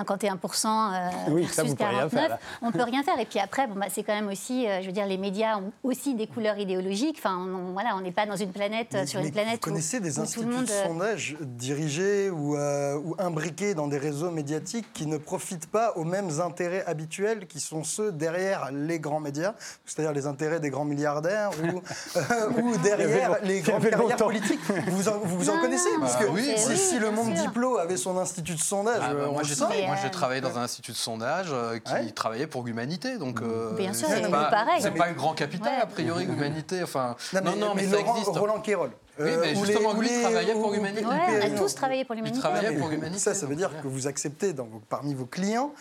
51% 0.03 0.65
euh, 0.67 1.09
oui, 1.29 1.47
ça, 1.47 1.63
49, 1.63 2.31
on 2.61 2.71
peut 2.71 2.83
rien 2.83 3.03
faire. 3.03 3.19
Et 3.19 3.25
puis 3.25 3.39
après, 3.39 3.67
bon, 3.67 3.75
bah, 3.75 3.87
c'est 3.89 4.03
quand 4.03 4.13
même 4.13 4.27
aussi, 4.27 4.67
euh, 4.67 4.81
je 4.81 4.87
veux 4.87 4.91
dire, 4.91 5.05
les 5.05 5.17
médias 5.17 5.57
ont 5.57 5.71
aussi 5.83 6.15
des 6.15 6.27
couleurs 6.27 6.57
idéologiques. 6.57 7.17
Enfin, 7.19 7.37
on, 7.37 7.73
voilà, 7.73 7.95
on 7.95 8.01
n'est 8.01 8.11
pas 8.11 8.25
dans 8.25 8.35
une 8.35 8.51
planète, 8.51 9.07
sur 9.07 9.19
une 9.19 9.31
planète. 9.31 9.53
Vous 9.53 9.71
connaissez 9.71 9.99
des 9.99 10.19
instituts 10.19 10.45
monde... 10.45 10.65
de 10.65 10.71
euh, 10.71 10.87
sondage 10.87 11.37
dirigés 11.41 12.29
ou, 12.29 12.55
ou 12.55 13.15
imbriqués 13.19 13.73
dans 13.73 13.87
des 13.87 13.97
réseaux 13.97 14.31
médiatiques 14.31 14.91
qui 14.93 15.05
ne 15.05 15.17
profitent 15.17 15.69
pas 15.69 15.93
aux 15.95 16.03
mêmes 16.03 16.39
intérêts 16.39 16.83
habituels 16.85 17.47
qui 17.47 17.59
sont 17.59 17.83
ceux 17.83 18.11
derrière 18.11 18.69
les 18.71 18.99
grands 18.99 19.19
médias, 19.19 19.53
c'est-à-dire 19.85 20.13
les 20.13 20.27
intérêts 20.27 20.59
des 20.59 20.69
grands 20.69 20.85
milliardaires 20.85 21.51
ou, 21.63 21.81
ou 22.61 22.77
derrière 22.77 23.37
les 23.43 23.61
grandes 23.61 23.89
carrières 23.89 24.17
politiques. 24.17 24.59
Vous 24.87 25.09
en, 25.09 25.19
vous, 25.19 25.49
en 25.49 25.59
connaissez 25.59 25.89
Parce 25.99 26.15
que 26.17 26.25
oui, 26.25 26.53
si, 26.57 26.99
le 26.99 27.11
monde 27.11 27.33
Diplo 27.33 27.77
avait 27.77 27.97
son 27.97 28.17
institut 28.17 28.55
de 28.55 28.59
sondage, 28.59 29.01
ah, 29.01 29.13
bah, 29.13 29.27
moi, 29.31 29.43
moi, 29.91 29.99
j'ai 30.01 30.11
travaillé 30.11 30.41
dans 30.41 30.57
un 30.57 30.63
institut 30.63 30.91
de 30.91 30.97
sondage 30.97 31.47
euh, 31.51 31.79
qui 31.79 32.13
travaillait 32.13 32.47
pour 32.47 32.63
l'humanité. 32.63 33.17
Donc, 33.17 33.41
euh, 33.41 33.75
Bien 33.75 33.93
sûr, 33.93 34.07
c'est 34.07 34.29
pas, 34.29 34.45
pareil. 34.45 34.81
C'est 34.81 34.91
pas 34.91 35.07
un 35.07 35.13
grand 35.13 35.33
capital, 35.33 35.81
a 35.81 35.85
priori, 35.85 36.25
l'humanité. 36.25 36.83
Enfin, 36.83 37.15
non, 37.33 37.55
non, 37.55 37.75
mais, 37.75 37.87
ça 37.87 37.99
existe. 37.99 38.27
Roland. 38.27 38.61
Oui, 39.23 39.31
mais 39.39 39.47
euh, 39.47 39.65
justement, 39.65 39.93
lui, 39.93 40.09
il 40.11 40.21
travaillait 40.21 40.53
pour 40.53 40.71
l'humanité. 40.71 41.05
Ouais, 41.05 41.41
on 41.41 41.55
a 41.55 41.57
tous 41.57 41.75
travaillé 41.75 42.05
pour 42.05 42.15
l'humanité. 42.15 42.41
Pour 42.79 42.89
l'humanité. 42.89 43.19
Ça, 43.19 43.33
ça 43.33 43.45
veut 43.45 43.55
dire 43.55 43.71
que 43.81 43.87
vous 43.87 44.07
acceptez 44.07 44.53
dans, 44.53 44.67
parmi 44.89 45.13
vos 45.13 45.25
clients 45.25 45.73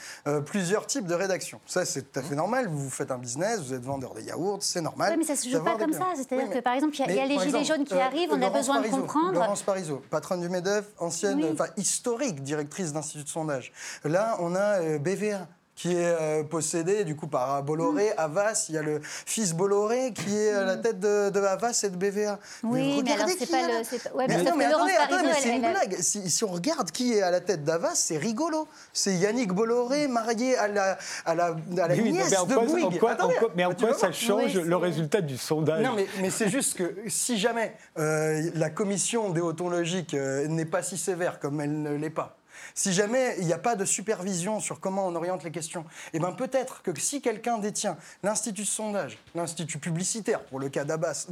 plusieurs 0.46 0.87
types 0.87 1.07
de 1.07 1.14
rédaction. 1.14 1.61
Ça, 1.66 1.85
c'est 1.85 2.12
tout 2.12 2.20
à 2.20 2.22
fait 2.22 2.35
normal. 2.35 2.68
Vous 2.68 2.90
faites 2.90 3.11
un 3.11 3.18
business, 3.18 3.61
vous 3.61 3.74
êtes 3.74 3.85
vendeur 3.85 4.14
de 4.14 4.20
yaourts, 4.20 4.62
c'est 4.62 4.81
normal. 4.81 5.12
Oui, 5.12 5.18
mais 5.18 5.24
ça 5.24 5.37
se 5.37 5.48
joue 5.48 5.62
pas 5.62 5.76
comme 5.76 5.92
ça. 5.92 6.07
C'est-à-dire 6.14 6.50
que, 6.50 6.61
par 6.61 6.74
exemple, 6.74 6.94
il 6.94 7.14
y 7.14 7.20
a, 7.20 7.26
les 7.26 7.38
gilets 7.38 7.64
jaunes 7.64 7.85
qui 7.85 7.94
arrivent, 7.94 8.31
on 8.33 8.42
a 8.42 8.50
besoin 8.50 8.81
de 8.81 8.88
comprendre. 8.88 9.33
Laurence 9.35 9.62
Parisot, 9.62 10.03
patronne 10.11 10.40
du 10.40 10.48
MEDEF, 10.48 10.85
ancienne, 10.98 11.44
enfin 11.53 11.66
historique 11.76 12.42
directrice 12.42 12.92
d'institut 12.92 13.24
de 13.24 13.29
sondage. 13.29 13.72
Là, 14.05 14.37
on 14.40 14.55
a 14.55 14.98
BVA 14.98 15.46
qui 15.81 15.95
est 15.95 16.14
euh, 16.21 16.45
possédé 16.45 17.05
du 17.05 17.16
coup 17.16 17.27
par 17.27 17.62
Bolloré, 17.62 18.11
mm. 18.11 18.14
Havas. 18.19 18.66
Il 18.69 18.75
y 18.75 18.79
a 18.79 18.83
le 18.83 19.01
fils 19.03 19.55
Bolloré 19.55 20.12
qui 20.12 20.37
est 20.37 20.53
à 20.53 20.64
la 20.64 20.77
mm. 20.77 20.83
tête 20.83 21.01
de, 21.01 21.31
de 21.31 21.40
Havas 21.40 21.81
et 21.85 21.88
de 21.88 21.97
BVA. 21.97 22.38
Oui, 22.64 23.03
mais, 23.03 23.12
alors 23.12 23.29
c'est 23.29 23.51
pas 23.51 23.66
le. 23.66 24.16
Ouais, 24.16 24.27
mais, 24.29 24.43
non, 24.43 24.57
mais 24.57 24.66
attendez, 24.66 24.93
attendez 24.93 25.29
c'est 25.40 25.57
une 25.57 25.61
blague. 25.61 25.97
Si, 26.01 26.45
on 26.45 26.49
regarde 26.49 26.90
qui 26.90 27.14
est 27.14 27.23
à 27.23 27.31
la 27.31 27.40
tête 27.40 27.64
d'Havas, 27.64 27.95
c'est 27.95 28.19
rigolo. 28.19 28.69
C'est 28.93 29.14
Yannick 29.14 29.53
Bolloré 29.53 30.07
marié 30.07 30.57
à 30.59 30.69
la, 30.69 30.99
à 31.25 31.35
la, 31.35 31.47
à 31.47 31.88
la 31.88 31.97
nièce 31.97 32.31
de 32.31 32.55
Bouygues. 32.55 33.01
mais 33.57 33.64
en 33.64 33.75
quoi 33.75 33.95
ça 33.95 34.12
change 34.12 34.59
le 34.59 34.77
résultat 34.77 35.23
du 35.23 35.38
sondage 35.38 35.83
Non, 35.83 35.95
mais, 35.97 36.07
mais 36.21 36.29
c'est 36.29 36.51
juste 36.51 36.77
que 36.77 36.95
si 37.07 37.38
jamais 37.38 37.75
euh, 37.99 38.51
la 38.55 38.69
commission 38.69 39.31
déontologique 39.31 40.12
euh, 40.12 40.47
n'est 40.47 40.66
pas 40.66 40.83
si 40.83 40.99
sévère 40.99 41.40
comme 41.40 41.61
elle 41.62 41.81
ne 41.81 41.95
l'est 41.95 42.11
pas, 42.11 42.39
si 42.75 42.93
jamais 42.93 43.37
il 43.39 43.47
n'y 43.47 43.53
a 43.53 43.59
pas 43.59 43.77
de 43.77 43.85
supervision 43.85 44.61
sur 44.61 44.81
comment 44.81 45.07
on 45.07 45.15
oriente 45.15 45.45
les 45.45 45.51
questions, 45.51 45.85
eh 46.13 46.19
ben 46.19 46.33
peut-être 46.33 46.83
que 46.83 46.99
si 46.99 47.21
quelqu'un 47.21 47.59
détient 47.59 47.97
l'Institut 48.23 48.63
de 48.63 48.67
sondage, 48.67 49.19
l'Institut 49.35 49.79
publicitaire, 49.79 50.41
pour 50.45 50.61
le 50.61 50.69
cas 50.69 50.85
d'Avas, 50.85 51.27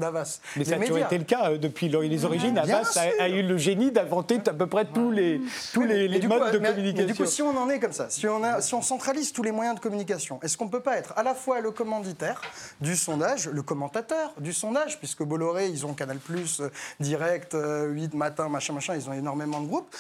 mais 0.57 0.65
ça 0.65 0.77
a 0.77 0.79
toujours 0.79 0.99
été 0.99 1.19
le 1.19 1.25
cas 1.25 1.51
euh, 1.51 1.59
depuis 1.59 1.89
les 1.89 2.25
origines. 2.25 2.59
Avas 2.59 2.99
a, 3.19 3.29
eu 3.29 3.43
le 3.43 3.57
génie 3.57 3.91
d'inventer 3.91 4.41
à 4.47 4.53
peu 4.53 4.67
près 4.67 4.85
tous 4.85 5.11
les, 5.11 5.41
tous 5.73 5.85
les, 5.85 6.09
modes 6.27 6.53
de 6.53 6.59
communication. 6.59 7.07
du 7.07 7.15
coup, 7.15 7.27
si 7.27 7.43
on 7.43 7.57
en 7.57 7.69
est 7.69 7.79
comme 7.79 7.93
ça, 7.93 8.11
si 8.11 8.27
on, 8.27 8.43
a, 8.43 8.61
si 8.61 8.75
on 8.75 8.83
centralise 8.83 9.33
tous 9.33 9.43
les 9.43 9.53
moyens 9.53 9.77
de 9.77 9.81
communication, 9.81 10.41
est-ce 10.43 10.57
qu'on 10.57 10.67
ne 10.67 10.71
peut 10.71 10.81
pas 10.81 10.97
être 10.97 11.13
à 11.17 11.23
la 11.23 11.35
fois 11.35 11.61
le 11.61 11.71
commanditaire 11.71 12.41
du 12.81 12.97
sondage, 12.97 13.49
le 13.49 13.63
commentateur 13.63 14.33
du 14.39 14.53
sondage, 14.53 14.99
puisque 14.99 15.23
Bolloré, 15.23 15.69
ils 15.69 15.87
ont 15.87 15.95
Canal+, 15.95 16.19
euh, 16.61 16.71
Direct, 17.01 17.53
8 17.53 17.57
euh, 17.57 18.17
matin, 18.17 18.49
machin, 18.49 18.73
machin, 18.73 18.95
ils 18.95 19.09
ont 19.09 19.13
énormément 19.13 19.61
de 19.61 19.67
groupes, 19.67 19.95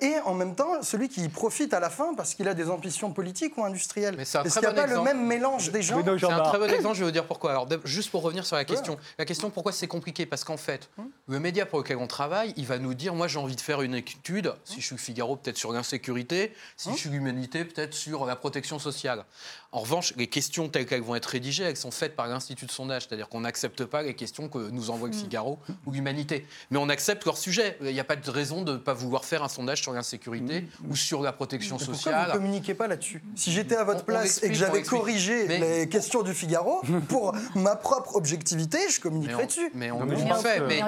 et 0.00 0.14
en 0.24 0.34
même 0.34 0.54
temps, 0.54 0.79
celui 0.82 1.08
qui 1.08 1.28
profite 1.28 1.74
à 1.74 1.80
la 1.80 1.90
fin 1.90 2.14
parce 2.14 2.34
qu'il 2.34 2.48
a 2.48 2.54
des 2.54 2.68
ambitions 2.70 3.12
politiques 3.12 3.56
ou 3.58 3.64
industrielles. 3.64 4.18
Est-ce 4.18 4.38
qu'il 4.38 4.60
n'y 4.60 4.66
a 4.66 4.72
pas 4.72 4.86
le 4.86 5.00
même 5.02 5.26
mélange 5.26 5.70
des 5.70 5.82
gens 5.82 6.02
C'est 6.04 6.24
un 6.24 6.40
très 6.40 6.58
bon 6.58 6.70
exemple, 6.70 6.94
je 6.94 7.00
vais 7.00 7.06
vous 7.06 7.12
dire 7.12 7.26
pourquoi. 7.26 7.50
Alors, 7.50 7.68
juste 7.84 8.10
pour 8.10 8.22
revenir 8.22 8.46
sur 8.46 8.56
la 8.56 8.64
question. 8.64 8.98
La 9.18 9.24
question, 9.24 9.50
pourquoi 9.50 9.72
c'est 9.72 9.86
compliqué? 9.86 10.26
Parce 10.26 10.44
qu'en 10.44 10.56
fait, 10.56 10.88
hum. 10.98 11.10
le 11.26 11.40
média 11.40 11.66
pour 11.66 11.78
lequel 11.78 11.96
on 11.96 12.06
travaille, 12.06 12.52
il 12.56 12.66
va 12.66 12.78
nous 12.78 12.94
dire, 12.94 13.14
moi 13.14 13.28
j'ai 13.28 13.38
envie 13.38 13.56
de 13.56 13.60
faire 13.60 13.82
une 13.82 13.94
étude, 13.94 14.54
si 14.64 14.80
je 14.80 14.86
suis 14.86 14.98
Figaro, 14.98 15.36
peut-être 15.36 15.58
sur 15.58 15.72
l'insécurité, 15.72 16.54
si 16.76 16.88
hum. 16.88 16.94
je 16.94 17.00
suis 17.00 17.10
l'humanité, 17.10 17.64
peut-être 17.64 17.94
sur 17.94 18.26
la 18.26 18.36
protection 18.36 18.78
sociale. 18.78 19.24
En 19.72 19.80
revanche, 19.80 20.14
les 20.16 20.26
questions 20.26 20.68
telles 20.68 20.84
qu'elles 20.84 21.00
vont 21.00 21.14
être 21.14 21.26
rédigées, 21.26 21.62
elles 21.62 21.76
sont 21.76 21.92
faites 21.92 22.16
par 22.16 22.26
l'Institut 22.26 22.66
de 22.66 22.72
sondage, 22.72 23.06
c'est-à-dire 23.06 23.28
qu'on 23.28 23.42
n'accepte 23.42 23.84
pas 23.84 24.02
les 24.02 24.14
questions 24.14 24.48
que 24.48 24.58
nous 24.58 24.90
envoie 24.90 25.08
le 25.08 25.14
hum. 25.14 25.20
Figaro 25.20 25.58
ou 25.86 25.92
l'humanité. 25.92 26.44
Mais 26.70 26.78
on 26.78 26.88
accepte 26.88 27.24
leur 27.24 27.38
sujet. 27.38 27.78
Il 27.80 27.92
n'y 27.92 28.00
a 28.00 28.04
pas 28.04 28.16
de 28.16 28.30
raison 28.30 28.62
de 28.62 28.72
ne 28.72 28.76
pas 28.78 28.94
vouloir 28.94 29.24
faire 29.24 29.44
un 29.44 29.48
sondage 29.48 29.82
sur 29.82 29.92
l'insécurité 29.92 30.64
ou 30.88 30.96
sur 30.96 31.22
la 31.22 31.32
protection 31.32 31.78
sociale. 31.78 32.14
Pourquoi 32.14 32.22
vous 32.22 32.28
ne 32.28 32.32
communiquez 32.32 32.74
pas 32.74 32.88
là-dessus? 32.88 33.22
Si 33.36 33.52
j'étais 33.52 33.76
à 33.76 33.84
votre 33.84 34.04
place 34.04 34.42
et 34.42 34.48
que 34.48 34.54
j'avais 34.54 34.82
corrigé 34.82 35.46
les 35.46 35.88
questions 35.88 36.22
du 36.22 36.34
Figaro, 36.34 36.82
pour 37.08 37.34
ma 37.54 37.76
propre 37.76 38.16
objectivité, 38.16 38.78
je 38.90 39.00
communiquerais 39.00 39.46
dessus. 39.46 39.70
Mais 39.74 39.92
on, 39.92 40.04
le 40.04 40.16
fait. 40.16 40.60
Mais, 40.60 40.82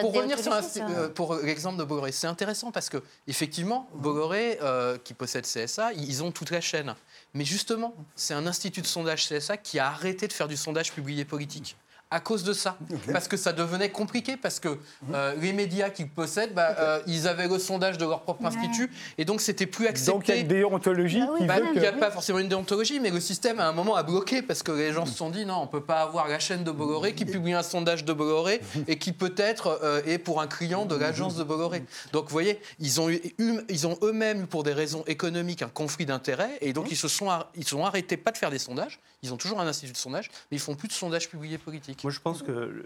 pour 0.00 0.14
revenir 0.14 0.38
sur, 0.38 0.52
euh, 0.52 1.08
pour 1.08 1.36
l'exemple 1.36 1.78
de 1.78 1.84
Bolloré, 1.84 2.12
c'est 2.12 2.26
intéressant 2.26 2.72
parce 2.72 2.90
que 2.90 3.02
effectivement, 3.26 3.88
Bolloré, 3.94 4.58
euh, 4.62 4.98
qui 5.02 5.14
possède 5.14 5.46
CSA, 5.46 5.92
ils 5.94 6.22
ont 6.22 6.30
toute 6.30 6.50
la 6.50 6.60
chaîne. 6.60 6.94
Mais 7.34 7.44
justement, 7.44 7.94
c'est 8.18 8.34
un 8.34 8.46
institut 8.46 8.82
de 8.82 8.86
sondage 8.86 9.28
CSA 9.28 9.56
qui 9.56 9.78
a 9.78 9.86
arrêté 9.86 10.26
de 10.26 10.32
faire 10.32 10.48
du 10.48 10.56
sondage 10.56 10.92
publié 10.92 11.24
politique 11.24 11.76
à 12.10 12.20
cause 12.20 12.42
de 12.42 12.52
ça. 12.52 12.78
Parce 13.12 13.28
que 13.28 13.36
ça 13.36 13.52
devenait 13.52 13.90
compliqué, 13.90 14.36
parce 14.36 14.60
que 14.60 14.78
euh, 15.12 15.34
les 15.40 15.52
médias 15.52 15.90
qu'ils 15.90 16.08
possèdent, 16.08 16.54
bah, 16.54 16.74
euh, 16.78 17.00
ils 17.06 17.28
avaient 17.28 17.48
le 17.48 17.58
sondage 17.58 17.98
de 17.98 18.06
leur 18.06 18.22
propre 18.22 18.46
institut, 18.46 18.90
et 19.18 19.24
donc 19.24 19.40
c'était 19.40 19.66
plus 19.66 19.86
accepté. 19.86 20.12
Donc 20.12 20.28
il 20.28 20.34
y 20.34 20.38
a 20.38 20.40
une 20.40 20.48
déontologie 20.48 21.22
bah 21.40 21.46
bah, 21.46 21.66
Il 21.74 21.80
n'y 21.80 21.86
a 21.86 21.92
pas 21.92 22.10
forcément 22.10 22.38
une 22.38 22.48
déontologie, 22.48 22.98
mais 23.00 23.10
le 23.10 23.20
système 23.20 23.60
à 23.60 23.68
un 23.68 23.72
moment 23.72 23.96
a 23.96 24.02
bloqué, 24.02 24.40
parce 24.42 24.62
que 24.62 24.72
les 24.72 24.92
gens 24.92 25.04
se 25.04 25.14
sont 25.14 25.30
dit, 25.30 25.44
non, 25.44 25.58
on 25.58 25.62
ne 25.62 25.70
peut 25.70 25.82
pas 25.82 26.00
avoir 26.00 26.28
la 26.28 26.38
chaîne 26.38 26.64
de 26.64 26.70
Bolloré 26.70 27.14
qui 27.14 27.24
publie 27.24 27.52
un 27.52 27.62
sondage 27.62 28.04
de 28.04 28.12
Bolloré, 28.12 28.60
et 28.86 28.96
qui 28.96 29.12
peut-être 29.12 29.80
euh, 29.82 30.00
est 30.06 30.18
pour 30.18 30.40
un 30.40 30.46
client 30.46 30.86
de 30.86 30.94
l'agence 30.94 31.36
de 31.36 31.44
Bolloré. 31.44 31.84
Donc 32.12 32.24
vous 32.24 32.32
voyez, 32.32 32.58
ils 32.80 33.00
ont, 33.00 33.10
eu, 33.10 33.20
ils 33.68 33.86
ont 33.86 33.98
eux-mêmes, 34.02 34.46
pour 34.46 34.62
des 34.62 34.72
raisons 34.72 35.04
économiques, 35.06 35.62
un 35.62 35.68
conflit 35.68 36.06
d'intérêts, 36.06 36.58
et 36.62 36.72
donc 36.72 36.90
ils 36.90 36.96
se 36.96 37.08
sont, 37.08 37.28
ils 37.54 37.66
sont 37.66 37.84
arrêtés 37.84 38.16
pas 38.16 38.30
de 38.30 38.38
faire 38.38 38.50
des 38.50 38.58
sondages, 38.58 38.98
ils 39.22 39.32
ont 39.32 39.36
toujours 39.36 39.60
un 39.60 39.66
institut 39.66 39.92
de 39.92 39.96
sondage, 39.96 40.30
mais 40.50 40.56
ils 40.56 40.60
font 40.60 40.74
plus 40.74 40.88
de 40.88 40.92
sondages 40.92 41.28
publiés 41.28 41.58
politiques. 41.58 42.02
Moi, 42.04 42.12
je 42.12 42.20
pense 42.20 42.42
qu'il 42.42 42.84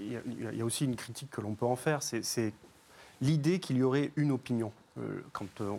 y, 0.00 0.56
y, 0.56 0.60
a 0.60 0.64
aussi 0.64 0.84
une 0.84 0.96
critique 0.96 1.30
que 1.30 1.40
l'on 1.40 1.54
peut 1.54 1.66
en 1.66 1.76
faire, 1.76 2.02
c'est 2.02 2.52
l'idée 3.20 3.58
qu'il 3.60 3.76
y 3.76 3.82
aurait 3.82 4.10
une 4.16 4.32
opinion. 4.32 4.72
Euh, 4.96 5.24
quand 5.32 5.60
euh, 5.60 5.70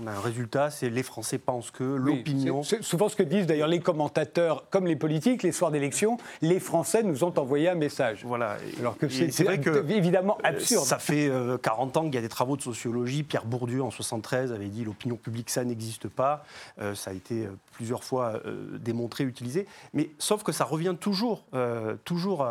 on 0.00 0.06
a 0.06 0.12
un 0.12 0.20
résultat, 0.20 0.70
c'est 0.70 0.88
les 0.88 1.02
Français 1.02 1.36
pensent 1.36 1.70
que 1.70 1.84
l'opinion. 1.84 2.62
c'est 2.62 2.82
souvent 2.82 3.10
ce 3.10 3.16
que 3.16 3.22
disent 3.22 3.46
d'ailleurs 3.46 3.68
les 3.68 3.80
commentateurs, 3.80 4.64
comme 4.70 4.86
les 4.86 4.96
politiques, 4.96 5.42
les 5.42 5.52
soirs 5.52 5.70
d'élection, 5.70 6.16
les 6.40 6.58
Français 6.58 7.02
nous 7.02 7.22
ont 7.22 7.38
envoyé 7.38 7.68
un 7.68 7.74
message. 7.74 8.24
Voilà. 8.24 8.56
Alors 8.80 8.96
que 8.96 9.10
c'est 9.10 9.44
vrai 9.44 9.60
que 9.60 9.84
évidemment 9.90 10.38
euh, 10.38 10.48
absurde. 10.48 10.86
Ça 10.86 10.98
fait 10.98 11.30
40 11.62 11.96
ans 11.98 12.04
qu'il 12.04 12.14
y 12.14 12.18
a 12.18 12.22
des 12.22 12.30
travaux 12.30 12.56
de 12.56 12.62
sociologie. 12.62 13.24
Pierre 13.24 13.44
Bourdieu 13.44 13.82
en 13.82 13.90
73 13.90 14.52
avait 14.52 14.68
dit 14.68 14.84
l'opinion 14.84 15.16
publique 15.16 15.50
ça 15.50 15.62
n'existe 15.62 16.08
pas. 16.08 16.42
ça 16.94 17.10
a 17.10 17.12
été 17.12 17.46
plusieurs 17.76 18.04
fois 18.04 18.40
démontré, 18.80 19.24
utilisé. 19.24 19.66
Mais 19.92 20.10
sauf 20.18 20.42
que 20.42 20.52
ça 20.52 20.64
revient 20.64 20.94
toujours, 20.98 21.44
toujours 22.04 22.46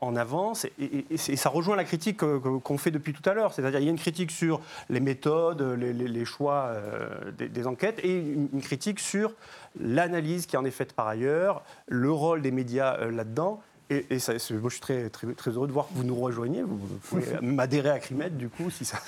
en 0.00 0.16
avance 0.16 0.66
et, 0.78 1.16
ça 1.16 1.48
rejoint 1.48 1.76
la 1.76 1.84
critique 1.84 2.18
qu'on 2.18 2.78
fait 2.78 2.90
depuis 2.90 3.12
tout 3.12 3.28
à 3.28 3.34
l'heure. 3.34 3.52
C'est-à-dire 3.52 3.80
il 3.80 3.84
y 3.84 3.88
a 3.88 3.90
une 3.90 3.98
critique 3.98 4.30
sur 4.30 4.60
les 4.88 5.00
méthodes 5.00 5.62
les, 5.78 6.24
choix 6.24 6.66
euh, 6.68 7.30
des, 7.32 7.66
enquêtes 7.66 8.00
et 8.02 8.18
une, 8.18 8.60
critique 8.60 9.00
sur 9.00 9.32
l'analyse 9.80 10.46
qui 10.46 10.56
en 10.56 10.64
est 10.64 10.70
faite 10.70 10.92
par 10.92 11.08
ailleurs, 11.08 11.62
le 11.86 12.10
rôle 12.10 12.42
des 12.42 12.50
médias 12.50 12.96
euh, 12.98 13.10
là-dedans. 13.10 13.62
Et, 13.90 14.18
ça, 14.18 14.34
moi, 14.50 14.68
je 14.68 14.68
suis 14.68 14.80
très, 14.80 15.08
très, 15.08 15.32
très, 15.32 15.50
heureux 15.52 15.66
de 15.66 15.72
voir 15.72 15.88
que 15.88 15.94
vous 15.94 16.04
nous 16.04 16.14
rejoignez. 16.14 16.62
Vous, 16.62 16.76
pouvez 17.08 17.24
m'adhérer 17.40 17.88
à 17.88 17.98
Crimet, 17.98 18.28
du 18.28 18.50
coup, 18.50 18.68
si 18.68 18.84
ça, 18.84 18.98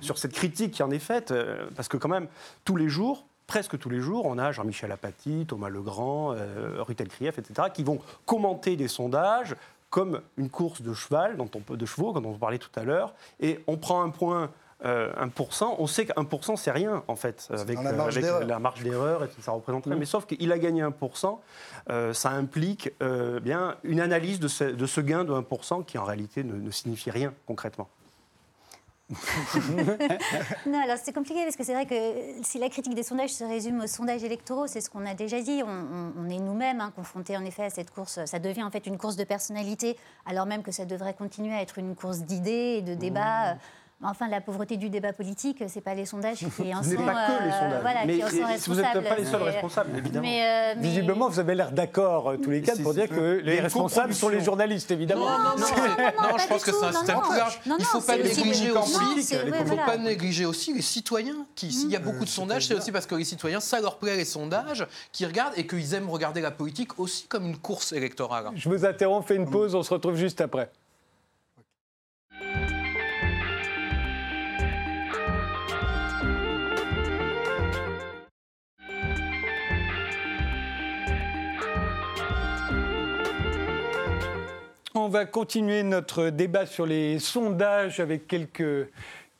sur 0.00 0.16
cette 0.16 0.32
critique 0.32 0.72
qui 0.72 0.82
en 0.82 0.90
est 0.90 0.98
faite. 0.98 1.30
Euh, 1.30 1.66
parce 1.76 1.88
que, 1.88 1.98
quand 1.98 2.08
même, 2.08 2.26
tous 2.64 2.76
les 2.76 2.88
jours, 2.88 3.26
presque 3.48 3.78
tous 3.78 3.90
les 3.90 4.00
jours, 4.00 4.26
on 4.26 4.38
a 4.38 4.52
Jean-Michel 4.52 4.92
Apathy, 4.92 5.46
Thomas 5.48 5.70
Legrand, 5.70 6.34
euh, 6.36 6.82
Rutel 6.82 7.08
Krief, 7.08 7.38
etc., 7.38 7.68
qui 7.74 7.82
vont 7.82 7.98
commenter 8.26 8.76
des 8.76 8.86
sondages 8.86 9.56
comme 9.90 10.20
une 10.36 10.50
course 10.50 10.82
de 10.82 10.92
cheval, 10.92 11.36
dont 11.36 11.50
on 11.56 11.60
peut, 11.60 11.76
de 11.76 11.86
chevaux, 11.86 12.12
dont 12.12 12.28
on 12.28 12.38
parlait 12.38 12.58
tout 12.58 12.70
à 12.76 12.84
l'heure. 12.84 13.14
Et 13.40 13.58
on 13.66 13.78
prend 13.78 14.02
un 14.02 14.10
point 14.10 14.50
euh, 14.84 15.10
1%, 15.14 15.76
on 15.78 15.86
sait 15.86 16.06
qu'un 16.06 16.22
1%, 16.22 16.56
c'est 16.56 16.70
rien, 16.70 17.02
en 17.08 17.16
fait, 17.16 17.48
avec, 17.50 17.82
la 17.82 17.90
euh, 17.90 17.96
marge 17.96 18.16
avec 18.16 18.24
d'erreur. 18.24 18.46
la 18.46 18.58
marge 18.58 18.82
d'erreur, 18.82 19.24
et 19.24 19.28
ça 19.40 19.52
représente 19.52 19.86
rien. 19.86 19.96
Mais 19.96 20.04
sauf 20.04 20.26
qu'il 20.26 20.52
a 20.52 20.58
gagné 20.58 20.82
1%, 20.82 21.38
euh, 21.90 22.12
ça 22.12 22.30
implique 22.30 22.92
euh, 23.02 23.40
bien 23.40 23.76
une 23.82 24.00
analyse 24.00 24.40
de 24.40 24.48
ce, 24.48 24.64
de 24.64 24.86
ce 24.86 25.00
gain 25.00 25.24
de 25.24 25.32
1% 25.32 25.84
qui, 25.84 25.98
en 25.98 26.04
réalité, 26.04 26.44
ne, 26.44 26.54
ne 26.54 26.70
signifie 26.70 27.10
rien 27.10 27.32
concrètement. 27.46 27.88
Non, 30.66 30.80
alors 30.82 30.98
c'est 31.02 31.14
compliqué 31.14 31.42
parce 31.44 31.56
que 31.56 31.64
c'est 31.64 31.72
vrai 31.72 31.86
que 31.86 31.94
si 32.42 32.58
la 32.58 32.68
critique 32.68 32.94
des 32.94 33.02
sondages 33.02 33.30
se 33.30 33.44
résume 33.44 33.80
aux 33.80 33.86
sondages 33.86 34.22
électoraux, 34.22 34.66
c'est 34.66 34.80
ce 34.80 34.90
qu'on 34.90 35.06
a 35.06 35.14
déjà 35.14 35.40
dit. 35.40 35.62
On, 35.64 36.28
est 36.28 36.38
nous-mêmes 36.38 36.80
hein, 36.80 36.92
confrontés 36.94 37.36
en 37.36 37.44
effet 37.44 37.64
à 37.64 37.70
cette 37.70 37.90
course. 37.90 38.24
Ça 38.26 38.38
devient 38.38 38.62
en 38.62 38.70
fait 38.70 38.86
une 38.86 38.98
course 38.98 39.16
de 39.16 39.24
personnalité, 39.24 39.96
alors 40.26 40.46
même 40.46 40.62
que 40.62 40.72
ça 40.72 40.84
devrait 40.84 41.14
continuer 41.14 41.54
à 41.54 41.62
être 41.62 41.78
une 41.78 41.94
course 41.94 42.20
d'idées 42.20 42.76
et 42.78 42.82
de 42.82 42.94
débats. 42.94 43.56
Enfin, 44.00 44.28
la 44.28 44.40
pauvreté 44.40 44.76
du 44.76 44.90
débat 44.90 45.12
politique, 45.12 45.60
c'est 45.66 45.80
pas 45.80 45.92
les 45.94 46.06
sondages 46.06 46.38
qui 46.38 46.46
en 46.74 46.84
Ce 46.84 46.90
n'est 46.90 46.96
sont, 46.96 47.04
pas 47.04 47.26
que 47.26 47.42
les 47.44 47.50
euh, 47.50 47.60
sondages. 47.60 47.80
voilà, 47.82 48.06
mais 48.06 48.16
qui 48.18 48.22
en 48.24 48.28
sont 48.28 48.36
et- 48.36 48.56
vous 48.68 48.74
n'êtes 48.76 48.92
pas 49.08 49.16
les 49.16 49.24
seuls 49.24 49.40
C'est- 49.40 49.50
responsables, 49.50 49.98
évidemment. 49.98 50.22
Mais, 50.28 50.40
euh, 50.46 50.74
mais- 50.76 50.82
Visiblement, 50.82 51.28
vous 51.28 51.40
avez 51.40 51.56
l'air 51.56 51.72
d'accord 51.72 52.30
euh, 52.30 52.36
tous 52.36 52.50
les 52.50 52.62
quatre 52.62 52.80
pour 52.80 52.94
dire 52.94 53.08
que 53.08 53.40
les 53.42 53.58
responsables 53.58 54.14
sont 54.14 54.28
les 54.28 54.40
journalistes, 54.40 54.92
évidemment. 54.92 55.24
Non, 55.28 55.38
non, 55.38 55.44
non, 55.58 56.28
non, 56.30 56.38
je 56.38 56.46
pense 56.46 56.62
que 56.64 56.70
c'est 56.70 56.84
un 56.84 56.92
système 56.92 57.20
plus 57.22 57.36
large. 57.36 57.60
Non, 57.66 57.74
Il 57.76 57.82
ne 57.82 57.86
faut 57.86 58.00
pas 58.00 58.16
négliger 58.16 58.70
aussi. 58.70 59.00
Il 59.32 59.66
faut 59.66 59.76
pas 59.76 59.96
négliger 59.96 60.46
aussi 60.46 60.72
les 60.74 60.82
citoyens. 60.82 61.46
Qui, 61.56 61.72
S'il 61.72 61.90
y 61.90 61.96
a 61.96 62.00
beaucoup 62.00 62.18
de 62.20 62.22
Euh, 62.22 62.26
sondages, 62.26 62.66
c'est 62.68 62.74
aussi 62.74 62.92
parce 62.92 63.06
que 63.06 63.16
les 63.16 63.24
citoyens, 63.24 63.58
ça 63.58 63.80
leur 63.80 63.98
plaît 63.98 64.16
les 64.16 64.24
sondages, 64.24 64.86
qui 65.10 65.26
regardent 65.26 65.54
et 65.56 65.66
qu'ils 65.66 65.94
aiment 65.94 66.08
regarder 66.10 66.40
la 66.40 66.52
politique 66.52 67.00
aussi 67.00 67.26
comme 67.26 67.46
une 67.46 67.56
course 67.58 67.90
électorale. 67.92 68.50
Je 68.54 68.68
vous 68.68 68.84
interromps, 68.84 69.26
fais 69.26 69.34
une 69.34 69.50
pause, 69.50 69.74
on 69.74 69.82
se 69.82 69.92
retrouve 69.92 70.14
juste 70.14 70.40
après. 70.40 70.70
On 85.08 85.10
va 85.10 85.24
continuer 85.24 85.84
notre 85.84 86.28
débat 86.28 86.66
sur 86.66 86.84
les 86.84 87.18
sondages 87.18 87.98
avec 87.98 88.26
quelques 88.26 88.90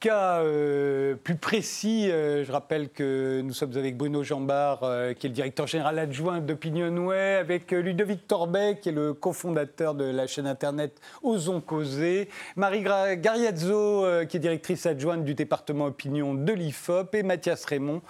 cas 0.00 0.40
euh, 0.40 1.14
plus 1.14 1.36
précis. 1.36 2.10
Euh, 2.10 2.42
je 2.42 2.50
rappelle 2.50 2.88
que 2.88 3.42
nous 3.42 3.52
sommes 3.52 3.76
avec 3.76 3.94
Bruno 3.94 4.22
Jambard, 4.22 4.82
euh, 4.82 5.12
qui 5.12 5.26
est 5.26 5.28
le 5.28 5.34
directeur 5.34 5.66
général 5.66 5.98
adjoint 5.98 6.40
d'Opinionway, 6.40 7.34
avec 7.34 7.70
Ludovic 7.72 8.26
Torbet, 8.26 8.78
qui 8.80 8.88
est 8.88 8.92
le 8.92 9.12
cofondateur 9.12 9.94
de 9.94 10.04
la 10.04 10.26
chaîne 10.26 10.46
internet 10.46 10.98
Osons 11.22 11.60
Causer, 11.60 12.30
Marie 12.56 12.82
Gariazzo, 12.82 14.06
qui 14.26 14.38
est 14.38 14.40
directrice 14.40 14.86
adjointe 14.86 15.22
du 15.22 15.34
département 15.34 15.84
opinion 15.84 16.32
de 16.32 16.52
l'IFOP, 16.54 17.14
et 17.14 17.22
Mathias 17.22 17.66
Raymond, 17.66 18.00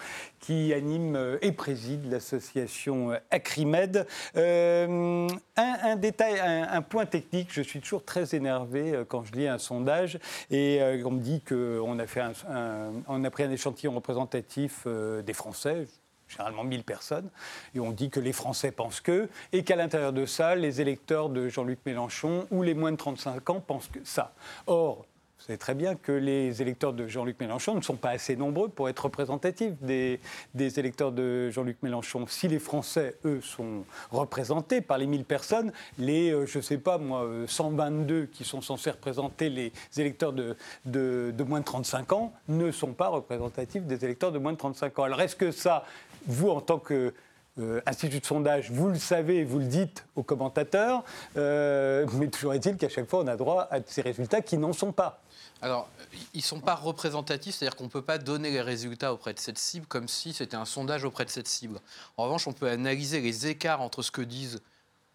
qui 0.40 0.72
anime 0.72 1.16
euh, 1.16 1.38
et 1.42 1.52
préside 1.52 2.10
l'association 2.10 3.12
euh, 3.12 3.18
Acrimed. 3.30 4.06
Euh, 4.36 5.28
un, 5.56 5.96
détail, 5.96 6.38
un, 6.40 6.82
point 6.82 7.06
technique, 7.06 7.48
je 7.52 7.62
suis 7.62 7.80
toujours 7.80 8.04
très 8.04 8.34
énervé 8.34 9.02
quand 9.08 9.24
je 9.24 9.32
lis 9.32 9.48
un 9.48 9.58
sondage 9.58 10.18
et 10.50 10.80
on 11.04 11.10
me 11.10 11.20
dit 11.20 11.40
qu'on 11.40 11.98
a, 11.98 12.06
fait 12.06 12.22
on 13.08 13.24
a 13.24 13.30
pris 13.30 13.42
un 13.42 13.50
échantillon 13.50 13.92
représentatif 13.94 14.86
des 14.86 15.32
Français, 15.32 15.86
généralement 16.28 16.62
1000 16.62 16.84
personnes, 16.84 17.28
et 17.74 17.80
on 17.80 17.90
dit 17.90 18.10
que 18.10 18.20
les 18.20 18.32
Français 18.32 18.70
pensent 18.70 19.00
que, 19.00 19.28
et 19.52 19.64
qu'à 19.64 19.74
l'intérieur 19.74 20.12
de 20.12 20.26
ça, 20.26 20.54
les 20.54 20.80
électeurs 20.80 21.28
de 21.28 21.48
Jean-Luc 21.48 21.80
Mélenchon 21.84 22.46
ou 22.50 22.62
les 22.62 22.74
moins 22.74 22.92
de 22.92 22.96
35 22.96 23.50
ans 23.50 23.60
pensent 23.60 23.88
que 23.88 24.00
ça. 24.04 24.32
Or, 24.66 25.06
savez 25.48 25.58
très 25.58 25.74
bien 25.74 25.94
que 25.94 26.12
les 26.12 26.60
électeurs 26.60 26.92
de 26.92 27.06
Jean-Luc 27.06 27.40
Mélenchon 27.40 27.74
ne 27.74 27.80
sont 27.80 27.96
pas 27.96 28.10
assez 28.10 28.36
nombreux 28.36 28.68
pour 28.68 28.90
être 28.90 29.06
représentatifs 29.06 29.72
des, 29.80 30.20
électeurs 30.54 31.10
de 31.10 31.48
Jean-Luc 31.48 31.82
Mélenchon. 31.82 32.26
Si 32.28 32.48
les 32.48 32.58
Français, 32.58 33.16
eux, 33.24 33.40
sont 33.40 33.84
représentés 34.10 34.82
par 34.82 34.98
les 34.98 35.06
1000 35.06 35.24
personnes, 35.24 35.72
les, 35.98 36.30
euh, 36.32 36.44
je 36.44 36.58
ne 36.58 36.62
sais 36.62 36.76
pas 36.76 36.98
moi, 36.98 37.24
euh, 37.24 37.46
122 37.46 38.26
qui 38.26 38.44
sont 38.44 38.60
censés 38.60 38.90
représenter 38.90 39.48
les 39.48 39.72
électeurs 39.96 40.34
de 40.34 40.54
moins 41.44 41.60
de 41.60 41.64
35 41.64 42.12
ans 42.12 42.34
ne 42.48 42.70
sont 42.70 42.92
pas 42.92 43.08
représentatifs 43.08 43.84
des 43.84 44.04
électeurs 44.04 44.32
de 44.32 44.38
moins 44.38 44.52
de 44.52 44.58
35 44.58 44.98
ans. 44.98 45.04
Alors 45.04 45.22
est-ce 45.22 45.36
que 45.36 45.50
ça, 45.50 45.84
vous, 46.26 46.50
en 46.50 46.60
tant 46.60 46.78
que 46.78 47.14
euh, 47.60 47.80
institut 47.86 48.20
de 48.20 48.24
sondage, 48.24 48.70
vous 48.70 48.88
le 48.88 48.98
savez, 48.98 49.42
vous 49.42 49.58
le 49.58 49.64
dites 49.64 50.04
aux 50.14 50.22
commentateurs, 50.22 51.02
euh, 51.36 52.06
mais 52.12 52.28
toujours 52.28 52.54
est-il 52.54 52.76
qu'à 52.76 52.88
chaque 52.88 53.08
fois, 53.08 53.20
on 53.24 53.26
a 53.26 53.36
droit 53.36 53.66
à 53.72 53.78
ces 53.84 54.00
résultats 54.00 54.42
qui 54.42 54.58
n'en 54.58 54.72
sont 54.72 54.92
pas. 54.92 55.20
Alors, 55.60 55.88
ils 56.34 56.38
ne 56.38 56.42
sont 56.42 56.60
pas 56.60 56.76
représentatifs, 56.76 57.56
c'est-à-dire 57.56 57.76
qu'on 57.76 57.84
ne 57.84 57.88
peut 57.88 58.02
pas 58.02 58.18
donner 58.18 58.50
les 58.50 58.60
résultats 58.60 59.12
auprès 59.12 59.34
de 59.34 59.40
cette 59.40 59.58
cible 59.58 59.86
comme 59.86 60.06
si 60.06 60.32
c'était 60.32 60.56
un 60.56 60.64
sondage 60.64 61.04
auprès 61.04 61.24
de 61.24 61.30
cette 61.30 61.48
cible. 61.48 61.80
En 62.16 62.24
revanche, 62.24 62.46
on 62.46 62.52
peut 62.52 62.68
analyser 62.68 63.20
les 63.20 63.48
écarts 63.48 63.80
entre 63.80 64.02
ce 64.02 64.10
que 64.10 64.22
disent 64.22 64.60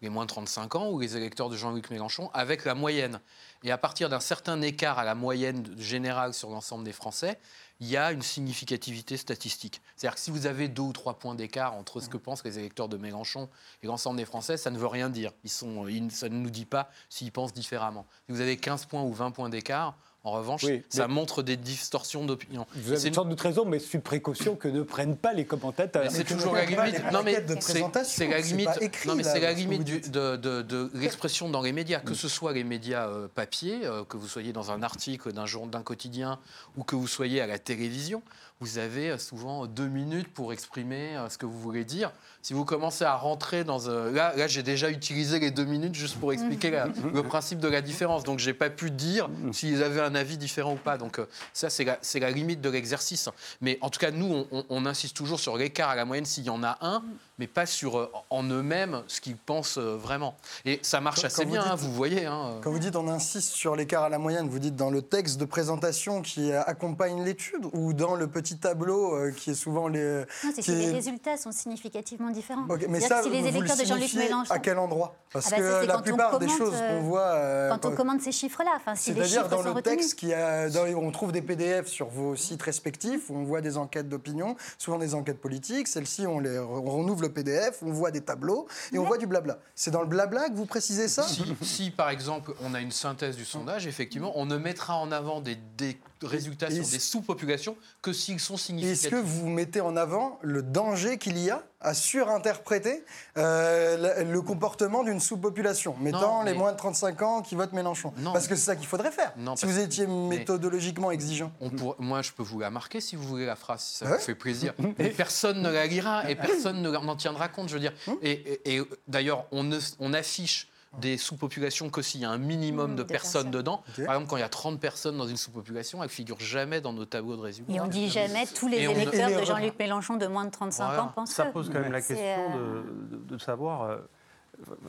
les 0.02 0.10
moins 0.10 0.24
de 0.24 0.30
35 0.30 0.74
ans 0.74 0.90
ou 0.90 1.00
les 1.00 1.16
électeurs 1.16 1.48
de 1.48 1.56
Jean-Luc 1.56 1.88
Mélenchon 1.90 2.30
avec 2.34 2.66
la 2.66 2.74
moyenne. 2.74 3.20
Et 3.62 3.70
à 3.70 3.78
partir 3.78 4.10
d'un 4.10 4.20
certain 4.20 4.60
écart 4.60 4.98
à 4.98 5.04
la 5.04 5.14
moyenne 5.14 5.66
générale 5.78 6.34
sur 6.34 6.50
l'ensemble 6.50 6.84
des 6.84 6.92
Français, 6.92 7.38
il 7.80 7.88
y 7.88 7.96
a 7.96 8.12
une 8.12 8.20
significativité 8.20 9.16
statistique. 9.16 9.80
C'est-à-dire 9.96 10.16
que 10.16 10.20
si 10.20 10.30
vous 10.30 10.44
avez 10.44 10.68
deux 10.68 10.82
ou 10.82 10.92
trois 10.92 11.18
points 11.18 11.34
d'écart 11.34 11.72
entre 11.72 12.00
ce 12.00 12.10
que 12.10 12.18
pensent 12.18 12.44
les 12.44 12.58
électeurs 12.58 12.88
de 12.88 12.98
Mélenchon 12.98 13.48
et 13.82 13.86
l'ensemble 13.86 14.18
des 14.18 14.26
Français, 14.26 14.58
ça 14.58 14.70
ne 14.70 14.78
veut 14.78 14.86
rien 14.86 15.08
dire. 15.08 15.32
Ça 15.46 15.64
ne 15.66 16.28
nous 16.28 16.50
dit 16.50 16.66
pas 16.66 16.90
s'ils 17.08 17.32
pensent 17.32 17.54
différemment. 17.54 18.06
Si 18.26 18.32
vous 18.32 18.42
avez 18.42 18.58
15 18.58 18.84
points 18.84 19.02
ou 19.02 19.12
20 19.14 19.30
points 19.30 19.48
d'écart, 19.48 19.96
en 20.24 20.30
revanche, 20.32 20.64
Oui, 20.64 20.82
ça 20.88 21.06
montre 21.06 21.42
des 21.42 21.56
distorsions 21.58 22.24
d'opinion. 22.24 22.66
Vous 22.74 22.92
avez 22.92 22.98
C'est 23.00 23.08
une- 23.08 23.14
sans 23.14 23.24
doute 23.26 23.40
raison, 23.40 23.64
mais 23.66 23.78
sous 23.78 24.00
précaution 24.00 24.56
que 24.56 24.68
ne 24.68 24.82
prennent 24.82 25.16
pas 25.16 25.34
les 25.34 25.44
commentateurs. 25.44 26.10
c'est 26.10 26.24
toujours 26.24 26.54
la 26.54 26.64
limite. 26.64 27.02
Non 27.12 27.22
mais 27.22 27.40
de 27.42 27.54
c'est 27.60 27.72
présentation, 27.74 28.12
c'est 28.24 28.28
la 28.28 28.42
c'est 28.42 28.48
limite. 28.56 28.68
écrit, 28.80 29.08
non 29.08 29.14
mais 29.16 29.22
c'est 29.22 29.40
la 29.40 29.52
limite 29.52 29.84
du- 29.84 30.00
de, 30.00 30.36
de- 30.36 30.62
de 30.62 30.90
l'expression 30.94 31.48
dans 31.50 31.60
les 31.62 31.72
médias, 31.72 32.00
que 32.00 32.14
ce 32.14 32.28
soit 32.28 32.52
les 32.54 32.64
médias 32.64 33.06
euh, 33.08 33.28
papier, 33.34 33.80
euh, 33.84 34.02
que 34.04 34.16
vous 34.16 34.26
soyez 34.28 34.52
dans 34.54 34.70
un 34.70 34.82
article 34.82 35.32
d'un 35.32 35.46
jour 35.46 35.66
d'un 35.66 35.82
quotidien 35.82 36.38
ou 36.76 36.84
que 36.84 36.96
vous 36.96 37.06
soyez 37.06 37.40
à 37.42 37.46
la 37.46 37.58
télévision. 37.58 38.22
Vous 38.60 38.78
avez 38.78 39.10
euh, 39.10 39.18
souvent 39.18 39.66
deux 39.66 39.88
minutes 39.88 40.32
pour 40.32 40.52
exprimer 40.52 41.16
euh, 41.16 41.28
ce 41.28 41.36
que 41.38 41.44
vous 41.44 41.58
voulez 41.58 41.84
dire. 41.84 42.12
Si 42.40 42.52
vous 42.52 42.64
commencez 42.64 43.04
à 43.04 43.16
rentrer 43.16 43.64
dans 43.64 43.90
un... 43.90 44.10
Là, 44.12 44.32
là 44.36 44.46
j'ai 44.46 44.62
déjà 44.62 44.90
utilisé 44.90 45.40
les 45.40 45.50
deux 45.50 45.64
minutes 45.64 45.94
juste 45.94 46.16
pour 46.20 46.32
expliquer 46.32 46.70
la- 46.70 46.86
le 47.12 47.22
principe 47.24 47.58
de 47.58 47.68
la 47.68 47.80
différence. 47.82 48.22
Donc, 48.22 48.38
j'ai 48.38 48.54
pas 48.54 48.70
pu 48.70 48.90
dire 48.92 49.28
s'ils 49.52 49.82
avaient 49.82 50.00
un 50.02 50.14
avis 50.14 50.38
différent 50.38 50.74
ou 50.74 50.76
pas. 50.76 50.98
Donc, 50.98 51.18
euh, 51.18 51.26
ça, 51.52 51.68
c'est 51.68 51.84
la, 52.20 52.30
limite 52.30 52.60
de 52.60 52.70
l'exercice. 52.70 53.28
Mais 53.60 53.76
en 53.80 53.90
tout 53.90 53.98
cas, 53.98 54.10
nous, 54.12 54.26
on, 54.32 54.46
on- 54.52 54.64
on 54.70 54.86
insiste 54.86 55.16
toujours 55.16 55.40
sur 55.40 55.56
l'écart 55.56 55.90
à 55.90 55.96
la 55.96 56.04
moyenne 56.04 56.24
s'il 56.26 56.44
y 56.44 56.50
en 56.50 56.62
a 56.62 56.78
un, 56.80 57.02
mais 57.38 57.48
pas 57.48 57.66
sur 57.66 57.98
euh, 57.98 58.12
en 58.30 58.44
eux-mêmes 58.44 59.02
ce 59.08 59.20
qu'ils 59.20 59.36
pensent 59.36 59.78
euh, 59.78 59.96
vraiment. 59.96 60.36
Et 60.64 60.78
ça 60.82 61.00
marche 61.00 61.22
Quand- 61.22 61.26
assez 61.26 61.42
quand 61.42 61.48
vous 61.48 61.54
bien, 61.54 61.64
hein, 61.64 61.74
dites- 61.76 61.84
vous 61.86 61.92
voyez. 61.92 62.26
hein, 62.26 62.52
euh. 62.56 62.60
Quand 62.62 62.70
vous 62.70 62.78
dites 62.78 62.94
on 62.94 63.08
insiste 63.08 63.52
sur 63.52 63.74
l'écart 63.74 64.04
à 64.04 64.08
la 64.08 64.18
moyenne, 64.18 64.48
vous 64.48 64.58
dites 64.60 64.76
dans 64.76 64.90
le 64.90 65.02
texte 65.02 65.38
de 65.38 65.44
présentation 65.44 66.22
qui 66.22 66.52
euh, 66.52 66.62
accompagne 66.66 67.24
l'étude 67.24 67.64
ou 67.72 67.92
dans 67.94 68.14
le 68.14 68.28
petit 68.28 68.43
tableau 68.58 69.14
euh, 69.16 69.30
qui 69.32 69.50
est 69.50 69.54
souvent 69.54 69.88
les. 69.88 70.24
Non, 70.44 70.50
c'est 70.54 70.68
les 70.72 70.90
résultats 70.92 71.36
sont 71.36 71.52
significativement 71.52 72.30
différents. 72.30 72.66
Mais 72.88 73.00
ça, 73.00 73.18
que 73.18 73.24
si 73.24 73.30
les 73.30 73.48
électeurs 73.48 73.76
de 73.76 73.84
Jean-Luc 73.84 74.14
Mélenchon. 74.14 74.52
à 74.52 74.58
quel 74.58 74.78
endroit? 74.78 75.14
Parce 75.32 75.46
Ah 75.46 75.50
bah 75.52 75.56
que 75.56 75.86
la 75.86 75.92
quand 75.94 75.98
on 75.98 76.02
plupart 76.02 76.38
des 76.38 76.48
choses 76.48 76.74
euh, 76.74 76.88
qu'on 76.98 77.04
voit. 77.04 77.20
euh, 77.22 77.70
Quand 77.70 77.86
on 77.86 77.92
commande 77.96 78.20
ces 78.20 78.30
chiffres-là, 78.32 78.70
enfin, 78.76 78.94
si 78.94 79.10
les 79.10 79.16
C'est-à-dire 79.16 79.38
chiffres 79.42 79.48
dans 79.50 79.56
sont 79.58 79.62
le 79.64 79.70
retenus. 79.72 79.96
texte, 79.98 80.14
qui 80.18 80.32
a, 80.32 80.68
dans- 80.70 80.84
on 80.96 81.10
trouve 81.10 81.32
des 81.32 81.42
PDF 81.42 81.86
sur 81.88 82.08
vos 82.08 82.36
sites 82.36 82.62
respectifs 82.62 83.30
où 83.30 83.36
on 83.36 83.44
voit 83.44 83.60
des 83.60 83.76
enquêtes 83.76 84.08
d'opinion, 84.08 84.56
souvent 84.78 84.98
des 84.98 85.14
enquêtes 85.14 85.40
politiques. 85.40 85.88
Celles-ci, 85.88 86.26
on, 86.26 86.38
les, 86.38 86.58
on 86.58 87.08
ouvre 87.08 87.22
le 87.22 87.32
PDF, 87.32 87.78
on 87.82 87.90
voit 87.92 88.10
des 88.10 88.20
tableaux 88.20 88.68
et 88.92 88.98
on 88.98 89.04
voit 89.04 89.18
du 89.18 89.26
blabla. 89.26 89.58
C'est 89.74 89.90
dans 89.90 90.02
le 90.02 90.06
blabla 90.08 90.48
que 90.50 90.54
vous 90.54 90.66
précisez 90.66 91.08
ça? 91.08 91.22
Si, 91.24 91.42
si, 91.62 91.90
par 91.90 92.10
exemple, 92.10 92.52
on 92.62 92.74
a 92.74 92.80
une 92.80 92.92
synthèse 92.92 93.36
du 93.36 93.44
sondage, 93.44 93.86
effectivement, 93.86 94.32
on 94.36 94.46
ne 94.46 94.56
mettra 94.56 94.96
en 94.96 95.10
avant 95.12 95.40
des, 95.40 95.56
des 95.76 95.98
résultats 96.26 96.68
Et 96.68 96.74
sur 96.82 96.84
des 96.88 96.98
sous-populations 96.98 97.76
que 98.02 98.12
s'ils 98.12 98.40
sont 98.40 98.54
Et 98.54 98.56
Est-ce 98.56 98.64
significatifs. 98.66 99.10
que 99.10 99.16
vous 99.16 99.48
mettez 99.48 99.80
en 99.80 99.96
avant 99.96 100.38
le 100.42 100.62
danger 100.62 101.18
qu'il 101.18 101.38
y 101.38 101.50
a 101.50 101.62
à 101.80 101.92
surinterpréter 101.92 103.04
euh, 103.36 104.24
le, 104.24 104.40
comportement 104.42 105.04
d'une 105.04 105.20
sous-population, 105.20 105.96
mettant 106.00 106.38
Non, 106.38 106.42
les 106.44 106.54
moins 106.54 106.72
de 106.72 106.76
35 106.78 107.22
ans 107.22 107.42
qui 107.42 107.54
votent 107.54 107.72
Mélenchon? 107.72 108.12
Non. 108.18 108.32
Parce 108.32 108.48
que 108.48 108.54
c'est 108.56 108.64
ça 108.64 108.76
qu'il 108.76 108.86
faudrait 108.86 109.10
faire, 109.10 109.32
Non, 109.36 109.54
si 109.56 109.66
vous 109.66 109.78
étiez 109.78 110.06
méthodologiquement 110.06 111.10
exigeant. 111.10 111.52
On 111.60 111.70
pour- 111.70 111.96
Moi, 111.98 112.22
je 112.22 112.32
peux 112.32 112.42
vous 112.42 112.60
la 112.60 112.70
marquer 112.70 113.00
si 113.00 113.16
vous 113.16 113.24
voulez 113.24 113.46
la 113.46 113.56
phrase, 113.56 113.82
si 113.82 113.96
ça 113.98 114.06
Ouais. 114.06 114.16
vous 114.16 114.22
fait 114.22 114.34
plaisir. 114.34 114.72
Mais 114.98 115.10
personne 115.10 115.60
ne 115.62 115.70
la 115.70 115.86
lira 115.86 116.28
et 116.30 116.34
personne 116.36 116.80
ne 116.82 116.90
n'en 116.90 117.16
tiendra 117.16 117.48
compte, 117.48 117.68
je 117.68 117.74
veux 117.74 117.80
dire. 117.80 117.92
Et, 118.22 118.30
et- 118.64 118.76
et 118.76 118.82
d'ailleurs, 119.08 119.44
on 119.52 120.12
affiche 120.14 120.68
des 121.00 121.16
sous-populations 121.18 121.90
que 121.90 122.02
s'il 122.02 122.20
y 122.20 122.24
a 122.24 122.30
un 122.30 122.38
minimum 122.38 122.92
Mmh, 122.92 122.96
de 122.96 123.02
de 123.02 123.02
personnes 123.08 123.32
personnes. 123.44 123.50
dedans. 123.50 123.82
Par 124.04 124.14
exemple, 124.14 124.26
quand 124.30 124.36
il 124.36 124.40
y 124.40 124.42
a 124.44 124.48
30 124.48 124.78
personnes 124.80 125.16
dans 125.18 125.26
une 125.26 125.36
sous-population, 125.36 126.02
elles 126.02 126.08
figurent 126.08 126.40
jamais 126.40 126.80
dans 126.80 126.92
nos 126.92 127.04
tableaux 127.04 127.36
de 127.36 127.40
résultats. 127.42 127.72
Et 127.72 127.80
on 127.80 127.86
dit 127.86 128.08
jamais 128.08 128.46
tous 128.46 128.68
les 128.68 128.78
Et 128.78 128.84
électeurs 128.84 129.40
de 129.40 129.44
Jean-Luc 129.44 129.78
Mélenchon 129.78 130.16
de 130.16 130.26
moins 130.26 130.44
de 130.44 130.50
35 130.50 130.84
Voilà. 130.86 131.02
ans 131.04 131.12
pensent 131.14 131.30
Ça 131.32 131.46
pose 131.46 131.70
quand 131.72 131.80
même 131.80 131.92
la 131.92 132.00
question 132.00 132.24
euh, 132.24 132.82
de, 133.10 133.16
de- 133.16 133.24
de 133.34 133.38
savoir 133.38 133.82
euh, 133.82 133.96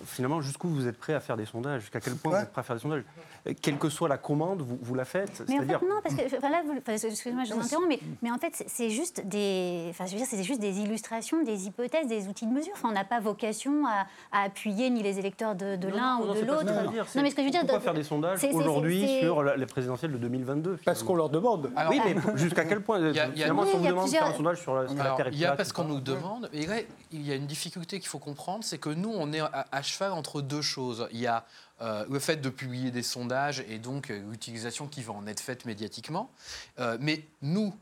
finalement, 0.06 0.42
jusqu'où 0.42 0.68
vous 0.68 0.88
êtes 0.88 0.98
prêt 0.98 1.14
à 1.14 1.20
faire 1.20 1.38
des 1.38 1.46
sondages? 1.46 1.82
Jusqu'à 1.82 2.00
quel 2.00 2.16
point 2.16 2.32
Ouais. 2.32 2.38
vous 2.40 2.44
êtes 2.46 2.52
prêt 2.52 2.62
à 2.62 2.64
faire 2.64 2.76
des 2.76 2.82
sondages? 2.82 3.04
Euh, 3.48 3.54
Quelle 3.62 3.78
que 3.78 3.90
soit 3.90 4.10
la 4.10 4.18
commande, 4.18 4.62
vous, 4.62 4.78
vous 4.82 4.96
la 4.96 5.06
faites? 5.06 5.44
Mais 5.48 5.54
en 5.56 5.58
C'est-à-dire, 5.58 5.80
fait, 5.80 5.86
non, 5.88 5.96
parce 6.04 6.16
que 6.16 6.38
enfin, 6.38 6.50
là, 6.50 6.62
vous- 6.66 6.74
enfin, 6.78 6.94
excusez-moi, 7.08 7.44
je 7.44 7.54
vous 7.54 7.62
interromps, 7.62 7.88
mais, 7.88 8.00
mais 8.22 8.32
en 8.32 8.38
fait, 8.38 8.64
c'est- 8.68 8.90
juste 8.90 9.22
des, 9.26 9.88
enfin, 9.90 10.06
je 10.06 10.12
veux 10.12 10.18
dire, 10.18 10.28
c'est 10.30 10.44
juste 10.44 10.60
des 10.62 10.80
illustrations, 10.80 11.44
des 11.44 11.68
hypothèses, 11.68 12.08
des 12.08 12.28
outils 12.28 12.46
de 12.48 12.52
mesure. 12.52 12.74
Enfin, 12.76 12.90
on 12.90 12.94
n'a 12.94 13.04
pas 13.04 13.20
vocation 13.20 13.86
à, 13.86 14.06
à 14.32 14.44
appuyer 14.46 14.90
ni 14.90 15.04
les 15.04 15.20
électeurs 15.20 15.56
de, 15.56 15.76
l'un 15.88 16.18
ou 16.18 16.26
non, 16.28 16.34
de 16.34 16.40
l'autre. 16.42 16.62
que 16.66 16.68
je 16.68 16.80
veux 16.86 16.88
dire, 16.92 17.06
c'est 17.08 17.20
Non, 17.20 17.24
mais 17.24 17.30
ce 17.30 17.36
que 17.36 17.42
je 17.42 17.46
veux 17.48 17.52
dire, 17.52 17.62
Pourquoi 17.62 17.78
de- 17.80 17.84
faire 17.84 17.94
des 17.94 18.04
sondages 18.04 18.40
aujourd'hui 18.54 19.20
sur 19.20 19.44
la- 19.44 19.56
les 19.58 19.66
présidentielles 19.66 20.12
de 20.12 20.18
2022 20.18 20.78
Parce 20.86 21.04
qu'on 21.04 21.16
leur 21.16 21.30
demande. 21.30 21.72
Alors, 21.76 21.92
Oui, 21.92 22.00
mais 22.06 22.16
jusqu'à 22.38 22.66
quel 22.66 22.82
point 22.82 23.00
y 23.00 23.06
a- 23.06 23.10
il 23.10 23.16
y 23.16 23.20
a- 23.20 23.32
Finalement, 23.32 23.62
Oui, 23.64 23.70
si 23.70 23.76
on 23.76 23.80
vous 23.80 23.88
demande 23.88 24.06
de 24.06 24.10
faire 24.12 24.22
un 24.24 24.26
plusieurs- 24.32 24.38
sondage 24.38 24.62
sur 24.62 24.74
la, 24.76 24.86
il 25.32 25.38
y 25.40 25.46
a 25.46 25.52
parce 25.56 25.72
qu'on 25.74 25.84
nous 25.84 26.00
demande, 26.00 26.50
il 26.54 27.22
y 27.28 27.32
a 27.32 27.36
une 27.36 27.46
difficulté 27.48 28.00
qu'il 28.00 28.08
faut 28.10 28.20
comprendre, 28.20 28.64
c'est 28.64 28.78
que 28.78 28.90
nous, 28.90 29.12
on 29.14 29.32
est 29.34 29.42
à, 29.72 29.82
cheval 29.82 30.12
entre 30.12 30.42
deux 30.42 30.62
choses. 30.62 31.08
Il 31.12 31.20
y 31.20 31.28
a 31.28 31.46
euh, 31.82 32.06
le 32.10 32.20
fait 32.20 32.38
de 32.38 32.50
publier 32.50 32.92
des 32.92 33.04
sondages 33.04 33.64
et 33.68 33.80
donc 33.80 34.10
euh, 34.10 34.22
l'utilisation 34.32 34.88
qui 34.88 35.02
va 35.02 35.14
en 35.14 35.28
être 35.28 35.42
faite 35.42 35.66
médiatiquement. 35.66 36.32
Euh, 36.80 36.98
mais 37.00 37.26
nous, 37.42 37.76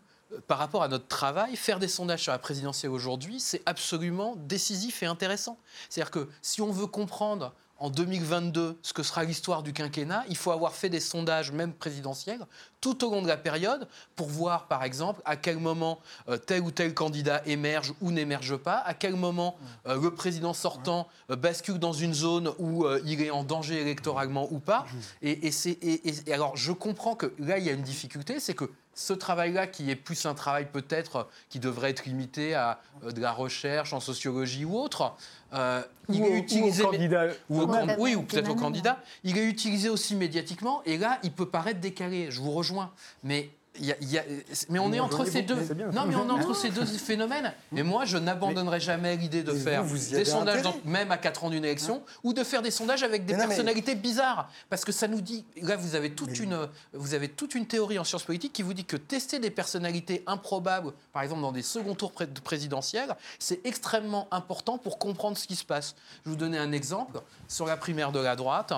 par 0.48 0.58
rapport 0.58 0.84
à 0.84 0.88
notre 0.88 1.08
travail, 1.08 1.56
faire 1.56 1.80
des 1.80 1.88
sondages 1.88 2.24
sur 2.24 2.32
la 2.32 2.40
présidentielle 2.40 2.92
aujourd'hui, 2.92 3.40
c'est 3.40 3.62
absolument 3.66 4.36
décisif 4.36 5.04
et 5.04 5.06
intéressant. 5.06 5.60
C'est-à-dire 5.90 6.12
que 6.12 6.30
si 6.42 6.62
on 6.62 6.72
veut 6.72 6.88
comprendre 6.88 7.54
en 7.84 7.90
2022 7.90 8.78
ce 8.82 8.94
que 8.94 9.04
sera 9.04 9.26
l'histoire 9.26 9.62
du 9.62 9.74
quinquennat, 9.74 10.24
il 10.30 10.38
faut 10.38 10.52
avoir 10.52 10.72
fait 10.74 10.88
des 10.90 11.02
sondages, 11.02 11.52
même 11.52 11.74
présidentiels, 11.74 12.40
tout 12.80 13.06
au 13.06 13.12
long 13.12 13.22
de 13.22 13.28
la 13.28 13.36
période, 13.36 13.88
pour 14.16 14.28
voir, 14.30 14.68
par 14.68 14.84
exemple, 14.86 15.22
à 15.26 15.36
quel 15.36 15.58
moment 15.58 16.00
euh, 16.30 16.38
tel 16.38 16.62
ou 16.62 16.72
tel 16.72 16.94
candidat 16.94 17.42
émerge 17.46 17.94
ou 18.00 18.12
n'émerge 18.12 18.56
pas, 18.56 18.78
à 18.78 18.94
quel 18.94 19.16
moment 19.16 19.58
euh, 19.86 20.00
le 20.02 20.12
président 20.16 20.54
sortant 20.54 21.10
euh, 21.30 21.36
bascule 21.36 21.78
dans 21.78 21.92
une 21.94 22.14
zone 22.14 22.52
où 22.58 22.86
il 23.06 23.22
est 23.22 23.32
en 23.32 23.44
danger 23.44 23.82
électoralement 23.82 24.48
ou 24.52 24.60
pas. 24.60 24.86
Et, 25.22 25.48
et 25.48 25.52
c'est- 25.52 25.72
et- 25.82 26.08
et- 26.10 26.30
et 26.30 26.34
alors, 26.34 26.56
je 26.56 26.72
comprends 26.72 27.16
que 27.16 27.34
là, 27.38 27.58
il 27.58 27.66
y 27.66 27.70
a 27.70 27.74
une 27.74 27.82
difficulté, 27.84 28.40
c'est 28.40 28.54
que 28.54 28.70
ce 28.96 29.14
travail-là, 29.14 29.68
qui 29.68 29.90
est 29.90 29.96
plus 29.96 30.26
un 30.26 30.34
travail 30.34 30.68
peut-être 30.72 31.16
euh, 31.16 31.24
qui 31.50 31.60
devrait 31.60 31.90
être 31.90 32.06
limité 32.06 32.54
à 32.54 32.80
euh, 33.04 33.12
de 33.12 33.22
la 33.22 33.32
recherche 33.32 33.94
en 33.94 34.00
sociologie 34.00 34.66
ou 34.66 34.78
autre, 34.78 35.14
euh, 35.54 35.82
il 36.10 36.22
Ou 36.22 36.26
est 36.26 36.28
au- 36.28 36.32
ou 36.32 36.34
au 36.34 36.38
utilisé. 36.38 36.84
candidat. 36.84 37.26
ou 37.50 37.62
au 37.62 37.66
Ouais. 37.68 37.86
can- 37.88 37.96
oui, 38.00 38.16
ou 38.16 38.24
peut-être 38.24 38.50
au 38.52 38.56
candidat. 38.56 39.00
Il 39.24 39.38
est 39.38 39.46
utilisé 39.46 39.90
aussi 39.90 40.16
médiatiquement, 40.16 40.82
et 40.86 40.98
là, 40.98 41.20
il 41.24 41.32
peut 41.32 41.48
paraître 41.50 41.80
décalé. 41.80 42.30
Je 42.32 42.40
vous 42.42 42.52
rejoins, 42.52 42.92
mais. 43.24 43.50
Il 43.80 43.86
y 43.86 43.92
a- 43.92 43.96
il 44.02 44.12
y 44.12 44.18
a- 44.20 44.24
mais 44.70 44.80
on 44.80 44.94
est 44.94 45.00
entre 45.00 45.26
ces 45.26 45.42
deux. 45.42 45.56
bien. 45.56 45.88
Non, 45.92 46.06
mais 46.06 46.16
on 46.16 46.28
est 46.28 46.32
entre 46.40 46.54
ces 46.56 46.70
deux 46.70 46.86
phénomènes. 46.86 47.54
Et 47.76 47.84
moi, 47.84 48.06
je 48.06 48.18
n'abandonnerai 48.18 48.80
jamais 48.80 49.16
l'idée 49.16 49.44
de 49.44 49.52
vous, 49.52 49.60
faire 49.64 49.84
vous 49.84 49.98
des 49.98 50.26
sondages, 50.26 50.62
dans- 50.62 50.76
même 50.86 51.12
à 51.12 51.18
4 51.18 51.44
ans 51.46 51.50
d'une 51.50 51.66
élection, 51.66 52.04
ou 52.24 52.34
de 52.34 52.44
faire 52.44 52.62
des 52.62 52.72
sondages 52.72 53.04
avec 53.04 53.26
des 53.26 53.34
Mais 53.34 53.40
non, 53.40 53.44
mais- 53.46 53.50
personnalités 53.50 53.96
bizarres, 53.96 54.50
parce 54.70 54.86
que 54.86 54.92
ça 54.92 55.08
nous 55.08 55.22
dit. 55.22 55.44
Là, 55.62 55.76
vous 55.76 55.96
avez 55.96 56.12
toute 56.12 56.40
une, 56.40 56.68
vous 56.94 57.14
avez 57.14 57.30
toute 57.30 57.56
une 57.56 57.66
théorie 57.66 57.98
en 58.00 58.04
sciences 58.04 58.24
politiques 58.24 58.54
qui 58.54 58.62
vous 58.62 58.74
dit 58.74 58.86
que 58.86 58.98
tester 58.98 59.40
des 59.40 59.50
personnalités 59.50 60.24
improbables, 60.28 60.92
par 61.12 61.24
exemple 61.24 61.42
dans 61.42 61.52
des 61.52 61.62
seconds 61.64 61.96
tours 61.96 62.12
pré- 62.12 62.28
présidentiels, 62.28 63.16
c'est 63.40 63.66
extrêmement 63.66 64.28
important 64.32 64.78
pour 64.78 65.00
comprendre 65.00 65.38
ce 65.38 65.48
qui 65.48 65.56
se 65.56 65.66
passe. 65.66 65.96
Je 66.24 66.30
vais 66.30 66.36
vous 66.36 66.40
donner 66.40 66.58
un 66.58 66.72
exemple 66.72 67.20
sur 67.48 67.66
la 67.66 67.78
primaire 67.78 68.12
de 68.12 68.20
la 68.20 68.36
droite. 68.36 68.72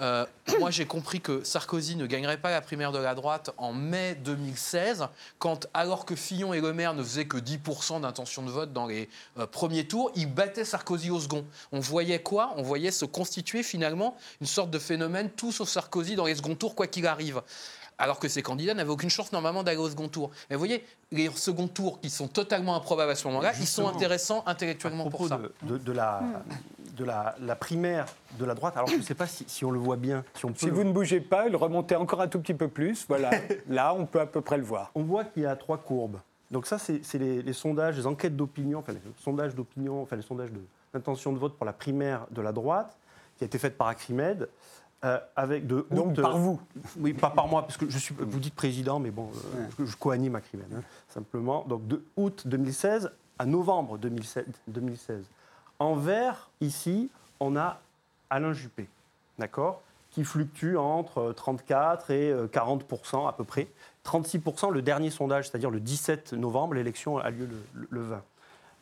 Euh, 0.00 0.26
moi, 0.58 0.70
j'ai 0.70 0.86
compris 0.86 1.20
que 1.20 1.44
Sarkozy 1.44 1.96
ne 1.96 2.06
gagnerait 2.06 2.38
pas 2.38 2.50
la 2.50 2.60
primaire 2.60 2.92
de 2.92 2.98
la 2.98 3.14
droite 3.14 3.50
en 3.58 3.72
mai 3.72 4.14
2016, 4.40 5.06
quand, 5.38 5.66
alors 5.74 6.04
que 6.04 6.16
Fillon 6.16 6.52
et 6.52 6.60
Le 6.60 6.72
Maire 6.72 6.94
ne 6.94 7.02
faisaient 7.02 7.26
que 7.26 7.36
10% 7.36 8.00
d'intention 8.00 8.42
de 8.42 8.50
vote 8.50 8.72
dans 8.72 8.86
les 8.86 9.08
euh, 9.38 9.46
premiers 9.46 9.86
tours, 9.86 10.10
ils 10.16 10.32
battaient 10.32 10.64
Sarkozy 10.64 11.10
au 11.10 11.20
second. 11.20 11.44
On 11.72 11.80
voyait 11.80 12.22
quoi? 12.22 12.52
On 12.56 12.62
voyait 12.62 12.90
se 12.90 13.04
constituer 13.04 13.62
finalement 13.62 14.16
une 14.40 14.46
sorte 14.46 14.70
de 14.70 14.78
phénomène 14.78 15.30
tout 15.30 15.52
sauf 15.52 15.68
Sarkozy 15.68 16.14
dans 16.14 16.26
les 16.26 16.34
seconds 16.34 16.54
tours, 16.54 16.74
quoi 16.74 16.86
qu'il 16.86 17.06
arrive. 17.06 17.42
Alors 18.00 18.18
que 18.18 18.28
ces 18.28 18.42
candidats 18.42 18.74
n'avaient 18.74 18.90
aucune 18.90 19.10
chance 19.10 19.30
normalement 19.32 19.62
d'aller 19.62 19.76
au 19.78 19.88
second 19.88 20.08
tour. 20.08 20.30
Mais 20.48 20.56
vous 20.56 20.60
voyez, 20.60 20.84
les 21.12 21.30
second 21.30 21.68
tours 21.68 22.00
qui 22.00 22.10
sont 22.10 22.26
totalement 22.28 22.74
improbables 22.74 23.12
à 23.12 23.14
ce 23.14 23.28
moment-là, 23.28 23.52
ils 23.60 23.66
sont 23.66 23.86
intéressants 23.86 24.42
à 24.46 24.50
intellectuellement 24.52 25.04
propos 25.04 25.18
pour 25.18 25.28
ça. 25.28 25.38
de, 25.38 25.52
de- 25.62 25.78
de 25.78 25.92
la, 25.92 26.22
de 26.96 27.04
la, 27.04 27.36
la 27.40 27.54
primaire 27.56 28.06
de 28.38 28.44
la 28.44 28.54
droite, 28.54 28.76
alors 28.76 28.88
je 28.88 28.96
ne 28.96 29.02
sais 29.02 29.14
pas 29.14 29.26
si, 29.26 29.44
si 29.46 29.64
on 29.64 29.70
le 29.70 29.78
voit 29.78 29.96
bien, 29.96 30.24
si 30.34 30.44
on 30.46 30.48
peut. 30.48 30.58
Si 30.58 30.70
vous 30.70 30.82
ne 30.84 30.92
bougez 30.92 31.20
pas, 31.20 31.48
le 31.48 31.56
remontez 31.56 31.94
encore 31.96 32.20
un 32.20 32.28
tout 32.28 32.40
petit 32.40 32.54
peu 32.54 32.68
plus. 32.68 33.04
Voilà, 33.08 33.30
là, 33.68 33.94
on 33.94 34.06
peut 34.06 34.20
à 34.20 34.26
peu 34.26 34.40
près 34.40 34.56
le 34.56 34.64
voir. 34.64 34.90
On 34.94 35.02
voit 35.02 35.24
qu'il 35.24 35.42
y 35.42 35.46
a 35.46 35.54
trois 35.56 35.78
courbes. 35.78 36.18
Donc 36.50 36.66
ça, 36.66 36.78
c'est 36.78 37.00
les, 37.18 37.42
les 37.42 37.52
sondages, 37.52 37.96
les 37.96 38.06
enquêtes 38.06 38.36
d'opinion, 38.36 38.80
enfin 38.80 38.92
les 38.92 39.00
sondages 39.22 39.54
d'opinion, 39.54 40.02
enfin 40.02 40.16
les 40.16 40.22
sondages 40.22 40.50
de- 40.50 40.60
d'intention 40.92 41.32
de, 41.32 41.38
vote 41.38 41.56
pour 41.56 41.64
la 41.66 41.72
primaire 41.72 42.26
de 42.32 42.40
la 42.42 42.50
droite, 42.52 42.96
qui 43.38 43.44
a 43.44 43.46
été 43.46 43.58
faite 43.58 43.78
par 43.78 43.86
Acrimed, 43.86 44.48
euh, 45.04 45.18
avec 45.36 45.66
de 45.66 45.86
Donc 45.90 46.20
par 46.20 46.36
vous. 46.36 46.60
Oui, 46.98 47.14
pas 47.14 47.30
par 47.30 47.48
moi, 47.48 47.62
parce 47.62 47.76
que 47.76 47.88
je 47.88 47.98
suis, 47.98 48.14
vous 48.18 48.38
dites 48.38 48.54
président, 48.54 48.98
mais 48.98 49.10
bon, 49.10 49.30
euh, 49.56 49.66
je, 49.78 49.86
je 49.86 49.96
co-anime 49.96 50.34
Acrimed, 50.34 50.66
hein, 50.74 50.82
simplement. 51.08 51.64
Donc 51.64 51.86
de 51.86 52.02
août 52.16 52.42
2016 52.46 53.10
à 53.38 53.46
novembre 53.46 53.98
2016. 53.98 54.44
2016. 54.68 55.24
En 55.78 55.94
vert, 55.94 56.50
ici, 56.60 57.10
on 57.40 57.56
a 57.56 57.80
Alain 58.28 58.52
Juppé, 58.52 58.88
d'accord 59.38 59.82
qui 60.10 60.24
fluctue 60.24 60.76
entre 60.76 61.32
34 61.32 62.10
et 62.10 62.32
euh, 62.32 62.46
40 62.48 62.84
à 63.28 63.32
peu 63.32 63.44
près. 63.44 63.68
36% 64.04 64.72
le 64.72 64.82
dernier 64.82 65.10
sondage, 65.10 65.48
c'est-à-dire 65.48 65.70
le 65.70 65.80
17 65.80 66.32
novembre, 66.32 66.74
l'élection 66.74 67.18
a 67.18 67.30
lieu 67.30 67.48
le, 67.74 67.88
le 67.88 68.02
20. 68.02 68.22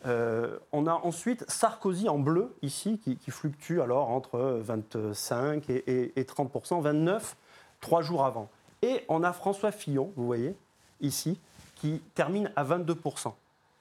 Euh, 0.07 0.59
on 0.73 0.87
a 0.87 0.93
ensuite 0.95 1.45
Sarkozy 1.51 2.09
en 2.09 2.19
bleu, 2.19 2.55
ici, 2.63 2.99
qui, 2.99 3.31
fluctue 3.31 3.81
alors 3.81 4.11
entre 4.11 4.39
25 4.63 5.69
et, 5.71 5.77
et- 5.87 6.21
et 6.21 6.25
30% 6.25 6.81
29, 6.81 7.37
trois 7.81 8.03
jours 8.03 8.25
avant. 8.25 8.49
Et 8.83 9.05
on 9.09 9.23
a 9.25 9.33
François 9.33 9.73
Fillon, 9.73 10.13
vous 10.17 10.25
voyez, 10.27 10.55
ici, 11.01 11.41
qui 11.77 12.01
termine 12.15 12.51
à 12.57 12.65
22% 12.65 13.35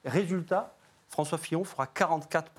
Résultat, 0.04 0.74
François 1.08 1.38
Fillon 1.38 1.64
fera 1.64 1.86
44 1.86 2.50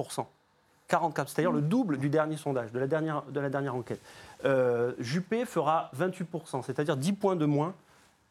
44, 0.87 1.29
c'est-à-dire 1.29 1.51
le 1.51 1.61
double 1.61 1.97
du 1.97 2.09
dernier 2.09 2.35
sondage, 2.37 2.71
de 2.71 2.79
la 2.79 2.87
dernière, 2.87 3.23
de 3.23 3.39
la 3.39 3.49
dernière 3.49 3.75
enquête. 3.75 4.01
Euh, 4.45 4.93
Juppé 4.99 5.45
fera 5.45 5.91
28%, 5.97 6.63
c'est-à-dire 6.63 6.97
10 6.97 7.13
points 7.13 7.35
de 7.35 7.45
moins, 7.45 7.73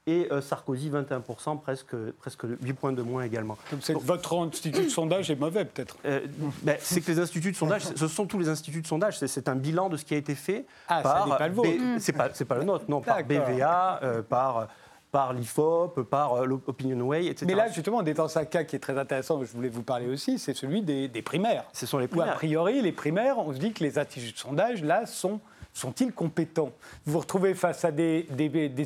et 0.09 0.27
euh, 0.33 0.41
Sarkozy 0.41 0.89
21%, 0.91 1.61
presque, 1.61 1.95
presque 2.21 2.45
8 2.63 2.73
points 2.73 2.93
de 2.93 3.03
moins 3.03 3.23
également. 3.25 3.59
Votre 4.03 4.39
institut 4.39 4.85
de 4.85 4.89
sondage 4.89 5.31
est 5.31 5.37
mauvais, 5.37 5.67
peut-être. 5.67 5.99
Euh, 6.07 6.21
ben, 6.63 6.77
c'est 6.81 7.03
que 7.03 7.11
les 7.13 7.19
instituts 7.19 7.53
de 7.53 7.57
sondage, 7.57 7.83
ce 7.95 8.09
sont 8.09 8.25
tous 8.27 8.39
les 8.39 8.49
instituts 8.49 8.81
de 8.81 8.87
sondage, 8.87 9.19
c'est- 9.19 9.49
un 9.49 9.55
bilan 9.55 9.89
de 9.91 9.97
ce 9.99 10.05
qui 10.05 10.15
a 10.15 10.17
été 10.17 10.35
fait 10.35 10.65
Ah, 10.89 11.01
par. 11.03 11.29
n'est 11.29 11.37
pas 11.37 11.49
le 11.49 11.55
vôtre. 11.55 11.69
C'est 11.99 12.13
pas, 12.47 12.57
le 12.57 12.65
nôtre, 12.65 12.85
non, 12.89 13.01
par. 13.03 13.23
BVA, 13.23 14.01
euh, 14.03 14.23
par, 14.23 14.69
par 15.13 15.33
l'IFOP, 15.35 16.03
par 16.05 16.45
l'Opinionway, 16.47 17.27
etc. 17.27 17.45
Mais 17.47 17.55
là, 17.55 17.69
justement, 17.69 17.99
on 17.99 18.05
est 18.05 18.15
dans 18.15 18.37
un 18.39 18.45
cas 18.45 18.65
qui 18.65 18.77
est 18.77 18.79
très 18.79 18.99
intéressant, 18.99 19.43
je 19.45 19.53
voulais 19.53 19.69
vous 19.69 19.83
parler 19.83 20.07
aussi, 20.09 20.39
c'est 20.39 20.55
celui 20.55 20.83
des, 20.83 21.09
des 21.09 21.23
primaires. 21.23 21.65
ce 21.73 21.87
sont 21.87 21.99
les 21.99 22.05
Où, 22.07 22.09
a 22.09 22.11
primaires. 22.17 22.35
priori, 22.37 22.83
les 22.83 22.93
primaires, 22.93 23.39
on 23.39 23.53
se 23.53 23.59
dit 23.59 23.73
que 23.73 23.85
les 23.85 23.99
instituts 23.99 24.33
de 24.33 24.39
sondage, 24.39 24.83
là, 24.83 25.07
sont 25.07 25.41
sont-ils 25.79 26.13
compétents? 26.13 26.73
Vous 27.07 27.13
vous 27.13 27.19
retrouvez 27.21 27.55
face 27.55 27.85
à 27.85 27.93
des, 27.93 28.27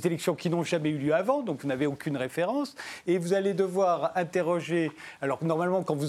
élections 0.04 0.34
qui 0.34 0.50
n'ont 0.50 0.62
jamais 0.62 0.90
eu 0.90 0.98
lieu 0.98 1.14
avant, 1.14 1.42
donc 1.42 1.62
vous 1.62 1.68
n'avez 1.68 1.86
aucune 1.86 2.16
référence, 2.16 2.74
et 3.06 3.18
vous 3.18 3.32
allez 3.32 3.54
devoir 3.54 4.12
interroger. 4.14 4.92
Alors 5.20 5.42
normalement, 5.42 5.82
quand 5.82 5.94
vous 5.94 6.08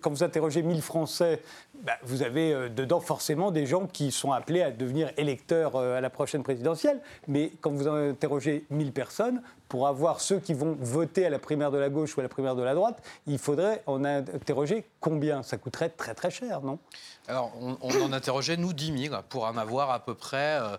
quand 0.00 0.10
vous 0.10 0.24
interrogez 0.24 0.62
1000 0.62 0.82
Français, 0.82 1.40
bah, 1.82 1.94
vous 2.04 2.22
avez 2.22 2.52
euh, 2.52 2.68
dedans 2.68 3.00
forcément 3.00 3.50
des 3.50 3.66
gens 3.66 3.86
qui 3.86 4.12
sont 4.12 4.32
appelés 4.32 4.62
à 4.62 4.70
devenir 4.70 5.10
électeurs 5.16 5.76
euh, 5.76 5.98
à 5.98 6.00
la 6.00 6.10
prochaine 6.10 6.42
présidentielle. 6.42 7.00
Mais 7.26 7.52
quand 7.60 7.70
vous 7.70 7.88
interrogez 7.88 8.64
1000 8.70 8.92
personnes, 8.92 9.42
pour 9.68 9.88
avoir 9.88 10.20
ceux 10.20 10.38
qui 10.38 10.52
vont 10.52 10.76
voter 10.78 11.24
à 11.24 11.30
la 11.30 11.38
primaire 11.38 11.70
de 11.70 11.78
la 11.78 11.88
gauche 11.88 12.16
ou 12.16 12.20
à 12.20 12.22
la 12.22 12.28
primaire 12.28 12.54
de 12.54 12.62
la 12.62 12.74
droite, 12.74 13.02
il 13.26 13.38
faudrait 13.38 13.82
en 13.86 14.04
interroger 14.04 14.84
combien 15.00 15.42
Ça 15.42 15.56
coûterait 15.56 15.88
très 15.88 16.14
très 16.14 16.30
cher, 16.30 16.60
non? 16.60 16.78
Alors, 17.26 17.52
on, 17.60 18.02
en 18.02 18.12
interrogeait, 18.12 18.58
nous, 18.58 18.74
10 18.74 19.08
000, 19.08 19.16
pour 19.30 19.44
en 19.44 19.56
avoir 19.56 19.90
à 19.90 20.04
peu 20.04 20.14
près 20.14 20.58
euh, 20.60 20.76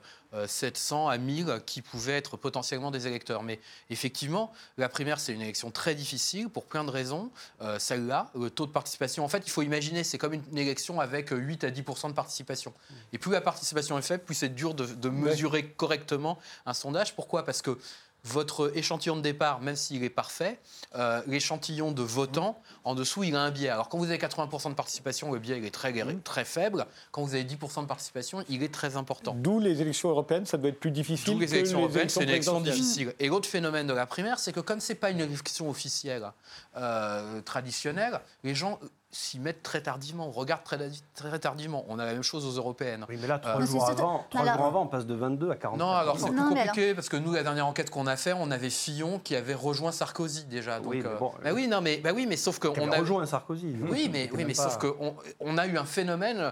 700 0.47 1.07
à 1.07 1.17
1000 1.17 1.61
qui 1.65 1.81
pouvaient 1.81 2.17
être 2.17 2.37
potentiellement 2.37 2.91
des 2.91 3.07
électeurs. 3.07 3.43
Mais 3.43 3.59
effectivement, 3.89 4.51
la 4.77 4.89
primaire, 4.89 5.19
c'est 5.19 5.33
une 5.33 5.41
élection 5.41 5.71
très 5.71 5.95
difficile 5.95 6.49
pour 6.49 6.65
plein 6.65 6.83
de 6.83 6.89
raisons. 6.89 7.31
Euh, 7.61 7.79
Celle-là, 7.79 8.31
le 8.35 8.49
taux 8.49 8.65
de 8.65 8.71
participation, 8.71 9.23
en 9.23 9.27
fait, 9.27 9.43
il 9.45 9.49
faut 9.49 9.61
imaginer, 9.61 10.03
c'est 10.03 10.17
comme 10.17 10.33
une, 10.33 10.57
élection 10.57 10.99
avec 10.99 11.29
8 11.31 11.63
à 11.63 11.71
10% 11.71 12.09
de 12.09 12.13
participation. 12.13 12.73
Et 13.11 13.17
plus 13.17 13.31
la 13.31 13.41
participation 13.41 13.97
est 13.97 14.03
faible, 14.03 14.23
plus 14.23 14.35
c'est 14.35 14.49
dur 14.49 14.73
de, 14.73 14.85
de 14.85 15.09
mesurer 15.09 15.65
correctement 15.65 16.39
un 16.65 16.73
sondage. 16.73 17.15
Pourquoi? 17.15 17.43
Parce 17.43 17.61
que 17.61 17.77
votre 18.25 18.71
échantillon 18.75 19.17
de 19.17 19.21
départ, 19.21 19.59
même 19.59 19.75
s'il 19.75 20.03
est 20.03 20.09
parfait, 20.09 20.57
euh, 20.95 21.21
l'échantillon 21.27 21.91
de 21.91 22.01
votants, 22.01 22.61
en 22.85 22.95
dessous, 22.95 23.23
il 23.23 23.35
a 23.35 23.41
un 23.41 23.51
biais. 23.51 23.69
Alors 23.69 23.89
quand 23.89 23.97
vous 23.97 24.05
avez 24.05 24.17
80% 24.17 24.69
de 24.69 24.75
participation, 24.75 25.31
le 25.31 25.39
biais 25.39 25.57
il 25.57 25.65
est 25.65 25.71
très, 25.71 25.93
très 26.23 26.45
faible. 26.45 26.85
Quand 27.11 27.21
vous 27.23 27.35
avez 27.35 27.43
10% 27.43 27.81
de 27.81 27.87
participation, 27.87 28.43
il 28.47 28.63
est 28.63 28.73
très 28.73 28.95
important. 28.95 29.35
D'où 29.37 29.59
les 29.59 29.81
élections 29.81 30.09
européennes, 30.09 30.45
ça 30.45 30.57
doit 30.57 30.69
être 30.69 30.79
plus 30.79 30.91
difficile. 30.91 31.33
Tous 31.33 31.39
les 31.39 31.47
que 31.47 31.53
élections 31.53 31.79
européennes, 31.79 32.09
c'est 32.09 32.23
une 32.23 32.29
élection 32.29 32.61
difficile. 32.61 33.13
Et 33.19 33.27
l'autre 33.27 33.49
phénomène 33.49 33.87
de 33.87 33.93
la 33.93 34.05
primaire, 34.05 34.39
c'est 34.39 34.53
que 34.53 34.61
comme 34.61 34.79
c'est 34.79 34.95
pas 34.95 35.09
une 35.09 35.19
élection 35.19 35.69
officielle 35.69 36.31
euh, 36.77 37.41
traditionnelle, 37.41 38.21
les 38.43 38.55
gens 38.55 38.79
s'y 39.15 39.39
mettent 39.39 39.61
très 39.61 39.79
tardivement, 39.81 40.27
on 40.27 40.31
regarde 40.31 40.63
très, 40.63 40.77
très 41.13 41.37
tardivement. 41.39 41.85
On 41.87 41.99
a 41.99 42.05
la 42.05 42.13
même 42.13 42.23
chose 42.23 42.45
aux 42.45 42.57
européennes. 42.59 43.05
Oui, 43.07 43.17
mais 43.21 43.27
là, 43.27 43.37
trois, 43.37 43.61
Euh, 43.61 43.65
jours, 43.65 43.87
avant, 43.87 44.25
trois 44.29 44.41
alors- 44.41 44.55
jours 44.57 44.65
avant, 44.65 44.81
on 44.83 44.87
passe 44.87 45.05
de 45.05 45.13
22 45.13 45.51
à 45.51 45.55
40. 45.55 45.77
Non, 45.77 45.91
alors 45.91 46.19
c'est 46.19 46.31
plus 46.31 46.43
compliqué 46.49 46.95
parce 46.95 47.09
que 47.09 47.17
nous, 47.17 47.31
la 47.33 47.43
dernière 47.43 47.67
enquête 47.67 47.89
qu'on 47.91 48.07
a 48.07 48.15
fait, 48.17 48.33
on 48.33 48.49
avait 48.49 48.71
Fillon 48.71 49.19
qui 49.19 49.35
avait 49.35 49.53
rejoint 49.53 49.91
Sarkozy 49.91 50.45
déjà. 50.45 50.79
Donc, 50.79 50.91
Oui, 50.91 51.01
mais 51.03 51.09
euh, 51.09 51.17
bon, 51.19 51.31
bah 51.43 51.51
oui, 51.53 51.67
non, 51.67 51.79
mais 51.81 51.97
bah 51.97 52.09
oui, 52.13 52.25
mais 52.27 52.37
sauf 52.37 52.57
que 52.57 52.67
On 52.67 52.73
on 52.79 52.91
a 52.91 52.97
rejoint 52.99 53.25
Sarkozy. 53.27 53.75
Oui, 53.81 54.09
mais, 54.11 54.29
oui, 54.33 54.45
mais 54.45 54.53
pas- 54.55 54.63
sauf 54.63 54.77
qu'on 54.79 55.15
on 55.39 55.57
a 55.59 55.67
eu 55.67 55.77
un 55.77 55.85
phénomène 55.85 56.51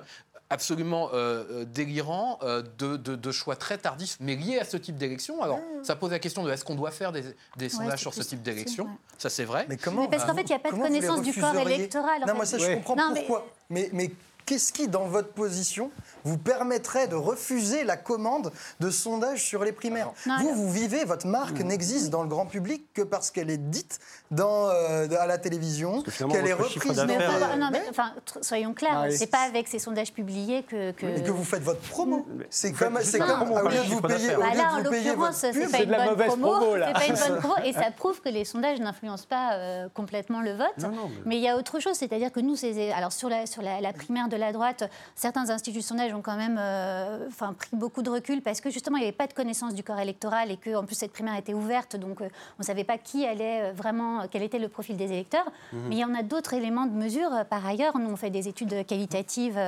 absolument 0.52 1.10
euh, 1.14 1.44
euh, 1.52 1.66
délirant 1.66 2.38
euh, 2.44 2.62
de, 2.78 2.98
de- 2.98 3.16
de 3.16 3.32
choix 3.32 3.56
très 3.56 3.78
tardifs, 3.78 4.18
mais 4.20 4.36
liés 4.36 4.60
à 4.60 4.66
ce 4.66 4.78
type 4.78 4.98
d'élection. 4.98 5.42
Alors, 5.42 5.60
ça 5.82 5.96
pose 5.96 6.12
la 6.12 6.20
question 6.20 6.44
de 6.44 6.52
est-ce 6.52 6.66
qu'on 6.66 6.76
doit 6.76 6.92
faire 6.92 7.12
des, 7.12 7.24
des 7.58 7.70
sondages 7.70 8.02
sur 8.02 8.14
ce 8.14 8.22
type 8.22 8.42
d'élection? 8.44 8.88
Ça, 9.18 9.30
c'est 9.30 9.46
vrai. 9.46 9.66
Mais 9.70 9.78
comment 9.78 10.04
Mais 10.04 10.10
parce 10.10 10.26
qu'en 10.26 10.36
fait, 10.36 10.42
il 10.42 10.48
n'y 10.50 10.54
a 10.56 10.60
pas 10.60 10.72
de 10.72 10.78
connaissance 10.82 11.22
du 11.22 11.34
corps 11.34 11.56
électoral. 11.58 12.18
en 12.18 12.20
Non, 12.22 12.28
fait. 12.28 12.34
moi 12.34 12.46
ça, 12.46 12.58
je 12.58 12.66
Ouais. 12.66 12.76
comprends 12.76 12.96
Non, 12.96 13.12
mais- 13.14 13.20
pourquoi. 13.22 13.48
Mais, 13.70 13.90
mais 13.94 14.12
qu'est-ce 14.46 14.74
qui, 14.74 14.88
dans 14.88 15.06
votre 15.06 15.30
position, 15.30 15.90
vous 16.24 16.38
permettrait 16.38 17.08
de 17.08 17.16
refuser 17.16 17.84
la 17.84 17.98
commande 17.98 18.52
de 18.80 18.90
sondages 18.90 19.44
sur 19.44 19.64
les 19.64 19.72
primaires 19.72 20.12
Non, 20.26 20.36
Vous, 20.40 20.48
alors- 20.50 20.56
vous 20.60 20.72
vivez, 20.72 21.04
votre 21.06 21.28
marque 21.28 21.60
n'existe 21.62 22.10
dans 22.10 22.24
le 22.24 22.30
grand 22.30 22.46
public 22.46 22.86
que 22.94 23.02
parce 23.02 23.32
qu'elle 23.32 23.50
est 23.50 23.58
dite 23.58 24.00
dans, 24.32 24.68
euh, 24.70 25.08
à 25.20 25.26
la 25.28 25.38
télévision, 25.38 26.02
qu'elle 26.04 26.48
est 26.48 26.54
reprise. 26.54 27.04
Mais 27.08 27.16
faut 27.20 27.32
euh, 27.32 27.56
non, 27.58 27.70
mais 27.72 27.82
enfin, 27.90 28.14
soyons 28.42 28.74
clairs, 28.74 28.94
Ah 29.04 29.06
oui. 29.10 29.18
c'est 29.18 29.28
pas 29.28 29.42
avec 29.48 29.68
ces 29.68 29.80
sondages 29.80 30.14
publiés 30.14 30.64
que. 30.64 30.92
que... 30.92 31.06
Et 31.06 31.24
que 31.24 31.32
vous 31.32 31.44
faites 31.44 31.64
votre 31.64 31.82
promo. 31.82 32.26
Mais 32.36 32.46
C'est 32.50 32.72
comme, 32.72 32.98
faites 32.98 33.06
c'est 33.06 33.20
comme 33.20 33.52
au 33.52 33.68
lieu 33.68 33.78
de 33.84 33.90
vous 33.90 34.02
payer, 34.02 34.30
Bah 34.38 34.54
là, 34.56 34.82
de 34.82 34.88
en 34.88 34.92
l'occurrence, 34.92 35.18
votre 35.18 35.34
c'est 35.36 35.52
pub, 35.52 35.64
pas 35.64 35.78
C'est 35.78 35.84
une 35.84 35.86
de 35.88 35.92
la 35.92 35.98
bonne 36.00 36.10
mauvaise 36.12 36.28
promo. 36.28 36.52
promo, 36.58 36.76
là. 36.78 36.88
C'est 36.88 36.94
pas 36.94 37.06
une 37.28 37.30
bonne 37.34 37.40
promo 37.44 37.56
et 37.66 37.74
ça 37.74 37.92
prouve 37.96 38.22
que 38.22 38.30
les 38.30 38.46
sondages 38.46 38.80
n'influencent 38.80 39.28
pas 39.28 39.54
euh, 39.56 39.90
complètement 39.94 40.42
le 40.42 40.54
vote. 40.54 40.68
Non, 40.80 40.90
non, 40.90 41.10
mais- 41.10 41.22
mais... 41.26 41.36
il 41.38 41.42
y 41.42 41.50
a 41.50 41.58
autre 41.58 41.80
chose, 41.80 41.96
c'est-à-dire 41.96 42.32
que 42.32 42.40
nous, 42.40 42.56
alors 42.96 43.12
sur 43.12 43.30
la 43.30 43.46
sur 43.46 43.62
la, 43.62 43.82
la 43.82 43.94
primaire 43.94 44.28
de 44.30 44.38
la 44.38 44.52
droite, 44.54 44.90
certains 45.16 45.50
instituts 45.50 45.78
de 45.80 45.84
sondage 45.84 46.11
ont 46.14 46.22
quand 46.22 46.36
même, 46.36 46.58
euh, 46.60 47.28
enfin 47.28 47.54
pris 47.54 47.70
beaucoup 47.74 48.02
de 48.02 48.10
recul 48.10 48.42
parce 48.42 48.62
que 48.62 48.70
justement 48.70 48.98
il 48.98 49.02
n'y 49.02 49.08
avait 49.08 49.16
pas 49.16 49.28
de 49.28 49.34
connaissance 49.34 49.74
du 49.74 49.84
corps 49.84 50.00
électoral 50.00 50.52
et 50.52 50.58
que 50.58 50.76
en 50.76 50.84
plus 50.84 50.96
cette 50.96 51.12
primaire 51.12 51.36
était 51.36 51.54
ouverte, 51.54 51.96
donc 51.96 52.22
euh, 52.22 52.26
on 52.26 52.62
ne 52.62 52.64
savait 52.64 52.84
pas 52.84 52.98
qui 52.98 53.26
allait 53.26 53.70
euh, 53.70 53.74
vraiment, 53.74 54.28
quel 54.30 54.44
était 54.44 54.60
le 54.60 54.70
profil 54.70 54.98
des 54.98 55.12
électeurs. 55.12 55.46
Mais 55.74 55.96
il 55.96 56.00
y 56.00 56.06
en 56.06 56.14
a 56.14 56.24
d'autres 56.24 56.54
éléments 56.54 56.86
de 56.86 56.94
mesure. 56.94 57.30
Par 57.50 57.66
ailleurs, 57.66 57.98
nous 57.98 58.10
on 58.10 58.16
fait 58.16 58.30
des 58.30 58.48
études 58.48 58.86
qualitatives. 58.86 59.60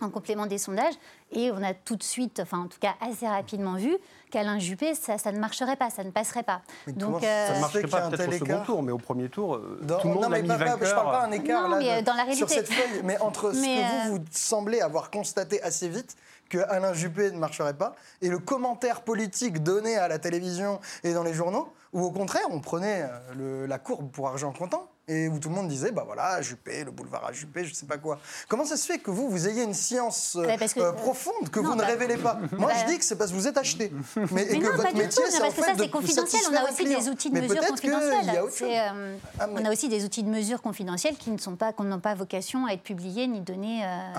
en 0.00 0.10
complément 0.10 0.46
des 0.46 0.58
sondages. 0.58 0.94
Et 1.32 1.50
on 1.50 1.60
a 1.60 1.74
tout 1.74 1.96
de 1.96 2.04
suite, 2.04 2.38
enfin 2.40 2.58
en 2.60 2.68
tout 2.68 2.78
cas 2.78 2.94
assez 3.00 3.26
rapidement 3.26 3.74
vu 3.74 3.96
qu'Alain 4.30 4.58
Juppé, 4.58 4.94
ça, 4.94 5.18
ça 5.18 5.32
ne 5.32 5.38
marcherait 5.38 5.76
pas, 5.76 5.90
ça 5.90 6.04
ne 6.04 6.10
passerait 6.10 6.42
pas. 6.42 6.62
Mais 6.86 6.92
Donc, 6.94 7.22
euh, 7.22 7.46
Ça 7.48 7.54
ne 7.54 7.60
marcherait 7.60 7.82
fait 7.82 7.88
qu'il 7.88 7.94
y 7.94 7.98
a 7.98 8.00
pas 8.00 8.06
un 8.06 8.10
peut-être 8.10 8.20
tel 8.20 8.28
au 8.28 8.32
second 8.32 8.44
écart 8.46 8.64
tour, 8.66 8.82
mais 8.82 8.92
au 8.92 8.98
premier 8.98 9.28
tour, 9.28 9.54
euh, 9.56 9.78
Dans- 9.82 9.98
tout 9.98 10.08
le 10.08 10.14
monde 10.14 10.22
non, 10.24 10.28
l'a 10.30 10.36
mais 10.36 10.42
mis 10.42 10.48
pas- 10.48 10.58
je 10.58 10.94
parle 10.94 11.10
pas 11.12 11.24
un 11.24 11.30
écart 11.32 11.62
Non, 11.62 11.68
là, 11.70 11.78
mais, 11.78 11.84
de- 11.84 11.90
euh, 11.90 12.02
dans 12.02 12.14
la 12.14 12.32
sur 12.34 12.46
réalité- 12.48 12.54
cette 12.54 12.72
feuille, 12.72 13.00
mais 13.04 13.18
entre 13.20 13.52
ce 13.52 13.60
que 13.60 13.66
euh, 14.06 14.08
vous, 14.10 14.16
vous 14.16 14.24
semblez 14.32 14.80
avoir 14.80 15.10
constaté 15.10 15.62
assez 15.62 15.88
vite 15.88 16.16
que 16.48 16.58
Alain 16.68 16.94
Juppé 16.94 17.30
ne 17.30 17.38
marcherait 17.38 17.74
pas 17.74 17.94
et 18.22 18.28
le 18.28 18.38
commentaire 18.38 19.02
politique 19.02 19.62
donné 19.62 19.96
à 19.96 20.08
la 20.08 20.18
télévision 20.18 20.80
et 21.04 21.12
dans 21.12 21.22
les 21.22 21.34
journaux, 21.34 21.72
où 21.92 22.02
au 22.02 22.10
contraire 22.10 22.44
on 22.50 22.60
prenait 22.60 23.04
le- 23.36 23.66
la 23.66 23.78
courbe 23.78 24.10
pour 24.10 24.28
argent 24.28 24.52
comptant 24.52 24.88
et 25.08 25.28
où 25.28 25.38
tout 25.38 25.48
le 25.48 25.54
monde 25.54 25.68
disait 25.68 25.90
bah 25.90 26.04
voilà 26.06 26.40
Juppé, 26.42 26.84
le 26.84 26.90
boulevard 26.90 27.24
à 27.26 27.32
Juppé, 27.32 27.64
je 27.64 27.74
sais 27.74 27.86
pas 27.86 27.96
quoi. 27.98 28.20
Comment 28.46 28.64
ça 28.66 28.76
se 28.76 28.86
fait 28.86 28.98
que 28.98 29.10
vous 29.10 29.28
vous 29.30 29.48
ayez 29.48 29.62
une 29.64 29.74
science 29.74 30.36
euh, 30.38 30.46
Bah, 30.46 30.56
que- 30.58 30.80
euh, 30.80 30.92
profonde 30.92 31.48
que 31.50 31.60
non, 31.60 31.70
vous 31.70 31.74
ne 31.74 31.80
bah- 31.80 31.86
révélez 31.86 32.16
pas 32.18 32.38
Moi 32.58 32.68
bah- 32.72 32.74
je 32.86 32.92
dis 32.92 32.98
que 32.98 33.04
c'est 33.04 33.16
parce 33.16 33.30
que 33.30 33.36
vous 33.36 33.48
êtes 33.48 33.56
acheté, 33.56 33.90
mais, 34.32 34.42
et 34.42 34.52
Mais 34.52 34.58
que 34.58 34.64
non, 34.64 34.70
pas 34.70 34.76
votre 34.76 34.88
du 34.94 35.00
métier 35.02 35.22
tout, 35.24 35.30
c'est 35.30 35.40
parce 35.40 35.54
que 35.54 35.62
ça 35.62 35.72
c'est 35.78 35.90
confidentiel. 35.90 36.26
On 36.26 36.52
satisfaire 36.52 36.60
a 36.60 36.68
un 36.68 36.72
aussi 36.72 36.84
des 36.84 37.08
outils 37.08 37.30
de 37.30 37.34
Mais 37.34 37.40
mesure 37.42 37.62
a 37.62 37.66
euh, 38.92 39.16
Ah, 39.38 39.46
mais- 39.46 39.60
On 39.60 39.64
a 39.64 39.72
aussi 39.72 39.88
des 39.88 40.04
outils 40.04 40.22
de 40.22 40.28
mesure 40.30 40.60
confidentiels 40.60 41.16
qui 41.16 41.30
ne 41.30 41.38
sont 41.38 41.56
pas, 41.56 41.72
qui 41.72 41.82
n'ont 41.82 42.00
pas 42.00 42.14
vocation 42.14 42.66
à 42.66 42.72
être 42.72 42.82
publiés 42.82 43.26
ni 43.26 43.40
donnés 43.40 43.84
euh, 43.84 44.18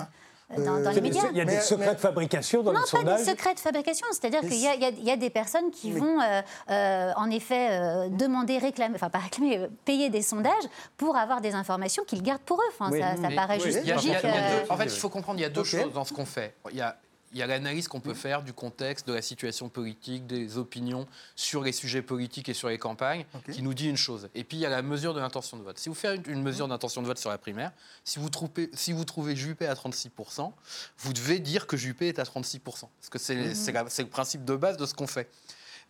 dans, 0.56 0.80
dans 0.80 0.90
euh, 0.90 0.92
les 0.92 1.00
médias. 1.00 1.22
Il 1.30 1.36
y 1.36 1.40
a 1.40 1.44
des 1.44 1.60
secrets 1.60 1.86
mais- 1.86 1.94
de 1.94 2.00
fabrication 2.00 2.62
dans 2.62 2.72
Non, 2.72 2.78
le 2.80 2.84
pas 2.84 2.90
sondage. 2.90 3.18
des 3.20 3.24
secrets 3.30 3.54
de 3.54 3.60
fabrication. 3.60 4.06
C'est-à-dire 4.10 4.40
qu'il 4.40 4.54
y, 4.56 4.66
a- 4.66 4.74
y 4.74 5.10
y 5.10 5.16
des 5.18 5.30
personnes 5.30 5.70
qui 5.70 5.90
Mais- 5.92 6.00
vont, 6.00 6.20
euh, 6.20 6.42
euh, 6.70 7.12
en 7.16 7.30
effet, 7.30 7.68
euh, 7.70 8.08
demander, 8.08 8.58
réclamer, 8.58 8.94
enfin 8.94 9.10
pas 9.10 9.18
réclamer, 9.18 9.58
euh, 9.58 9.68
payer 9.84 10.10
des 10.10 10.22
sondages 10.22 10.64
pour 10.96 11.16
avoir 11.16 11.40
des 11.40 11.54
informations 11.54 12.02
qu'ils 12.04 12.22
gardent 12.22 12.40
pour 12.42 12.58
eux. 12.60 12.70
Enfin, 12.78 12.90
Oui. 12.92 13.00
ça, 13.00 13.16
ça 13.20 13.28
Mais- 13.28 13.34
paraît 13.34 13.58
oui, 13.58 13.64
juste 13.72 13.86
logique. 13.86 14.16
euh, 14.24 14.64
en 14.68 14.76
fait, 14.76 14.84
il 14.84 14.90
faut 14.90 15.08
comprendre, 15.08 15.38
il 15.38 15.42
y 15.42 15.46
a 15.46 15.50
deux 15.50 15.64
choses 15.64 15.92
dans 15.92 16.04
ce 16.04 16.12
qu'on 16.12 16.26
fait. 16.26 16.54
Il 16.70 16.76
y 16.76 16.80
a, 16.80 16.96
il 17.32 17.38
y 17.38 17.42
a 17.42 17.46
l'analyse 17.46 17.86
qu'on 17.88 18.00
peut 18.00 18.14
faire 18.14 18.42
du 18.42 18.52
contexte, 18.52 19.06
de 19.06 19.12
la 19.12 19.22
situation 19.22 19.68
politique, 19.68 20.26
des 20.26 20.58
opinions 20.58 21.06
sur 21.36 21.62
les 21.62 21.72
sujets 21.72 22.02
politiques 22.02 22.48
et 22.48 22.54
sur 22.54 22.68
les 22.68 22.78
campagnes, 22.78 23.24
qui 23.52 23.62
nous 23.62 23.74
dit 23.74 23.88
une 23.88 23.96
chose. 23.96 24.28
Et 24.34 24.44
puis, 24.44 24.56
il 24.56 24.60
y 24.60 24.66
a 24.66 24.70
la 24.70 24.82
mesure 24.82 25.14
de 25.14 25.20
l'intention 25.20 25.56
de 25.56 25.62
vote. 25.62 25.78
Si 25.78 25.88
vous 25.88 25.94
faites 25.94 26.26
une, 26.26 26.42
mesure 26.42 26.66
d'intention 26.68 27.02
de 27.02 27.06
vote 27.06 27.18
sur 27.18 27.30
la 27.30 27.38
primaire, 27.38 27.72
si 28.04 28.18
vous 28.18 28.30
trouvez, 28.30 28.70
si 28.72 28.92
vous 28.92 29.04
trouvez 29.04 29.36
Juppé 29.36 29.66
à 29.66 29.74
36%, 29.74 30.52
vous 30.98 31.12
devez 31.12 31.38
dire 31.38 31.66
que 31.66 31.76
Juppé 31.76 32.08
est 32.08 32.18
à 32.18 32.24
36%. 32.24 32.60
Parce 32.62 32.90
que 33.10 33.18
c'est 33.18 33.54
c'est 33.54 34.02
le 34.02 34.08
principe 34.08 34.44
de 34.44 34.56
base 34.56 34.76
de 34.76 34.86
ce 34.86 34.94
qu'on 34.94 35.06
fait. 35.06 35.30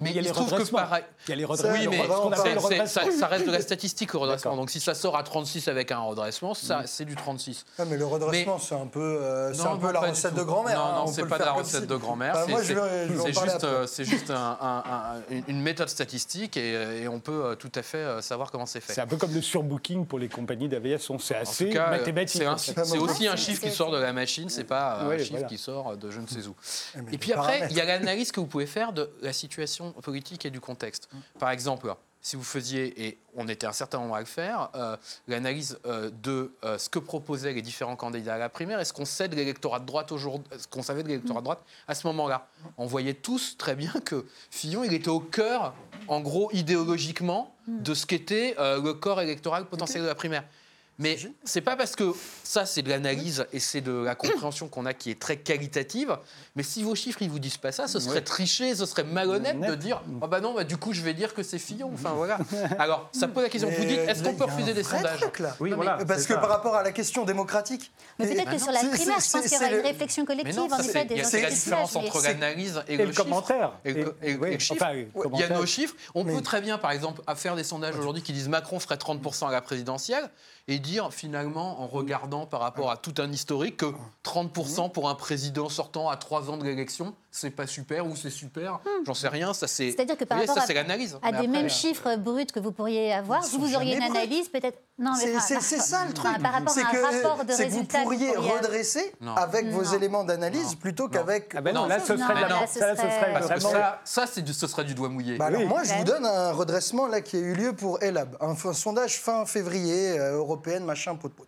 Mais 0.00 0.10
il 0.10 0.16
y 0.16 0.18
a 0.18 0.22
se 0.22 0.28
les 0.28 0.32
trouve 0.34 0.46
que 0.48 0.54
redressements. 0.54 0.78
pareil- 0.78 1.04
Il 1.26 1.30
y 1.30 1.32
a 1.32 1.36
les 1.36 1.44
redressements. 1.44 1.78
oui, 1.78 1.88
mais 1.88 2.00
redressement, 2.02 2.86
ça, 2.86 3.02
ça 3.10 3.26
reste 3.26 3.46
de 3.46 3.50
la 3.52 3.60
statistique, 3.60 4.12
le 4.12 4.18
redressement. 4.18 4.56
Donc 4.56 4.70
si 4.70 4.80
ça 4.80 4.94
sort 4.94 5.16
à 5.16 5.22
36 5.22 5.68
avec 5.68 5.92
un 5.92 6.00
redressement, 6.00 6.54
ça, 6.54 6.82
c'est 6.86 7.04
du 7.04 7.16
36. 7.16 7.64
Ah, 7.78 7.84
mais 7.84 7.96
le 7.96 8.06
redressement, 8.06 8.58
c'est 8.58 8.74
un 8.74 8.86
peu, 8.86 9.00
euh, 9.00 9.52
c'est 9.52 9.62
Non, 9.64 9.72
un 9.72 9.76
peu 9.76 9.86
non, 9.86 9.92
la 9.92 10.00
recette 10.00 10.34
de 10.34 10.42
grand-mère. 10.42 10.78
Non, 10.78 10.84
hein, 10.84 10.92
non, 10.96 11.02
on 11.04 11.06
c'est 11.12 11.26
pas 11.26 11.38
de 11.38 11.44
la 11.44 11.52
recette 11.52 11.82
si. 11.82 11.86
de 11.86 11.96
grand-mère. 11.96 12.32
Bah, 12.34 12.46
c'est- 13.86 14.04
juste, 14.04 14.30
un- 14.30 14.58
un- 14.60 15.22
une- 15.48 15.60
méthode 15.60 15.88
statistique 15.88 16.56
et, 16.56 16.74
euh, 16.74 17.02
et 17.02 17.08
on 17.08 17.20
peut 17.20 17.44
euh, 17.44 17.54
tout 17.54 17.70
à 17.74 17.82
fait 17.82 17.98
euh, 17.98 18.22
savoir 18.22 18.50
comment 18.50 18.66
c'est 18.66 18.80
fait. 18.80 18.94
C'est 18.94 19.00
un 19.00 19.06
peu 19.06 19.16
comme 19.16 19.34
le 19.34 19.42
surbooking 19.42 20.06
pour 20.06 20.18
les 20.18 20.28
compagnies 20.28 20.68
d'aviation. 20.68 21.18
C'est 21.18 21.36
assez 21.36 21.68
cas, 21.70 21.90
mathématique. 21.90 22.42
c'est 22.84 22.98
aussi 22.98 23.28
un 23.28 23.36
chiffre 23.36 23.62
qui 23.62 23.70
sort 23.70 23.90
de 23.90 23.98
la 23.98 24.12
machine, 24.12 24.48
c'est 24.48 24.64
pas 24.64 25.00
un 25.00 25.18
chiffre 25.18 25.46
qui 25.46 25.58
sort 25.58 25.96
de 25.96 26.10
je 26.10 26.20
ne 26.20 26.26
sais 26.26 26.46
où. 26.46 26.54
Eh, 26.96 27.14
Et 27.14 27.18
puis 27.18 27.32
après, 27.32 27.66
il 27.70 27.76
y 27.76 27.80
a 27.80 27.84
l'analyse 27.84 28.32
que 28.32 28.40
vous 28.40 28.46
pouvez 28.46 28.66
faire 28.66 28.92
de 28.92 29.10
la 29.22 29.32
situation 29.32 29.89
politique 29.92 30.46
et 30.46 30.50
du 30.50 30.60
contexte. 30.60 31.08
Par 31.38 31.50
exemple, 31.50 31.94
si 32.22 32.36
vous 32.36 32.42
faisiez, 32.42 33.06
et 33.06 33.18
on 33.34 33.48
était 33.48 33.66
un 33.66 33.72
certain 33.72 33.98
nombre 33.98 34.14
à 34.14 34.20
le 34.20 34.26
faire, 34.26 34.70
euh, 34.74 34.96
l'analyse 35.26 35.78
euh, 35.86 36.10
de 36.22 36.52
euh, 36.64 36.76
ce 36.76 36.90
que 36.90 36.98
proposaient 36.98 37.52
les 37.52 37.62
différents 37.62 37.96
candidats 37.96 38.34
à 38.34 38.38
la 38.38 38.50
primaire 38.50 38.78
et 38.78 38.84
ce 38.84 38.92
qu'on 38.92 39.06
sait 39.06 39.28
de 39.28 39.36
l'électorat 39.36 39.80
de 39.80 39.86
droite 39.86 40.12
aujourd'hui, 40.12 40.46
ce 40.58 40.66
qu'on 40.66 40.82
savait 40.82 41.02
de 41.02 41.08
l'électorat 41.08 41.40
de 41.40 41.44
droite 41.44 41.62
à 41.88 41.94
ce 41.94 42.06
moment-là. 42.08 42.46
On 42.76 42.86
voyait 42.86 43.14
tous 43.14 43.56
très 43.56 43.74
bien 43.74 43.92
que 44.04 44.26
Fillon, 44.50 44.84
il 44.84 44.92
était 44.92 45.08
au 45.08 45.20
cœur, 45.20 45.74
en 46.08 46.20
gros, 46.20 46.50
idéologiquement, 46.52 47.54
de 47.66 47.94
ce 47.94 48.04
qu'était 48.04 48.54
le 48.58 48.92
corps 48.92 49.20
électoral 49.20 49.64
potentiel 49.66 50.02
de 50.02 50.08
la 50.08 50.14
primaire. 50.14 50.44
Mais 51.00 51.16
c'est 51.44 51.62
pas 51.62 51.76
parce 51.76 51.96
que 51.96 52.12
ça, 52.44 52.66
c'est 52.66 52.82
de 52.82 52.90
l'analyse 52.90 53.46
et 53.54 53.58
c'est 53.58 53.80
de 53.80 53.90
la 54.04 54.14
compréhension 54.14 54.68
qu'on 54.68 54.84
a 54.84 54.92
qui 54.92 55.10
est 55.10 55.18
très 55.18 55.38
qualitative. 55.38 56.16
Mais 56.56 56.62
si 56.62 56.82
vos 56.82 56.94
chiffres, 56.94 57.22
ils 57.22 57.30
vous 57.30 57.38
disent 57.38 57.56
pas 57.56 57.72
ça, 57.72 57.88
ce 57.88 57.98
serait 57.98 58.20
tricher, 58.20 58.74
ce 58.74 58.84
serait 58.84 59.04
malhonnête 59.04 59.58
de 59.58 59.74
dire 59.74 60.02
Ah 60.20 60.26
bah 60.26 60.40
non, 60.40 60.52
bah, 60.52 60.64
du 60.64 60.76
coup, 60.76 60.92
je 60.92 61.00
vais 61.00 61.14
dire 61.14 61.32
que 61.34 61.42
c'est 61.42 61.58
Fillon. 61.58 61.90
Enfin 61.94 62.10
voilà. 62.10 62.38
Alors, 62.78 63.08
ça 63.12 63.28
pose 63.28 63.42
la 63.44 63.48
question. 63.48 63.70
Vous 63.70 63.76
Mais, 63.80 63.86
dites 63.86 63.98
Est-ce 64.00 64.22
qu'on 64.22 64.34
peut 64.34 64.44
refuser 64.44 64.74
des 64.74 64.82
sondages 64.82 65.20
truc, 65.20 65.38
là. 65.38 65.56
Oui, 65.58 65.70
Non, 65.70 65.76
voilà. 65.76 66.04
Parce 66.04 66.26
que 66.26 66.34
ça. 66.34 66.40
par 66.40 66.50
rapport 66.50 66.74
à 66.76 66.82
la 66.82 66.92
question 66.92 67.24
démocratique. 67.24 67.90
Mais 68.18 68.26
peut-être 68.26 68.50
que 68.50 68.58
sur 68.58 68.70
la 68.72 68.80
primaire, 68.80 69.20
c'est- 69.22 69.28
je 69.28 69.32
pense 69.32 69.42
qu'il 69.48 69.52
y 69.52 69.56
aura 69.56 69.70
une 69.70 69.76
le- 69.76 69.82
réflexion 69.82 70.22
Mais 70.24 70.26
collective, 70.36 70.56
non, 70.56 70.66
en 70.66 70.76
ça, 70.76 70.82
effet, 70.84 70.92
c'est- 70.92 71.04
des 71.06 71.14
il 71.14 71.18
y 71.18 71.20
a 71.22 71.24
c'est 71.24 71.40
la 71.40 71.50
différence 71.50 71.92
sondage, 71.92 72.10
entre 72.10 72.22
l'analyse 72.24 72.82
et, 72.88 72.96
le 72.98 73.12
commentaire. 73.12 73.72
Il 73.86 73.96
y 75.38 75.42
a 75.42 75.48
nos 75.48 75.64
chiffres. 75.64 75.94
On 76.14 76.26
peut 76.26 76.42
très 76.42 76.60
bien, 76.60 76.76
par 76.76 76.90
exemple, 76.90 77.22
faire 77.36 77.56
des 77.56 77.64
sondages 77.64 77.96
aujourd'hui 77.96 78.22
qui 78.22 78.34
disent 78.34 78.48
Macron 78.48 78.78
ferait 78.80 78.96
30% 78.98 79.48
à 79.48 79.52
la 79.52 79.62
présidentielle 79.62 80.28
et 80.68 80.78
dire 80.78 81.12
finalement, 81.12 81.80
en 81.82 81.86
regardant 81.86 82.46
par 82.46 82.60
rapport 82.60 82.90
à 82.90 82.96
tout 82.96 83.14
un 83.18 83.30
historique, 83.32 83.78
que 83.78 83.86
30% 84.24 84.92
pour 84.92 85.08
un 85.08 85.14
président 85.14 85.68
sortant 85.68 86.08
à 86.08 86.16
3 86.16 86.50
ans 86.50 86.56
de 86.56 86.64
l'élection, 86.64 87.14
c'est 87.30 87.50
pas 87.50 87.66
super 87.66 88.06
ou 88.06 88.16
c'est 88.16 88.30
super. 88.30 88.80
J'en 89.06 89.14
sais 89.14 89.28
rien. 89.28 89.54
Ça, 89.54 89.66
c'est. 89.68 89.88
Hmm. 89.88 89.92
C'est-à-dire 89.96 90.16
que 90.16 90.24
par 90.24 90.38
voyez, 90.38 90.48
rapport 90.48 90.62
ça, 90.62 90.66
c'est 90.66 90.74
l'analyse. 90.74 91.16
à 91.22 91.26
Mais 91.26 91.30
des 91.32 91.36
après, 91.38 91.48
mêmes 91.48 91.66
euh, 91.66 91.68
chiffres 91.68 92.16
bruts 92.16 92.46
que 92.46 92.60
vous 92.60 92.72
pourriez 92.72 93.12
avoir, 93.12 93.42
vous, 93.42 93.74
auriez 93.74 93.96
une 93.96 94.02
analyse 94.02 94.48
peut-être. 94.48 94.78
Non, 94.98 95.12
mais 95.16 95.38
C'est 95.40 95.60
ça 95.60 96.04
le 96.06 96.12
truc. 96.12 96.26
enfin, 96.28 96.40
par 96.40 96.52
rapport 96.52 96.72
C'est 96.74 96.82
à 96.82 96.88
un 96.88 96.92
que- 96.92 97.22
rapport 97.22 97.44
de 97.44 97.52
c'est 97.52 97.64
que 97.64 97.68
vous 97.70 97.74
résultats 97.76 97.98
vous 97.98 98.04
pourriez 98.04 98.36
redresser 98.36 99.12
Non. 99.20 99.34
avec 99.34 99.66
vos 99.68 99.82
Non. 99.82 99.92
éléments 99.92 100.24
d'analyse 100.24 100.74
plutôt 100.74 101.08
qu'avec. 101.08 101.54
Ah 101.56 101.60
ben 101.62 101.74
non, 101.74 101.86
là, 101.86 102.00
ce 102.00 102.16
serait 102.16 102.18
ça, 102.18 103.96
ce 104.04 104.26
serait- 104.34 104.42
du- 104.42 104.52
ce 104.52 104.66
serait 104.66 104.84
du 104.84 104.94
doigt 104.94 105.08
mouillé. 105.08 105.36
Bah 105.38 105.50
moi, 105.50 105.84
je 105.84 105.94
vous 105.94 106.04
donne 106.04 106.26
un 106.26 106.52
redressement 106.52 107.06
là 107.06 107.20
qui 107.20 107.36
a 107.36 107.40
eu 107.40 107.54
lieu 107.54 107.72
pour 107.72 108.02
Elab, 108.02 108.36
un, 108.40 108.54
sondage 108.74 109.20
fin 109.20 109.46
février, 109.46 110.18
euh, 110.18 110.36
européenne, 110.36 110.84
machin, 110.84 111.14
pot 111.16 111.30
pot. 111.32 111.46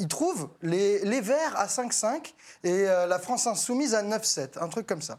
Ils 0.00 0.08
trouvent 0.08 0.48
les, 0.62 1.04
les 1.04 1.20
Verts 1.20 1.56
à 1.56 1.66
5,5 1.66 2.34
et 2.62 2.88
euh, 2.88 3.06
la 3.06 3.18
France 3.18 3.46
Insoumise 3.46 3.94
à 3.94 4.02
9,7, 4.02 4.60
un 4.60 4.68
truc 4.68 4.86
comme 4.86 5.02
ça. 5.02 5.18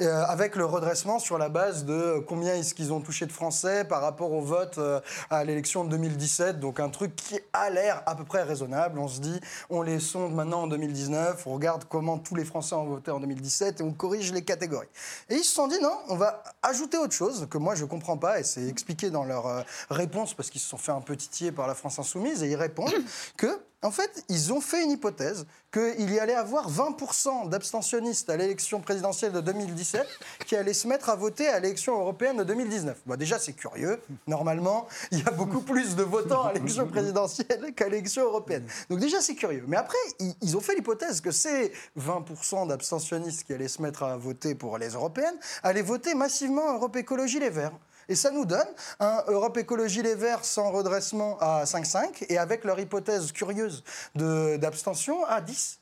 Euh, 0.00 0.24
avec 0.24 0.54
le 0.54 0.64
redressement 0.64 1.18
sur 1.18 1.36
la 1.36 1.48
base 1.48 1.84
de 1.84 2.24
combien 2.28 2.54
est-ce 2.54 2.74
qu'ils 2.74 2.92
ont 2.92 3.00
touché 3.00 3.26
de 3.26 3.32
Français 3.32 3.84
par 3.84 4.02
rapport 4.02 4.32
au 4.32 4.40
vote 4.40 4.78
euh, 4.78 5.00
à 5.30 5.42
l'élection 5.44 5.84
de 5.84 5.90
2017. 5.90 6.60
Donc 6.60 6.78
un 6.78 6.90
truc 6.90 7.16
qui 7.16 7.40
a 7.52 7.70
l'air 7.70 8.02
à 8.06 8.14
peu 8.14 8.24
près 8.24 8.42
raisonnable. 8.42 8.98
On 8.98 9.08
se 9.08 9.20
dit, 9.20 9.40
on 9.68 9.82
les 9.82 9.98
sonde 9.98 10.34
maintenant 10.34 10.62
en 10.62 10.66
2019, 10.68 11.46
on 11.46 11.54
regarde 11.54 11.84
comment 11.88 12.18
tous 12.18 12.34
les 12.34 12.44
Français 12.44 12.74
ont 12.74 12.86
voté 12.86 13.10
en 13.10 13.20
2017 13.20 13.80
et 13.80 13.82
on 13.82 13.92
corrige 13.92 14.32
les 14.32 14.42
catégories. 14.42 14.88
Et 15.28 15.36
ils 15.36 15.44
se 15.44 15.54
sont 15.54 15.66
dit, 15.66 15.80
non, 15.80 15.98
on 16.08 16.16
va 16.16 16.42
ajouter 16.62 16.98
autre 16.98 17.14
chose 17.14 17.48
que 17.50 17.58
moi 17.58 17.74
je 17.74 17.84
comprends 17.84 18.16
pas 18.16 18.38
et 18.38 18.44
c'est 18.44 18.66
expliqué 18.66 19.10
dans 19.10 19.24
leur 19.24 19.46
euh, 19.46 19.62
réponse 19.90 20.34
parce 20.34 20.50
qu'ils 20.50 20.60
se 20.60 20.68
sont 20.68 20.78
fait 20.78 20.92
un 20.92 21.00
peu 21.00 21.16
titiller 21.16 21.52
par 21.52 21.66
la 21.66 21.74
France 21.74 21.98
Insoumise 21.98 22.42
et 22.42 22.48
ils 22.48 22.56
répondent 22.56 22.94
que 23.36 23.60
En 23.82 23.90
fait, 23.90 24.24
ils 24.28 24.52
ont 24.52 24.60
fait 24.60 24.84
une 24.84 24.90
hypothèse 24.90 25.46
qu'il 25.72 26.10
y 26.10 26.18
allait 26.18 26.34
avoir 26.34 26.70
20% 26.70 27.48
d'abstentionnistes 27.48 28.28
à 28.28 28.36
l'élection 28.36 28.80
présidentielle 28.80 29.32
de 29.32 29.40
2017 29.40 30.06
qui 30.46 30.54
allaient 30.54 30.74
se 30.74 30.86
mettre 30.86 31.08
à 31.08 31.16
voter 31.16 31.48
à 31.48 31.60
l'élection 31.60 31.98
européenne 31.98 32.36
de 32.36 32.44
2019. 32.44 32.98
Bon, 33.06 33.16
déjà, 33.16 33.38
c'est 33.38 33.54
curieux. 33.54 33.98
Normalement, 34.26 34.86
il 35.12 35.20
y 35.20 35.26
a 35.26 35.30
beaucoup 35.30 35.62
plus 35.62 35.96
de 35.96 36.02
votants 36.02 36.44
à 36.44 36.52
l'élection 36.52 36.86
présidentielle 36.88 37.72
qu'à 37.74 37.88
l'élection 37.88 38.24
européenne. 38.24 38.66
Donc 38.90 38.98
déjà, 38.98 39.22
c'est 39.22 39.34
curieux. 39.34 39.64
Mais 39.66 39.78
après, 39.78 39.96
ils, 40.42 40.56
ont 40.58 40.60
fait 40.60 40.74
l'hypothèse 40.74 41.22
que 41.22 41.30
ces 41.30 41.72
20% 41.98 42.68
d'abstentionnistes 42.68 43.44
qui 43.44 43.54
allaient 43.54 43.68
se 43.68 43.80
mettre 43.80 44.02
à 44.02 44.18
voter 44.18 44.54
pour 44.54 44.76
les 44.76 44.90
européennes 44.90 45.38
allaient 45.62 45.80
voter 45.80 46.14
massivement 46.14 46.74
Europe 46.74 46.96
Écologie 46.96 47.40
Les 47.40 47.50
Verts. 47.50 47.72
Et 48.10 48.16
ça 48.16 48.30
nous 48.32 48.44
donne 48.44 48.66
un 48.98 49.22
Europe 49.28 49.56
Écologie 49.56 50.02
Les 50.02 50.14
Verts 50.16 50.44
sans 50.44 50.70
redressement 50.72 51.38
à 51.40 51.64
5,5 51.64 52.26
et 52.28 52.36
avec 52.38 52.64
leur 52.64 52.78
hypothèse 52.78 53.30
curieuse 53.32 53.82
de- 54.16 54.56
d'abstention 54.58 55.24
à 55.26 55.40
10. 55.40 55.78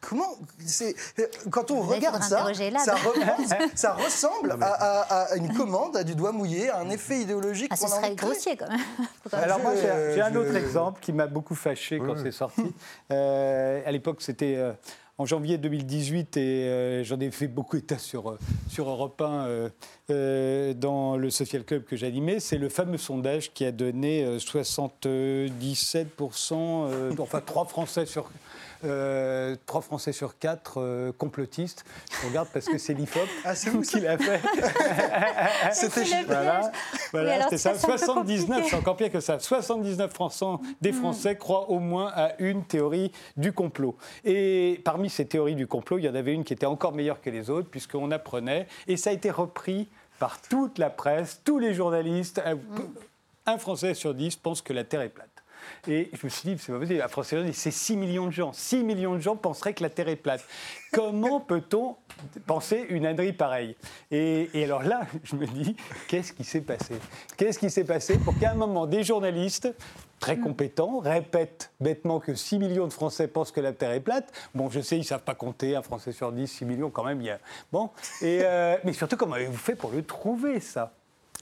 Comment 0.00 0.36
c'est 0.66 0.94
quand 1.50 1.70
on 1.70 1.80
Vous 1.80 1.90
regarde 1.92 2.22
ça, 2.22 2.46
ça, 2.84 2.94
ça 3.74 3.92
ressemble 3.94 4.52
à, 4.60 4.66
à- 4.66 5.22
à 5.32 5.36
une 5.36 5.52
commande, 5.56 5.96
à 5.96 6.04
du 6.04 6.14
doigt 6.14 6.30
mouillé, 6.30 6.68
à 6.68 6.78
un 6.78 6.90
effet 6.90 7.20
idéologique. 7.22 7.70
Ah, 7.72 7.76
ce 7.76 7.88
serait 7.88 8.14
grossier 8.14 8.54
quand 8.56 8.68
même. 8.68 8.80
Quand 9.30 9.38
Alors 9.38 9.60
moi, 9.60 9.72
j'ai 9.74 10.20
un 10.20 10.36
autre 10.36 10.52
je- 10.52 10.58
exemple 10.58 11.00
qui 11.00 11.12
m'a 11.14 11.26
beaucoup 11.26 11.54
fâché 11.54 11.98
quand 11.98 12.16
c'est 12.22 12.32
sorti. 12.32 12.72
Euh, 13.10 13.80
à 13.86 13.90
l'époque, 13.90 14.18
c'était 14.20 14.56
euh, 14.58 14.72
en 15.16 15.26
janvier 15.26 15.58
2018 15.58 16.36
et 16.36 16.40
euh, 16.40 17.04
j'en 17.04 17.20
ai 17.20 17.30
fait 17.30 17.46
beaucoup 17.46 17.76
état 17.76 17.98
sur, 17.98 18.30
euh, 18.30 18.38
sur 18.68 18.88
Europe 18.88 19.20
1 19.20 19.70
euh, 20.10 20.74
dans 20.74 21.16
le 21.16 21.30
Social 21.30 21.64
Club 21.64 21.84
que 21.84 21.96
j'animais. 21.96 22.40
C'est 22.40 22.58
le 22.58 22.68
fameux 22.68 22.98
sondage 22.98 23.52
qui 23.52 23.64
a 23.64 23.72
donné 23.72 24.24
euh, 24.24 24.38
77%, 24.38 25.48
euh, 26.52 27.12
enfin 27.18 27.40
3 27.40 27.66
Français 27.66 28.06
sur... 28.06 28.30
euh, 28.84 29.56
trois 29.66 29.80
Français 29.80 30.12
sur 30.12 30.38
quatre 30.38 30.80
euh, 30.80 31.12
complotistes. 31.16 31.84
Je 32.22 32.26
regarde 32.28 32.48
parce 32.52 32.66
que 32.66 32.78
c'est 32.78 32.94
l'IFOP 32.94 33.26
Ah, 33.44 33.54
c'est 33.54 33.70
vous, 33.70 33.80
qui 33.82 34.00
l'a 34.00 34.18
fait. 34.18 34.40
C'était 35.72 36.04
Voilà, 36.26 36.70
voilà 37.12 37.48
ça, 37.50 37.58
ça. 37.58 37.74
c'est 37.74 37.86
peu 37.86 37.96
79, 37.98 38.46
compliqué. 38.48 38.68
c'est 38.70 38.76
encore 38.76 38.96
pire 38.96 39.10
que 39.10 39.20
ça. 39.20 39.38
79 39.38 40.12
Français, 40.12 40.44
des 40.80 40.92
Français 40.92 41.36
croient 41.36 41.70
au 41.70 41.78
moins 41.78 42.10
à 42.14 42.32
une 42.38 42.64
théorie 42.64 43.12
du 43.36 43.52
complot. 43.52 43.96
Et 44.24 44.80
parmi 44.84 45.10
ces 45.10 45.26
théories 45.26 45.54
du 45.54 45.66
complot, 45.66 45.98
il 45.98 46.04
y 46.04 46.08
en 46.08 46.14
avait 46.14 46.32
une 46.32 46.44
qui 46.44 46.52
était 46.52 46.66
encore 46.66 46.92
meilleure 46.92 47.20
que 47.20 47.30
les 47.30 47.50
autres, 47.50 47.68
puisqu'on 47.70 48.10
apprenait, 48.10 48.66
et 48.86 48.96
ça 48.96 49.10
a 49.10 49.12
été 49.12 49.30
repris 49.30 49.88
par 50.18 50.40
toute 50.40 50.78
la 50.78 50.90
presse, 50.90 51.40
tous 51.44 51.58
les 51.58 51.74
journalistes. 51.74 52.40
Un- 52.44 52.58
Un 53.46 53.58
Français 53.58 53.94
sur 53.94 54.14
dix 54.14 54.36
pense 54.36 54.62
que 54.62 54.72
la 54.72 54.84
Terre 54.84 55.02
est 55.02 55.08
plate. 55.10 55.28
Et 55.88 56.10
je 56.12 56.24
me 56.24 56.30
suis 56.30 56.48
dit, 56.48 56.58
c'est 56.58 56.72
pas 56.72 56.78
possible. 56.78 57.02
Un 57.02 57.08
Français 57.08 57.36
sur 57.36 57.44
dix, 57.44 57.54
c'est 57.54 57.70
6 57.70 57.96
millions 57.96 58.26
de 58.26 58.32
gens. 58.32 58.52
6 58.52 58.84
millions 58.84 59.14
de 59.14 59.20
gens 59.20 59.36
penseraient 59.36 59.74
que 59.74 59.82
la 59.82 59.90
Terre 59.90 60.08
est 60.08 60.16
plate. 60.16 60.44
Comment 60.92 61.40
peut-on 61.40 61.96
penser 62.46 62.86
une 62.88 63.06
ânerie 63.06 63.32
pareille? 63.32 63.76
Et, 64.10 64.50
et 64.54 64.64
alors 64.64 64.82
là, 64.82 65.02
je 65.22 65.36
me 65.36 65.46
dis, 65.46 65.76
qu'est-ce 66.08 66.32
qui 66.32 66.44
s'est 66.44 66.60
passé? 66.60 66.94
Qu'est-ce 67.36 67.58
qui 67.58 67.70
s'est 67.70 67.84
passé 67.84 68.18
pour 68.18 68.38
qu'à 68.38 68.52
un 68.52 68.54
moment, 68.54 68.86
des 68.86 69.02
journalistes 69.02 69.68
très 70.20 70.38
compétents 70.38 71.00
répètent 71.00 71.70
bêtement 71.80 72.18
que 72.18 72.34
6 72.34 72.58
millions 72.58 72.86
de 72.86 72.92
Français 72.92 73.28
pensent 73.28 73.52
que 73.52 73.60
la 73.60 73.72
Terre 73.72 73.90
est 73.90 74.00
plate 74.00 74.32
Bon, 74.54 74.70
je 74.70 74.80
sais, 74.80 74.96
ils 74.96 75.00
ne 75.00 75.04
savent 75.04 75.22
pas 75.22 75.34
compter, 75.34 75.76
un 75.76 75.82
Français 75.82 76.12
sur 76.12 76.32
10, 76.32 76.46
6 76.46 76.64
millions 76.64 76.90
quand 76.90 77.04
même. 77.04 77.20
Il 77.20 77.26
y 77.26 77.30
a... 77.30 77.38
Bon, 77.70 77.90
et, 78.22 78.40
euh, 78.42 78.76
mais 78.84 78.92
surtout, 78.92 79.16
comment 79.16 79.34
avez-vous 79.34 79.56
fait 79.56 79.74
pour 79.74 79.90
le 79.90 80.02
trouver, 80.02 80.60
ça? 80.60 80.94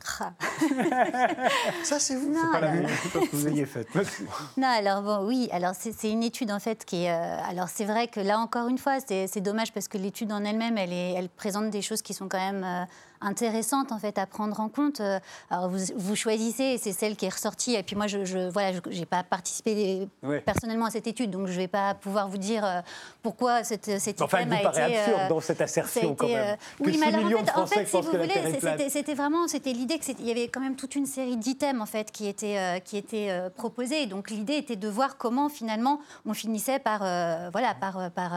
Ça, 1.85 1.99
c'est 1.99 2.17
vous. 2.17 2.33
Non, 2.33 2.53
Pas 2.53 2.61
la 2.61 2.89
chose 2.89 3.29
que 3.31 3.37
vous 3.37 3.49
ayez 3.49 3.67
faite. 3.67 3.89
Non, 4.57 4.67
alors 4.69 5.03
bon, 5.03 5.27
oui, 5.27 5.49
alors 5.53 5.73
c'est 5.79 5.93
c'est 5.93 6.11
une 6.11 6.23
étude 6.23 6.51
en 6.51 6.59
fait 6.61 6.85
qui 6.85 7.05
est. 7.05 7.11
euh, 7.13 7.37
alors 7.49 7.69
c'est 7.69 7.85
vrai 7.85 8.09
que 8.09 8.21
là 8.21 8.39
encore 8.39 8.69
une 8.69 8.79
fois, 8.79 8.99
c'est 9.07 9.27
c'est 9.27 9.41
dommage 9.41 9.73
parce 9.73 9.89
que 9.89 9.99
l'étude 9.99 10.33
en 10.33 10.45
elle-même, 10.45 10.79
elle, 10.79 10.93
est- 10.93 11.13
elle 11.15 11.29
présente 11.29 11.71
des 11.71 11.83
choses 11.83 12.03
qui 12.03 12.15
sont 12.15 12.29
quand 12.29 12.39
même 12.39 12.65
euh, 12.65 12.85
intéressantes 13.23 13.93
en 13.93 13.99
fait 13.99 14.19
à 14.19 14.27
prendre 14.27 14.59
en 14.61 14.69
compte. 14.69 15.01
Euh, 15.01 15.19
alors 15.51 15.69
vous, 15.69 15.79
vous 15.97 16.17
choisissez, 16.17 16.79
c'est 16.79 16.93
celle 16.93 17.17
qui 17.17 17.27
est 17.27 17.33
ressortie. 17.33 17.75
Et 17.75 17.83
puis 17.83 17.97
moi, 17.97 18.07
je, 18.07 18.25
je 18.25 18.51
voilà, 18.51 18.79
j'ai 18.91 19.07
pas 19.07 19.23
participé 19.23 20.09
personnellement 20.45 20.87
à 20.87 20.91
cette 20.91 21.07
étude, 21.07 21.31
donc 21.31 21.47
je 21.47 21.53
vais 21.53 21.69
pas 21.69 21.95
pouvoir 21.95 22.29
vous 22.29 22.39
dire 22.39 22.65
euh, 22.65 22.81
pourquoi 23.23 23.65
cette, 23.65 23.99
cet 24.01 24.21
Enfin, 24.23 24.45
vous 24.45 24.53
a 24.53 24.57
paraît 24.59 24.91
été. 24.91 24.99
absurde 24.99 25.21
euh, 25.21 25.29
dans 25.29 25.41
cette 25.41 25.61
assertion, 25.61 26.15
quand 26.15 26.29
même. 26.29 26.57
Que 26.79 26.85
oui, 26.85 26.95
6 26.95 27.01
mais 27.01 27.07
alors 27.07 27.25
en 27.25 27.29
fait, 27.45 27.59
en 27.61 27.67
fait, 27.67 27.87
si 27.87 27.97
vous 28.01 28.11
voulez, 28.11 28.89
c'était 28.89 29.15
vraiment, 29.15 29.49
c'était 29.49 29.73
l'idée 29.73 29.99
que 29.99 30.05
c'était- 30.05 30.23
il 30.23 30.29
y 30.29 30.31
avait 30.31 30.49
quand 30.49 30.61
même 30.61 30.77
toute 30.77 30.95
une 30.97 31.07
série 31.07 31.37
d'items 31.37 31.81
en 31.81 31.87
fait 31.87 32.11
qui 32.11 32.27
étaient 32.29 32.59
euh, 32.59 32.79
qui 32.79 32.97
étaient 32.97 33.29
euh, 33.31 33.51
proposés. 33.51 34.07
Donc 34.07 34.31
l'idée 34.31 34.55
était 34.57 34.77
de 34.77 34.89
voir 34.89 35.17
comment 35.17 35.49
finalement 35.49 36.01
on 36.27 36.35
finissait 36.35 36.79
par 36.79 37.01
voilà 37.53 37.75
par 37.81 38.11
par 38.11 38.33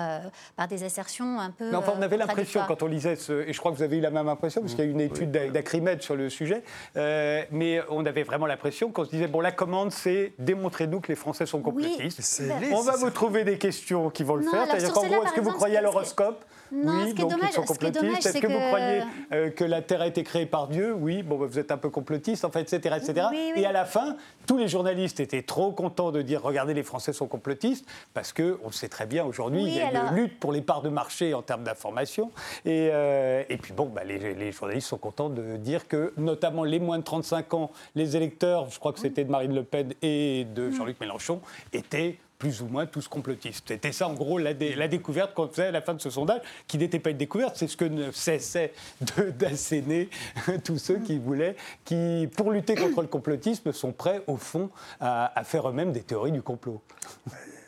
par 0.55 0.67
des 0.67 0.83
assertions 0.83 1.39
un 1.39 1.51
peu. 1.51 1.69
Mais 1.71 1.77
enfin, 1.77 1.93
on 1.97 2.01
avait 2.01 2.17
l'impression 2.17 2.61
quand 2.67 2.83
on 2.83 2.87
lisait 2.87 3.15
ce, 3.15 3.47
et 3.47 3.53
je 3.53 3.59
crois 3.59 3.71
que 3.71 3.77
vous 3.77 3.83
avez 3.83 3.97
eu 3.97 4.01
la 4.01 4.09
même 4.11 4.27
impression 4.27 4.61
parce 4.61 4.74
qu'il 4.75 4.85
y 4.85 4.87
a 4.87 4.91
une 4.91 5.01
étude 5.01 5.31
d'Acrimed 5.31 6.01
sur 6.01 6.15
le 6.15 6.29
sujet, 6.29 6.63
euh, 6.97 7.43
mais 7.51 7.81
on 7.89 8.05
avait 8.05 8.23
vraiment 8.23 8.45
l'impression 8.45 8.91
qu'on 8.91 9.05
se 9.05 9.09
disait 9.09 9.27
bon 9.27 9.41
la 9.41 9.51
commande 9.51 9.91
c'est 9.91 10.33
démontrez-nous 10.39 11.01
que 11.01 11.07
les 11.09 11.15
Français 11.15 11.45
sont 11.45 11.61
complotistes. 11.61 12.43
On 12.71 12.81
va 12.81 12.95
vous 12.95 13.09
trouver 13.09 13.43
des 13.43 13.57
questions 13.57 14.09
qui 14.09 14.23
vont 14.23 14.35
le 14.35 14.45
Non, 14.45 14.51
faire. 14.51 14.65
C'est-à-dire 14.65 14.93
qu'en 14.93 15.05
gros, 15.05 15.15
est-ce 15.15 15.23
par 15.23 15.33
que 15.33 15.41
vous 15.41 15.51
croyez 15.51 15.77
à 15.77 15.81
l'horoscope? 15.81 16.43
Non, 16.71 16.93
Oui, 17.03 17.09
ce 17.09 17.15
qui 17.15 17.21
est 17.21 17.25
dommage- 17.25 17.51
sont 17.51 17.65
ce 17.65 17.73
est 17.73 17.91
c'est 18.33 18.39
que, 18.41 18.47
vous 18.47 18.53
que- 18.53 18.67
croyez 18.67 19.01
euh, 19.33 19.49
que 19.51 19.63
la 19.63 19.81
Terre 19.81 20.01
a 20.01 20.07
été 20.07 20.23
créée 20.23 20.45
par 20.45 20.67
Dieu? 20.67 20.93
Oui, 20.93 21.21
bon, 21.23 21.37
bah, 21.37 21.45
vous 21.49 21.59
êtes 21.59 21.71
un 21.71 21.77
peu 21.77 21.89
complotiste, 21.89 22.43
enfin, 22.45 22.59
etc. 22.59 22.95
etc. 22.97 23.27
Oui, 23.31 23.51
oui. 23.55 23.61
Et 23.61 23.65
à 23.65 23.71
la 23.71 23.85
fin, 23.85 24.15
tous 24.47 24.57
les 24.57 24.67
journalistes 24.67 25.19
étaient 25.19 25.41
trop 25.43 25.71
contents 25.71 26.11
de 26.11 26.21
dire 26.21 26.41
regardez, 26.41 26.73
les 26.73 26.83
Français 26.83 27.13
sont 27.13 27.27
complotistes, 27.27 27.85
parce 28.13 28.33
qu'on 28.33 28.41
le 28.65 28.71
sait 28.71 28.89
très 28.89 29.05
bien 29.05 29.25
aujourd'hui, 29.25 29.61
il 29.63 29.75
y 29.75 29.79
a 29.81 29.87
alors- 29.87 30.11
une 30.11 30.15
lutte 30.15 30.39
pour 30.39 30.51
les 30.51 30.61
parts 30.61 30.81
de 30.81 30.89
marché 30.89 31.33
en 31.33 31.41
termes 31.41 31.63
d'information. 31.63 32.31
Et, 32.65 32.89
euh, 32.91 33.43
et 33.49 33.57
puis, 33.57 33.73
bon, 33.73 33.85
bah, 33.85 34.03
les, 34.03 34.33
les 34.33 34.51
journalistes 34.51 34.87
sont 34.87 34.97
contents 34.97 35.29
de 35.29 35.57
dire 35.57 35.87
que, 35.87 36.13
notamment 36.17 36.63
les 36.63 36.79
moins 36.79 36.97
de 36.99 37.03
35 37.03 37.53
ans, 37.53 37.71
les 37.95 38.15
électeurs, 38.17 38.69
je 38.69 38.79
crois 38.79 38.91
que 38.93 38.99
c'était 38.99 39.23
de 39.23 39.31
Marine 39.31 39.53
Le 39.53 39.63
Pen 39.63 39.93
et 40.01 40.45
de 40.55 40.71
Jean-Luc 40.71 40.99
Mélenchon, 40.99 41.41
étaient 41.73 42.17
plus 42.37 42.61
ou 42.61 42.67
moins 42.67 42.85
tous 42.85 43.07
complotistes. 43.07 43.63
C'était 43.67 43.91
ça, 43.91 44.07
en 44.07 44.13
gros, 44.13 44.37
la, 44.37 44.53
dé- 44.53 44.75
la 44.75 44.87
découverte 44.87 45.33
qu'on 45.33 45.47
faisait 45.47 45.67
à 45.67 45.71
la 45.71 45.81
fin 45.81 45.93
de 45.93 46.01
ce 46.01 46.09
sondage, 46.09 46.41
qui 46.67 46.77
n'était 46.77 46.99
pas 46.99 47.11
une 47.11 47.17
découverte, 47.17 47.55
c'est 47.57 47.67
ce 47.67 47.77
que 47.77 47.85
ne 47.85 48.11
cessaient 48.11 48.73
d'asséner 49.39 50.09
tous 50.63 50.77
ceux 50.77 50.99
qui 50.99 51.17
voulaient, 51.17 51.55
qui, 51.85 52.29
pour 52.35 52.51
lutter 52.51 52.75
contre 52.75 53.01
le 53.01 53.07
complotisme, 53.07 53.71
sont 53.71 53.91
prêts, 53.91 54.21
au 54.27 54.37
fond, 54.37 54.69
à, 54.99 55.37
à 55.39 55.43
faire 55.43 55.69
eux-mêmes 55.69 55.91
des 55.91 56.01
théories 56.03 56.31
du 56.31 56.41
complot. 56.41 56.81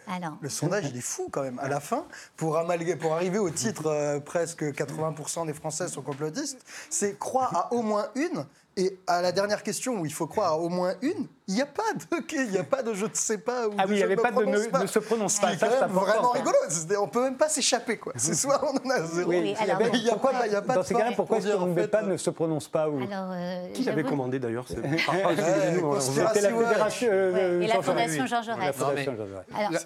Alors. 0.09 0.37
Le 0.41 0.49
sondage, 0.49 0.85
il 0.89 0.97
est 0.97 1.01
fou 1.01 1.27
quand 1.31 1.41
même. 1.43 1.59
À 1.59 1.67
la 1.67 1.79
fin, 1.81 2.05
pour, 2.37 2.57
amalguer, 2.57 2.95
pour 2.95 3.13
arriver 3.13 3.39
au 3.39 3.49
titre 3.49 3.87
euh, 3.87 4.19
presque 4.21 4.63
80% 4.63 5.45
des 5.47 5.53
Français 5.53 5.87
sont 5.89 6.01
complotistes, 6.01 6.59
c'est 6.89 7.19
croire 7.19 7.55
à 7.55 7.73
au 7.73 7.81
moins 7.81 8.07
une. 8.15 8.45
Et 8.77 8.97
à 9.07 9.21
la 9.21 9.31
dernière 9.31 9.63
question 9.63 9.99
où 9.99 10.05
il 10.05 10.13
faut 10.13 10.27
croire 10.27 10.53
à 10.53 10.59
au 10.59 10.69
moins 10.69 10.93
une, 11.01 11.27
il 11.47 11.55
n'y 11.55 11.61
a 11.61 11.65
pas 11.65 11.93
de, 11.93 12.23
il 12.33 12.51
y 12.51 12.57
a 12.57 12.63
pas 12.63 12.83
de 12.83 12.93
je 12.93 13.05
ne 13.05 13.09
sais 13.13 13.37
pas. 13.37 13.67
Ou 13.67 13.71
Ah 13.77 13.83
oui, 13.87 13.93
il 13.93 13.97
n'y 13.97 14.03
avait 14.03 14.15
pas 14.15 14.31
de 14.31 14.43
ne, 14.43 14.65
pas. 14.67 14.79
ne 14.81 14.87
se 14.87 14.99
prononce 14.99 15.35
Ce 15.35 15.41
pas. 15.41 15.51
quand 15.51 15.57
c'est 15.59 15.69
même 15.71 15.83
important, 15.83 16.11
vraiment 16.11 16.29
rigolo. 16.31 16.55
On 16.99 17.07
peut 17.07 17.23
même 17.23 17.37
pas 17.37 17.49
s'échapper, 17.49 17.97
quoi. 17.97 18.13
C'est 18.17 18.33
soit 18.35 18.61
on 18.63 18.75
en 18.85 18.89
a 18.91 19.01
zéro. 19.03 19.29
Oui, 19.29 19.55
alors, 19.59 19.81
il 19.93 20.01
n'y 20.03 20.09
a, 20.09 20.11
Pourquoi, 20.13 20.31
pas- 20.31 20.47
il 20.47 20.53
y 20.53 20.55
a 20.55 20.61
pas 20.61 20.73
dans 20.75 20.81
de 20.81 20.85
ces 20.85 20.93
cas-là, 20.93 21.11
pourquoi 21.15 21.37
pour 21.39 21.47
est-ce 21.47 21.73
fait, 21.75 21.87
pas 21.87 22.03
euh, 22.03 22.07
ne 22.07 22.17
se 22.17 22.29
prononce 22.29 22.67
pas 22.67 22.89
ou... 22.89 22.97
Alors, 23.01 23.31
euh, 23.33 23.67
Qui 23.73 23.83
l'avait 23.83 24.03
commandé 24.03 24.39
d'ailleurs 24.39 24.65
c'est- 24.67 24.75
conspiration. 25.81 25.99
C'était 25.99 26.41
la 26.41 26.49
fédération. 26.49 27.07
euh, 27.11 27.59
Ouais, 27.59 27.65
et 27.65 27.67
la. 27.67 27.81
Fondation 27.81 28.25
Jean 28.25 28.43
Jaurès. 28.43 28.75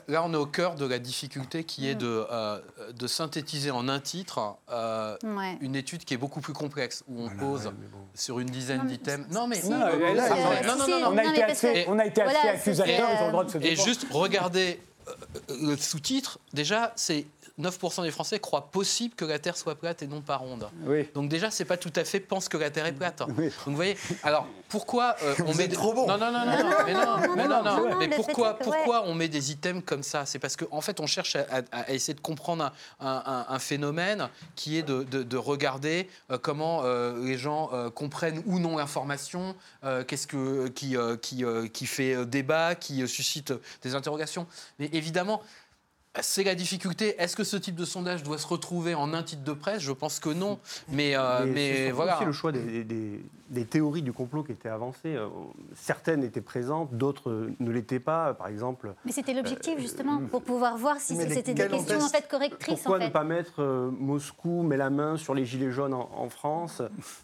Là, 0.08 0.24
on 0.26 0.34
est 0.34 0.38
au 0.38 0.46
cœur 0.46 0.76
de 0.76 0.86
la 0.88 1.00
difficulté 1.00 1.64
qui 1.64 1.88
est 1.90 1.96
de, 1.96 2.26
euh, 2.32 2.60
de 2.94 3.08
synthétiser 3.08 3.72
en 3.72 3.88
un 3.90 4.00
titre 4.00 4.56
euh, 4.72 5.16
une 5.62 5.76
étude 5.76 6.04
qui 6.06 6.14
est 6.14 6.18
beaucoup 6.18 6.42
plus 6.42 6.54
complexe, 6.54 7.04
où 7.08 7.22
on 7.24 7.30
pose 7.30 7.72
sur 8.16 8.40
une 8.40 8.50
dizaine 8.50 8.88
d'items. 8.88 9.28
Non, 9.32 9.48
mais 9.48 9.62
Non, 9.64 9.78
non, 10.78 10.88
non, 10.88 11.12
On 11.52 11.54
a 11.54 11.62
été 11.62 11.72
assez, 11.74 11.84
que- 11.86 11.90
on 11.92 12.00
a 12.00 12.06
été 12.06 12.22
assez 12.22 12.32
voilà, 12.74 13.14
ils 13.20 13.22
ont 13.24 13.26
le 13.28 13.32
droit 13.32 13.44
de 13.46 13.50
se 13.52 13.58
Et 13.58 13.62
défendre. 13.62 13.88
juste 13.88 14.06
regarder 14.12 14.80
euh, 14.80 14.91
le 15.50 15.76
sous-titre, 15.78 16.40
déjà, 16.54 16.94
c'est 16.96 17.26
9% 17.60 18.04
des 18.04 18.12
Français 18.12 18.40
croient 18.40 18.72
possible 18.72 19.14
que 19.14 19.26
la 19.26 19.38
Terre 19.38 19.58
soit 19.58 19.76
plate 19.76 20.02
et 20.02 20.08
non 20.08 20.22
pas 20.22 20.38
ronde. 20.38 20.68
Oui. 20.86 21.08
Donc 21.14 21.30
déjà, 21.30 21.52
c'est 21.52 21.66
pas 21.66 21.78
tout 21.78 21.92
à 21.96 22.04
fait 22.06 22.20
pense 22.20 22.48
que 22.50 22.58
la 22.58 22.70
Terre 22.72 22.86
est 22.86 22.94
plate. 22.94 23.22
Oui. 23.38 23.46
Donc 23.46 23.54
vous 23.68 23.76
voyez, 23.76 23.98
alors 24.24 24.48
pourquoi 24.70 25.16
euh, 25.22 25.36
on 25.40 25.52
Vous 25.52 25.58
met 25.58 25.66
êtes 25.66 25.72
des- 25.72 25.76
trop 25.76 25.94
bon. 25.94 26.08
Non 26.08 26.18
non 26.18 26.32
non 26.32 26.46
non, 26.46 26.70
mais 26.86 26.94
non, 26.94 27.02
non, 27.02 27.36
mais 27.36 27.44
non, 27.44 27.46
non, 27.46 27.48
non, 27.48 27.64
non, 27.64 27.90
non, 27.90 27.98
mais 28.00 28.06
le 28.08 28.12
fait 28.14 28.16
pourquoi 28.16 28.58
pourquoi 28.58 29.04
on 29.06 29.14
met 29.14 29.28
des 29.28 29.52
items 29.52 29.84
comme 29.86 30.02
ça? 30.02 30.26
C'est 30.26 30.40
parce 30.40 30.56
qu'en 30.56 30.68
en 30.72 30.82
fait, 30.82 31.00
on 31.02 31.08
cherche 31.08 31.36
à, 31.36 31.46
à- 31.72 31.80
à 31.82 31.92
essayer 31.92 32.14
de 32.14 32.22
comprendre 32.22 32.64
un, 32.64 33.06
un- 33.06 33.24
un- 33.26 33.46
un 33.50 33.60
phénomène 33.60 34.30
qui 34.56 34.78
est 34.78 34.84
de, 34.84 35.04
de- 35.04 35.24
de 35.24 35.38
regarder 35.38 36.10
euh, 36.32 36.38
comment 36.42 36.82
euh, 36.86 37.22
les 37.24 37.38
gens 37.38 37.70
euh, 37.74 37.90
comprennent 37.90 38.42
ou 38.46 38.60
non 38.60 38.78
l'information, 38.78 39.56
euh, 39.84 40.04
qu'est-ce 40.06 40.26
que 40.26 40.70
qui 40.70 40.96
euh, 40.96 41.18
qui, 41.18 41.44
euh, 41.44 41.68
qui 41.68 41.86
fait 41.86 42.16
euh, 42.16 42.26
débat, 42.26 42.76
qui 42.76 43.04
euh, 43.04 43.08
suscite 43.08 43.54
des 43.84 43.94
interrogations. 43.94 44.48
Mais 44.80 44.90
évidemment 45.02 45.42
c'est 46.20 46.44
la 46.44 46.56
difficulté. 46.56 47.16
Est-ce 47.20 47.36
que 47.38 47.44
ce 47.44 47.56
type 47.58 47.76
de 47.76 47.86
sondage 47.86 48.24
doit 48.24 48.38
se 48.38 48.48
retrouver 48.48 48.96
en 48.96 49.14
un 49.14 49.24
titre 49.24 49.44
de 49.44 49.54
presse? 49.54 49.82
Je 49.82 49.94
pense 49.94 50.20
que 50.20 50.30
non. 50.30 50.60
Mais, 50.90 51.16
euh, 51.16 51.46
mais, 51.48 51.86
c'est 51.88 51.92
voilà. 51.92 52.18
aussi 52.18 52.26
le 52.26 52.32
choix 52.34 52.52
des, 52.52 52.84
des- 52.84 53.24
des 53.50 53.66
théories 53.66 54.02
du 54.02 54.14
complot 54.14 54.44
qui 54.44 54.54
étaient 54.54 54.70
avancées. 54.70 55.14
Euh, 55.16 55.28
Certaines 55.76 56.24
étaient 56.24 56.40
présentes, 56.42 56.94
d'autres 56.94 57.50
ne 57.60 57.70
l'étaient 57.72 58.00
pas. 58.00 58.34
Par 58.34 58.48
exemple, 58.48 58.94
Mais 59.06 59.12
c'était 59.12 59.34
l'objectif 59.34 59.78
justement 59.80 60.22
pour 60.32 60.42
pouvoir 60.42 60.78
voir 60.78 60.98
si 61.00 61.16
Mais 61.16 61.28
c'était 61.30 61.54
des 61.54 61.68
questions 61.68 62.00
en 62.02 62.08
fait 62.08 62.28
correctrices 62.30 62.76
pourquoi 62.80 62.98
en 62.98 63.00
fait. 63.02 63.08
ne 63.08 63.12
pas 63.12 63.24
mettre 63.26 63.62
euh, 63.62 63.90
Moscou 63.92 64.64
met 64.64 64.78
la 64.78 64.90
main 64.90 65.18
sur 65.18 65.34
les 65.34 65.46
gilets 65.46 65.72
jaunes 65.72 65.94
en, 65.94 66.10
en 66.16 66.30
France? 66.30 66.82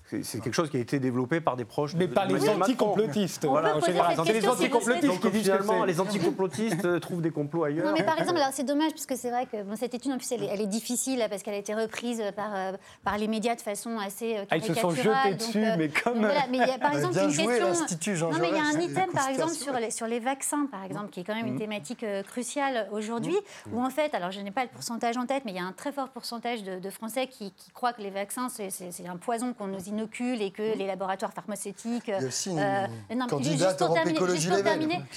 C'est 0.10 0.42
quelque 0.42 0.54
chose 0.54 0.70
qui 0.70 0.76
a 0.76 0.82
été 0.82 1.00
développé 1.00 1.40
par 1.40 1.56
des 1.56 1.64
proches. 1.64 1.94
Mais 1.96 2.08
de- 2.08 2.14
par 2.14 2.28
de 2.28 2.36
les 2.36 2.50
anticomplotistes. 2.50 3.46
On 3.46 3.50
Voilà, 3.52 3.70
peut 3.72 3.78
en 3.78 3.82
général. 3.86 4.10
les 4.10 4.42
si 4.42 4.48
anticomplotistes 4.50 5.46
c'est- 5.46 5.86
les 5.86 6.00
anticomplotistes 6.02 6.86
euh, 6.86 7.00
trouvent 7.00 7.22
des 7.22 7.32
complots 7.32 7.64
ailleurs. 7.64 7.86
Non, 7.86 7.94
mais 7.94 8.04
par 8.04 8.20
exemple, 8.20 8.40
c'est 8.52 8.66
dommage 8.78 8.91
parce 8.93 9.05
que 9.05 9.15
c'est 9.15 9.30
vrai 9.30 9.45
que 9.45 9.61
bon, 9.63 9.75
cette 9.75 9.93
étude 9.93 10.11
en 10.11 10.17
plus 10.17 10.32
elle 10.32 10.43
est, 10.43 10.47
elle 10.47 10.61
est 10.61 10.67
difficile 10.67 11.25
parce 11.30 11.43
qu'elle 11.43 11.53
a 11.55 11.57
été 11.57 11.73
reprise 11.73 12.21
par, 12.36 12.51
euh, 12.55 12.73
par 13.03 13.17
les 13.17 13.28
médias 13.28 13.55
de 13.55 13.61
façon 13.61 13.97
assez 13.99 14.38
euh, 14.38 14.45
Ah, 14.49 14.57
ils 14.57 14.63
se 14.63 14.73
sont 14.73 14.91
jetés 14.91 15.09
donc, 15.32 15.38
dessus, 15.38 15.63
euh, 15.65 15.75
mais 15.78 15.89
comme- 15.89 16.19
voilà, 16.19 16.45
mais 16.49 16.57
il 16.57 16.67
y 16.67 16.71
a, 16.71 16.78
par 16.78 16.93
exemple 16.95 17.17
une 17.17 17.30
joué, 17.30 17.59
question. 17.59 18.30
non, 18.30 18.38
mais 18.39 18.49
il 18.49 18.55
y 18.55 18.59
a 18.59 18.63
un 18.65 18.80
item 18.80 19.11
par 19.13 19.28
exemple 19.30 19.53
sur 19.53 19.73
les, 19.73 19.91
sur 19.91 20.07
les 20.07 20.19
vaccins 20.19 20.65
par 20.71 20.84
exemple 20.84 21.09
qui 21.09 21.21
est 21.21 21.23
quand 21.23 21.36
même 21.36 21.47
une 21.47 21.57
thématique 21.57 22.03
euh, 22.03 22.23
cruciale 22.23 22.88
aujourd'hui 22.91 23.36
où 23.73 23.82
en 23.82 23.89
fait, 23.89 24.13
alors 24.13 24.32
je 24.32 24.39
n'ai 24.41 24.51
pas 24.51 24.63
le 24.63 24.69
pourcentage 24.69 25.17
en 25.17 25.25
tête, 25.25 25.43
mais 25.45 25.51
il 25.51 25.57
y 25.57 25.61
a 25.61 25.63
un 25.65 25.71
très 25.73 25.91
fort 25.91 26.09
pourcentage 26.09 26.63
de, 26.63 26.80
de 26.80 26.89
Français 26.89 27.28
qui, 27.28 27.51
qui 27.53 27.71
croient 27.71 27.93
que 27.93 28.01
les 28.01 28.11
vaccins 28.11 28.47
c'est- 28.49 28.67
un 29.07 29.17
poison 29.17 29.53
qu'on 29.53 29.67
nous 29.67 29.84
inocule 29.88 30.41
et 30.41 30.51
que 30.51 30.78
les 30.78 30.86
laboratoires 30.86 31.32
pharmaceutiques. 31.34 32.03
Il 32.07 32.11
y 32.11 32.13
a 32.13 32.28
aussi 32.28 32.49
une 32.51 32.59
euh, 32.59 32.88
non, 33.15 33.28
candidate 33.28 33.69
juste 33.69 33.78
pour 33.80 33.93
terminer, 33.93 34.19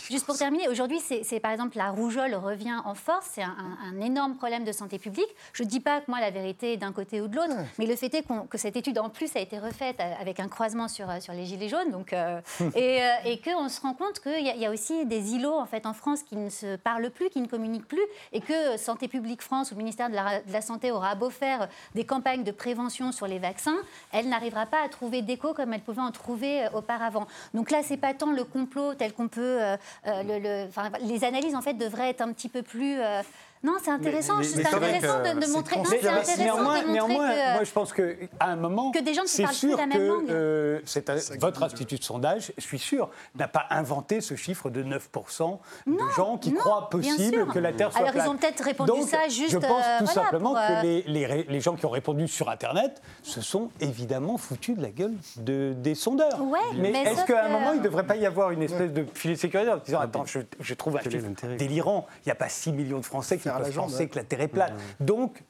juste 0.08 0.26
pour 0.26 0.36
terminer, 0.36 0.68
aujourd'hui, 0.68 1.00
c'est 1.00 1.22
c'est, 1.24 1.40
par 1.40 1.50
exemple 1.52 1.76
la 1.76 1.90
rougeole 1.90 2.34
revient 2.34 2.76
en 2.84 2.94
force. 2.94 3.26
C'est 3.32 3.42
un, 3.84 4.00
énorme 4.00 4.36
problème 4.36 4.64
de 4.64 4.72
santé 4.72 4.98
publique. 4.98 5.28
Je 5.52 5.62
ne 5.62 5.68
dis 5.68 5.80
pas 5.80 6.00
que 6.00 6.10
moi 6.10 6.20
la 6.20 6.30
vérité 6.30 6.72
est 6.72 6.76
d'un 6.76 6.92
côté 6.92 7.20
ou 7.20 7.28
de 7.28 7.36
l'autre, 7.36 7.54
mais 7.78 7.86
le 7.86 7.96
fait 7.96 8.12
est 8.14 8.24
que 8.48 8.58
cette 8.58 8.76
étude 8.76 8.98
en 8.98 9.08
plus 9.10 9.34
a 9.36 9.40
été 9.40 9.58
refaite 9.58 10.00
euh, 10.00 10.12
avec 10.20 10.40
un 10.40 10.48
croisement 10.48 10.88
sur, 10.88 11.08
euh, 11.10 11.20
sur 11.20 11.32
les 11.32 11.44
gilets 11.44 11.68
jaunes, 11.68 11.90
donc 11.90 12.12
euh, 12.12 12.40
et, 12.74 13.02
euh, 13.02 13.06
et 13.24 13.40
qu'on 13.40 13.68
se 13.68 13.80
rend 13.80 13.94
compte 13.94 14.20
qu'il 14.20 14.44
y, 14.44 14.50
a- 14.50 14.54
il 14.54 14.60
y 14.60 14.66
a 14.66 14.70
aussi 14.70 15.04
des 15.06 15.34
îlots 15.34 15.58
en 15.58 15.66
fait 15.66 15.86
en 15.86 15.92
France 15.92 16.22
qui 16.22 16.36
ne 16.36 16.48
se 16.50 16.76
parlent 16.76 17.10
plus, 17.10 17.30
qui 17.30 17.40
ne 17.40 17.46
communiquent 17.46 17.88
plus, 17.88 18.00
et 18.32 18.40
que 18.40 18.76
Santé 18.76 19.08
publique 19.08 19.42
France 19.42 19.70
ou 19.70 19.74
le 19.74 19.78
ministère 19.78 20.08
de 20.10 20.14
la, 20.14 20.40
de 20.40 20.52
la 20.52 20.60
santé 20.62 20.90
aura 20.92 21.14
beau 21.14 21.30
faire 21.30 21.68
des 21.94 22.04
campagnes 22.04 22.44
de 22.44 22.52
prévention 22.52 23.12
sur 23.12 23.26
les 23.26 23.38
vaccins, 23.38 23.76
elle 24.12 24.28
n'arrivera 24.28 24.66
pas 24.66 24.82
à 24.84 24.88
trouver 24.88 25.22
d'écho 25.22 25.54
comme 25.54 25.72
elle 25.72 25.80
pouvait 25.80 26.00
en 26.02 26.10
trouver 26.12 26.66
auparavant. 26.74 27.26
Donc 27.54 27.70
là, 27.70 27.82
c'est 27.82 27.96
pas 27.96 28.14
tant 28.14 28.32
le 28.32 28.44
complot 28.44 28.94
tel 28.94 29.12
qu'on 29.12 29.28
peut. 29.28 29.58
euh, 29.62 29.76
le- 30.06 30.38
le- 30.38 30.68
enfin, 30.68 30.90
les 31.00 31.24
analyses 31.24 31.54
en 31.54 31.62
fait 31.62 31.74
devraient 31.74 32.10
être 32.10 32.20
un 32.20 32.32
petit 32.32 32.48
peu 32.48 32.62
plus. 32.62 32.98
euh, 33.00 33.22
non, 33.62 33.74
c'est 33.82 33.90
intéressant. 33.90 34.42
c'est 34.42 34.66
intéressant 34.66 35.22
que 35.22 35.34
de, 35.34 35.40
de 35.40 35.44
c'est 35.44 35.52
montrer. 35.52 35.76
C'est 35.84 36.02
Mais 36.02 36.08
intéressant 36.08 36.42
néanmoins, 36.42 36.62
de 36.82 36.86
montrer 36.86 36.92
néanmoins, 36.92 37.30
que. 37.30 37.52
moi 37.54 37.64
je 37.64 37.70
pense 37.72 37.92
qu'à 37.92 38.02
un 38.40 38.56
moment, 38.56 38.90
que 38.90 39.00
des 39.02 39.14
gens 39.14 39.22
c'est 39.26 39.42
parlent 39.42 39.54
sûr 39.54 39.76
la 39.76 39.86
même 39.86 39.98
que 39.98 40.02
langue. 40.02 40.30
euh, 40.30 40.78
un- 41.08 41.16
qui 41.18 41.38
votre 41.38 41.62
institut 41.62 41.98
de 41.98 42.04
sondage, 42.04 42.52
je 42.56 42.62
suis 42.62 42.78
sûr, 42.78 43.10
n'a 43.34 43.48
pas 43.48 43.66
inventé 43.70 44.20
ce 44.20 44.34
chiffre 44.34 44.70
de 44.70 44.82
9% 44.82 45.58
de 45.86 45.98
gens 46.16 46.38
qui 46.38 46.52
non, 46.52 46.58
croient 46.60 46.88
possible 46.88 47.46
que 47.48 47.58
la 47.58 47.72
Terre 47.72 47.90
soit 47.92 48.00
Alors, 48.00 48.12
ils 48.14 48.18
plate. 48.18 48.28
ont 48.28 48.36
peut-être 48.36 48.64
répondu 48.64 48.90
Donc, 48.90 49.08
ça 49.08 49.28
juste, 49.28 49.50
Je 49.50 49.58
pense 49.58 49.84
euh, 49.84 49.98
tout 49.98 50.04
voilà, 50.06 50.22
simplement 50.22 50.50
pour, 50.50 50.58
euh, 50.58 50.80
que 50.80 50.86
les, 50.86 51.02
les 51.06 51.26
ré- 51.26 51.46
les 51.48 51.60
gens 51.60 51.76
qui 51.76 51.84
ont 51.86 51.90
répondu 51.90 52.28
sur 52.28 52.48
Internet 52.48 53.00
se 53.22 53.40
sont 53.40 53.70
évidemment 53.80 54.38
foutus 54.38 54.76
de 54.76 54.82
la 54.82 54.90
gueule 54.90 55.14
de- 55.36 55.74
des 55.76 55.94
sondeurs. 55.94 56.40
Ouais, 56.40 56.58
mais 56.76 56.90
mais 56.92 57.02
est-ce 57.02 57.24
qu'à 57.26 57.44
un 57.44 57.48
que- 57.48 57.52
moment, 57.52 57.72
il 57.72 57.78
ne 57.80 57.84
devrait 57.84 58.06
pas 58.06 58.16
y 58.16 58.24
avoir 58.26 58.50
une 58.52 58.62
espèce 58.62 58.92
de 58.92 59.04
filet 59.14 59.34
de 59.34 59.38
sécurité 59.38 59.70
en 59.70 59.76
disant 59.76 60.00
Attends, 60.00 60.24
je, 60.24 60.40
je 60.60 60.74
trouve 60.74 60.96
un 60.96 61.00
chiffre 61.00 61.26
délirant. 61.58 62.06
Il 62.24 62.28
n'y 62.28 62.32
a 62.32 62.36
pas 62.36 62.48
6 62.48 62.72
millions 62.72 62.98
de 63.00 63.04
Français 63.04 63.36
qui 63.38 63.49
Faire 63.50 63.58
peuvent 63.58 63.66
la 63.66 63.72
jambe, 63.72 63.84
penser 63.90 63.98
ouais. 64.04 64.08
que 64.08 64.16
la 64.16 64.24
Terre 64.24 64.40
est 64.40 64.48
plate. 64.48 64.72
Donc, 65.00 65.42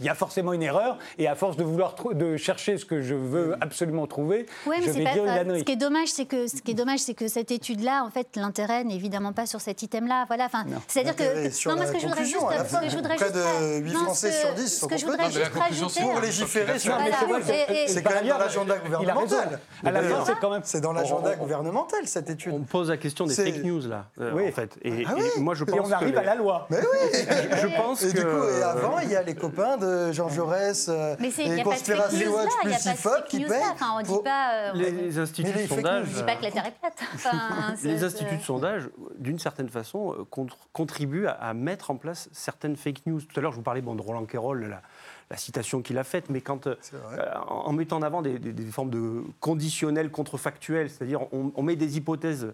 il 0.00 0.06
y 0.06 0.08
a 0.08 0.14
forcément 0.14 0.52
une 0.52 0.62
erreur, 0.62 0.98
et 1.18 1.26
à 1.28 1.34
force 1.34 1.56
de 1.56 1.64
vouloir 1.64 1.94
de 2.12 2.36
chercher 2.36 2.78
ce 2.78 2.84
que 2.84 3.00
je 3.02 3.14
veux 3.14 3.56
absolument 3.60 4.06
trouver, 4.06 4.46
Ouais, 4.66 4.76
mais 4.80 4.86
je 4.86 4.90
vais 4.92 5.04
pas- 5.04 5.12
dire 5.12 5.24
une 5.24 5.30
ânerie. 5.30 5.60
Ce 5.60 5.64
qui 5.64 5.72
est 5.72 5.76
dommage, 5.76 6.08
c'est 6.08 6.26
que 6.26 6.46
ce 6.46 6.60
qui 6.62 6.72
est 6.72 6.74
dommage, 6.74 7.00
c'est 7.00 7.14
que 7.14 7.28
cette 7.28 7.50
étude-là, 7.50 8.04
en 8.04 8.10
fait, 8.10 8.28
l'intérêt 8.36 8.84
n'est 8.84 8.94
évidemment 8.94 9.32
pas 9.32 9.46
sur 9.46 9.60
cet 9.60 9.82
item-là. 9.82 10.24
Voilà. 10.28 10.44
Enfin, 10.46 10.64
c'est-à-dire 10.88 11.16
que, 11.16 11.50
sur 11.50 11.70
non, 11.70 11.76
moi, 11.78 11.84
la 11.86 11.90
ce 11.90 11.94
que 11.96 12.00
je 12.00 12.06
voudrais 12.06 12.24
juste, 12.24 12.40
ce 12.40 12.46
que 12.46 12.64
fin. 12.64 12.88
je 12.88 12.96
voudrais 12.96 13.16
Près 13.16 13.26
juste, 13.26 13.36
de 13.36 13.78
huit 13.80 13.92
non, 13.92 14.00
Français 14.04 14.30
ce- 14.32 14.40
sur 14.40 14.54
dix 14.54 14.68
ce 14.68 14.80
sont 14.80 14.86
que 14.86 14.96
je 14.96 15.06
voudrais 15.06 15.30
juste 15.30 15.52
rajouter. 15.54 16.00
Pour 16.02 16.20
légiférer 16.20 16.78
sur 16.78 16.96
c'est 16.96 17.66
que- 17.66 17.72
Et- 17.72 17.90
et- 17.98 18.02
quand 18.02 18.10
même 18.14 18.28
dans 18.28 18.38
l'agenda 18.38 18.78
gouvernemental. 18.78 19.60
À 19.84 19.90
la 19.90 20.02
fin, 20.02 20.24
c'est 20.26 20.38
quand 20.40 20.50
même. 20.50 20.62
C'est 20.64 20.80
dans 20.80 20.92
l'agenda 20.92 21.34
gouvernemental, 21.36 22.00
cette 22.06 22.30
étude. 22.30 22.52
On 22.54 22.60
pose 22.60 22.90
la 22.90 22.96
question 22.96 23.26
des 23.26 23.34
fake 23.34 23.64
news 23.64 23.86
là, 23.88 24.06
euh, 24.20 24.32
Oui. 24.34 24.48
en 24.48 24.52
fait. 24.52 24.76
Et, 24.82 25.04
Ah 25.06 25.14
et 25.36 25.40
moi 25.40 25.54
je 25.54 25.64
pense 25.64 25.76
Et 25.76 25.80
on 25.80 25.92
arrive 25.92 26.12
que 26.14 26.18
à 26.18 26.22
la 26.22 26.34
loi. 26.34 26.66
Mais 26.70 26.78
oui 26.78 27.18
je 27.62 27.66
pense 27.76 28.02
Et 28.02 28.12
que 28.12 28.18
du 28.18 28.24
coup, 28.24 28.58
et 28.58 28.62
avant, 28.62 28.98
il 29.00 29.10
y 29.10 29.16
a 29.16 29.22
les 29.22 29.34
copains 29.34 29.76
de 29.76 29.85
Jean 30.12 30.28
Jaurès, 30.28 30.88
euh, 30.88 31.14
Mais 31.20 31.30
c'est- 31.30 31.44
il 31.44 31.50
les 31.54 31.62
de 31.62 31.62
il 31.62 31.66
n'y 31.66 31.82
plus 31.82 31.92
a 31.94 31.96
pas 31.96 32.08
de 32.64 32.94
IFOP 32.94 32.96
fake 33.10 33.24
qui 33.28 33.44
payent. 33.44 33.60
Enfin, 33.72 33.94
on 33.98 34.02
dit 34.02 34.22
pas. 34.24 34.52
euh, 34.54 34.72
les, 34.74 34.90
les 34.90 35.18
instituts 35.18 35.52
de 35.52 35.66
sondage, 35.66 36.06
on 36.10 36.16
dit 36.18 36.22
pas 36.24 36.36
que 36.36 36.42
la 36.42 36.50
Terre 36.50 36.66
est 36.66 36.78
plate. 36.78 36.98
Enfin, 37.14 37.74
les 37.84 38.04
instituts 38.04 38.36
de 38.36 38.42
sondage, 38.42 38.88
d'une 39.18 39.38
certaine 39.38 39.68
façon, 39.68 40.12
euh, 40.12 40.24
contre- 40.30 40.58
contribuent 40.72 41.26
à, 41.26 41.32
à 41.32 41.54
mettre 41.54 41.90
en 41.90 41.96
place 41.96 42.28
certaines 42.32 42.76
fake 42.76 43.06
news. 43.06 43.20
Tout 43.20 43.38
à 43.38 43.42
l'heure, 43.42 43.52
je 43.52 43.56
vous 43.56 43.62
parlais 43.62 43.82
bon, 43.82 43.94
de 43.94 44.02
Roland 44.02 44.24
Quérol, 44.24 44.66
la, 44.66 44.82
la 45.30 45.36
citation 45.36 45.82
qu'il 45.82 45.98
a 45.98 46.04
faite, 46.04 46.30
mais 46.30 46.40
quand, 46.40 46.66
euh, 46.66 46.76
C'est 46.80 46.96
vrai. 46.96 47.18
euh, 47.18 47.38
en, 47.48 47.66
en 47.66 47.72
mettant 47.72 47.96
en 47.98 48.02
avant 48.02 48.22
des, 48.22 48.38
des- 48.38 48.52
des 48.52 48.66
formes 48.66 48.90
de 48.90 49.22
conditionnels 49.40 50.10
contrefactuels, 50.10 50.90
c'est-à-dire 50.90 51.22
on, 51.32 51.52
on 51.54 51.62
met 51.62 51.76
des 51.76 51.96
hypothèses 51.96 52.52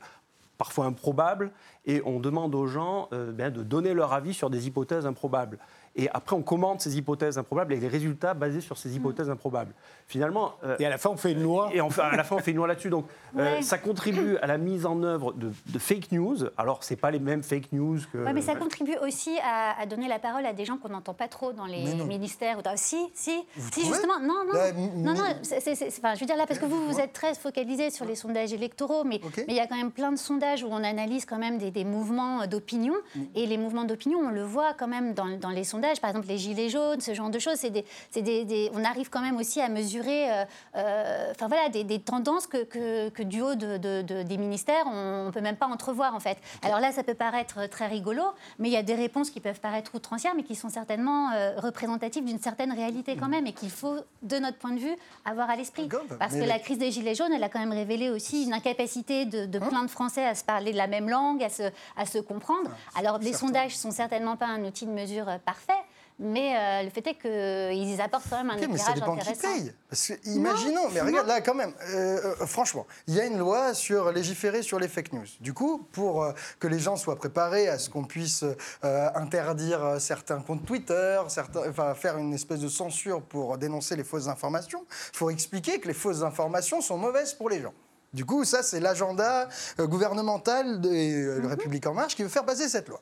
parfois 0.59 0.85
improbables 0.85 1.51
et 1.87 2.03
on 2.05 2.21
demande 2.21 2.55
aux 2.55 2.67
gens 2.69 3.09
euh, 3.13 3.33
ben, 3.33 3.53
de 3.53 3.63
donner 3.65 3.95
leur 3.95 4.13
avis 4.13 4.33
sur 4.33 4.49
des 4.49 4.69
hypothèses 4.69 5.07
improbables. 5.07 5.59
Et 5.95 6.09
après, 6.11 6.35
on 6.35 6.43
commente 6.43 6.81
ces 6.81 6.97
hypothèses 6.97 7.37
improbables 7.37 7.73
et 7.75 7.77
les 7.81 7.89
résultats 7.89 8.33
basés 8.35 8.63
sur 8.63 8.79
ces 8.79 8.97
hypothèses 8.97 9.29
improbables. 9.29 9.75
Finalement, 10.07 10.53
euh, 10.65 10.77
Et 10.79 10.87
à 10.87 10.91
la 10.91 10.97
fin, 10.99 11.11
on 11.11 11.17
fait 11.17 11.33
une 11.33 11.43
loi. 11.43 11.71
et 11.73 11.81
enfin, 11.83 12.05
à 12.05 12.17
la 12.17 12.25
fin, 12.25 12.37
on 12.37 12.39
fait 12.39 12.51
une 12.53 12.57
loi 12.57 12.67
là-dessus. 12.67 12.89
Donc, 12.91 13.07
euh, 13.39 13.61
ça 13.61 13.77
contribue 13.79 14.37
à 14.39 14.47
la 14.47 14.57
mise 14.59 14.87
en 14.87 15.03
œuvre 15.03 15.33
de, 15.33 15.53
de 15.67 15.79
fake 15.79 16.13
news. 16.13 16.37
Alors, 16.57 16.83
c'est 16.83 16.97
pas 16.97 17.11
les 17.11 17.19
mêmes 17.19 17.43
fake 17.43 17.73
news 17.73 17.99
que. 18.13 18.19
Ouais, 18.19 18.33
mais 18.33 18.41
ça 18.43 18.55
contribue 18.55 18.97
aussi 19.03 19.37
à, 19.45 19.79
à 19.81 19.87
donner 19.87 20.09
la 20.09 20.19
parole 20.19 20.47
à 20.47 20.53
des 20.55 20.65
gens 20.65 20.77
qu'on 20.79 20.89
n'entend 20.89 21.15
pas 21.15 21.29
trop 21.29 21.53
dans 21.53 21.67
les 21.67 21.95
ministères. 22.07 22.59
ou 22.59 22.63
dans- 22.63 22.77
Si, 22.77 22.97
si, 23.15 23.37
Vous 23.57 23.71
si 23.73 23.87
justement. 23.87 24.19
Non, 24.21 24.45
non, 24.47 24.53
Là, 24.55 24.73
non, 24.73 25.15
non. 25.15 25.21
enfin, 25.21 26.15
je 26.15 26.21
veux 26.21 26.27
dire 26.27 26.37
là, 26.37 26.47
parce 26.47 26.59
que 26.59 26.67
vous, 26.67 26.87
vous 26.89 27.01
êtes 27.01 27.13
très 27.13 27.35
focalisé 27.35 27.91
sur 27.91 28.05
les 28.07 28.15
sondages 28.17 28.53
électoraux, 28.55 29.05
mais 29.05 29.21
il 29.47 29.55
y 29.55 29.61
a 29.61 29.67
quand 29.67 29.77
même 29.77 29.93
plein 29.93 30.11
de 30.13 30.19
sondages 30.19 30.63
où 30.63 30.69
on 30.71 30.83
analyse 30.85 31.27
quand 31.27 31.39
même 31.39 31.59
des, 31.59 31.71
des 31.71 31.85
mouvements 31.85 32.47
d'opinion. 32.47 32.95
Mm. 33.15 33.21
Et 33.35 33.47
les 33.47 33.59
mouvements 33.59 33.85
d'opinion, 33.85 34.19
on 34.21 34.31
le 34.31 34.43
voit 34.43 34.73
quand 34.75 34.89
même 34.89 35.13
dans, 35.15 35.27
dans 35.39 35.51
les 35.51 35.65
sondages. 35.65 35.81
Par 36.01 36.11
exemple, 36.11 36.29
les 36.29 36.39
gilets 36.39 36.69
jaunes, 36.69 37.01
ce 37.01 37.15
genre 37.15 37.31
de 37.31 37.39
choses. 37.39 37.57
C'est 37.57 37.71
des, 37.71 37.85
des, 38.15 38.45
des- 38.45 38.71
on 38.75 38.85
arrive 38.85 39.11
quand 39.11 39.21
même 39.21 39.37
aussi 39.37 39.61
à 39.61 39.69
mesurer, 39.69 40.31
euh, 40.33 40.45
euh, 40.77 41.31
enfin 41.33 41.49
voilà, 41.49 41.69
des, 41.69 41.99
tendances 42.01 42.47
que, 42.47 42.65
que, 42.65 43.09
que 43.11 43.23
du 43.23 43.41
haut 43.43 43.55
de, 43.55 43.77
de- 43.77 44.03
de- 44.03 44.23
des 44.23 44.37
ministères, 44.39 44.85
on 44.87 45.27
ne 45.27 45.31
peut 45.31 45.41
même 45.41 45.57
pas 45.57 45.67
entrevoir 45.67 46.15
en 46.15 46.21
fait. 46.21 46.39
Alors 46.63 46.81
là, 46.81 46.93
ça 46.93 47.03
peut 47.03 47.15
paraître 47.15 47.67
très 47.69 47.87
rigolo, 47.87 48.23
mais 48.59 48.69
il 48.69 48.73
y 48.73 48.77
a 48.77 48.83
des 48.83 48.95
réponses 48.95 49.31
qui 49.31 49.41
peuvent 49.41 49.61
paraître 49.61 49.95
outrancières, 49.95 50.35
mais 50.35 50.43
qui 50.43 50.55
sont 50.55 50.69
certainement 50.71 51.31
euh, 51.33 51.55
représentatives 51.59 52.25
d'une 52.25 52.39
certaine 52.41 52.73
réalité 52.73 53.17
quand 53.17 53.29
même, 53.29 53.47
et 53.47 53.53
qu'il 53.53 53.71
faut, 53.71 53.97
de 54.23 54.39
notre 54.39 54.59
point 54.59 54.73
de 54.73 54.79
vue, 54.81 54.97
avoir 55.25 55.51
à 55.51 55.57
l'esprit. 55.57 55.89
Parce 56.19 56.35
que 56.35 56.39
la 56.49 56.59
crise 56.59 56.79
des 56.79 56.91
gilets 56.91 57.15
jaunes, 57.15 57.33
elle 57.33 57.45
a 57.45 57.49
quand 57.49 57.61
même 57.61 57.73
révélé 57.73 58.11
aussi 58.11 58.45
une 58.45 58.53
incapacité 58.55 59.25
de, 59.27 59.47
de 59.47 59.59
plein 59.59 59.83
de 59.83 59.91
Français 59.91 60.25
à 60.25 60.35
se 60.35 60.45
parler 60.45 60.73
de 60.73 60.77
la 60.77 60.87
même 60.87 61.09
langue, 61.09 61.43
à 61.43 61.49
se, 61.49 61.63
à 61.97 62.07
se 62.07 62.19
comprendre. 62.19 62.71
Alors 62.97 63.19
les 63.19 63.33
sondages 63.33 63.77
sont 63.77 63.91
certainement 63.91 64.37
pas 64.37 64.47
un 64.47 64.65
outil 64.65 64.87
de 64.87 64.91
mesure 64.93 65.27
parfait. 65.45 65.72
Mais 66.19 66.57
euh, 66.57 66.83
le 66.85 66.91
fait 66.91 67.07
est 67.07 67.15
qu'ils 67.15 68.01
apportent 68.01 68.27
quand 68.29 68.37
même 68.37 68.51
un 68.51 68.55
Ok, 68.57 68.69
mais 68.71 68.79
ça 68.79 68.93
éclairage 68.93 68.95
dépend 69.01 69.17
qui 69.17 69.21
intéressant. 69.31 69.55
paye. 69.55 69.75
Parce 69.89 70.09
que, 70.09 70.29
imaginons, 70.29 70.89
mais 70.93 71.01
regarde 71.01 71.27
là 71.27 71.41
quand 71.41 71.55
même, 71.55 71.73
euh, 71.91 72.35
euh, 72.41 72.47
franchement, 72.47 72.87
il 73.07 73.15
y 73.15 73.21
a 73.21 73.25
une 73.25 73.39
loi 73.39 73.75
sur 73.75 74.13
légiférer 74.13 74.63
sur 74.63 74.79
les 74.79 74.89
fake 74.89 75.13
news. 75.15 75.27
Du 75.41 75.53
coup, 75.53 75.79
pour 75.93 76.33
que 76.61 76.69
les 76.69 76.79
gens 76.79 76.97
soient 76.97 77.17
préparés 77.17 77.69
à 77.69 77.79
ce 77.79 77.91
qu'on 77.91 78.05
puisse 78.05 78.45
interdire 78.83 79.97
certains 80.01 80.41
comptes 80.41 80.65
Twitter, 80.65 81.21
certains, 81.29 81.69
enfin, 81.69 81.95
faire 81.95 82.19
une 82.19 82.35
espèce 82.35 82.61
de 82.61 82.69
censure 82.69 83.23
pour 83.23 83.59
dénoncer 83.59 83.97
les 83.97 84.05
fausses 84.05 84.29
informations, 84.29 84.85
il 85.13 85.17
faut 85.17 85.31
expliquer 85.31 85.81
que 85.81 85.89
les 85.89 85.95
fausses 85.95 86.23
informations 86.23 86.81
sont 86.81 86.99
mauvaises 86.99 87.35
pour 87.35 87.49
les 87.49 87.61
gens. 87.61 87.75
Du 88.13 88.27
coup, 88.27 88.45
ça, 88.45 88.63
c'est 88.63 88.81
l'agenda 88.81 89.49
gouvernemental 89.79 90.81
de 90.81 91.39
le 91.41 91.47
République 91.47 91.87
En 91.87 91.95
Marche 91.95 92.15
qui 92.15 92.23
veut 92.23 92.29
faire 92.29 92.45
passer 92.45 92.69
cette 92.69 92.89
loi. 92.89 93.01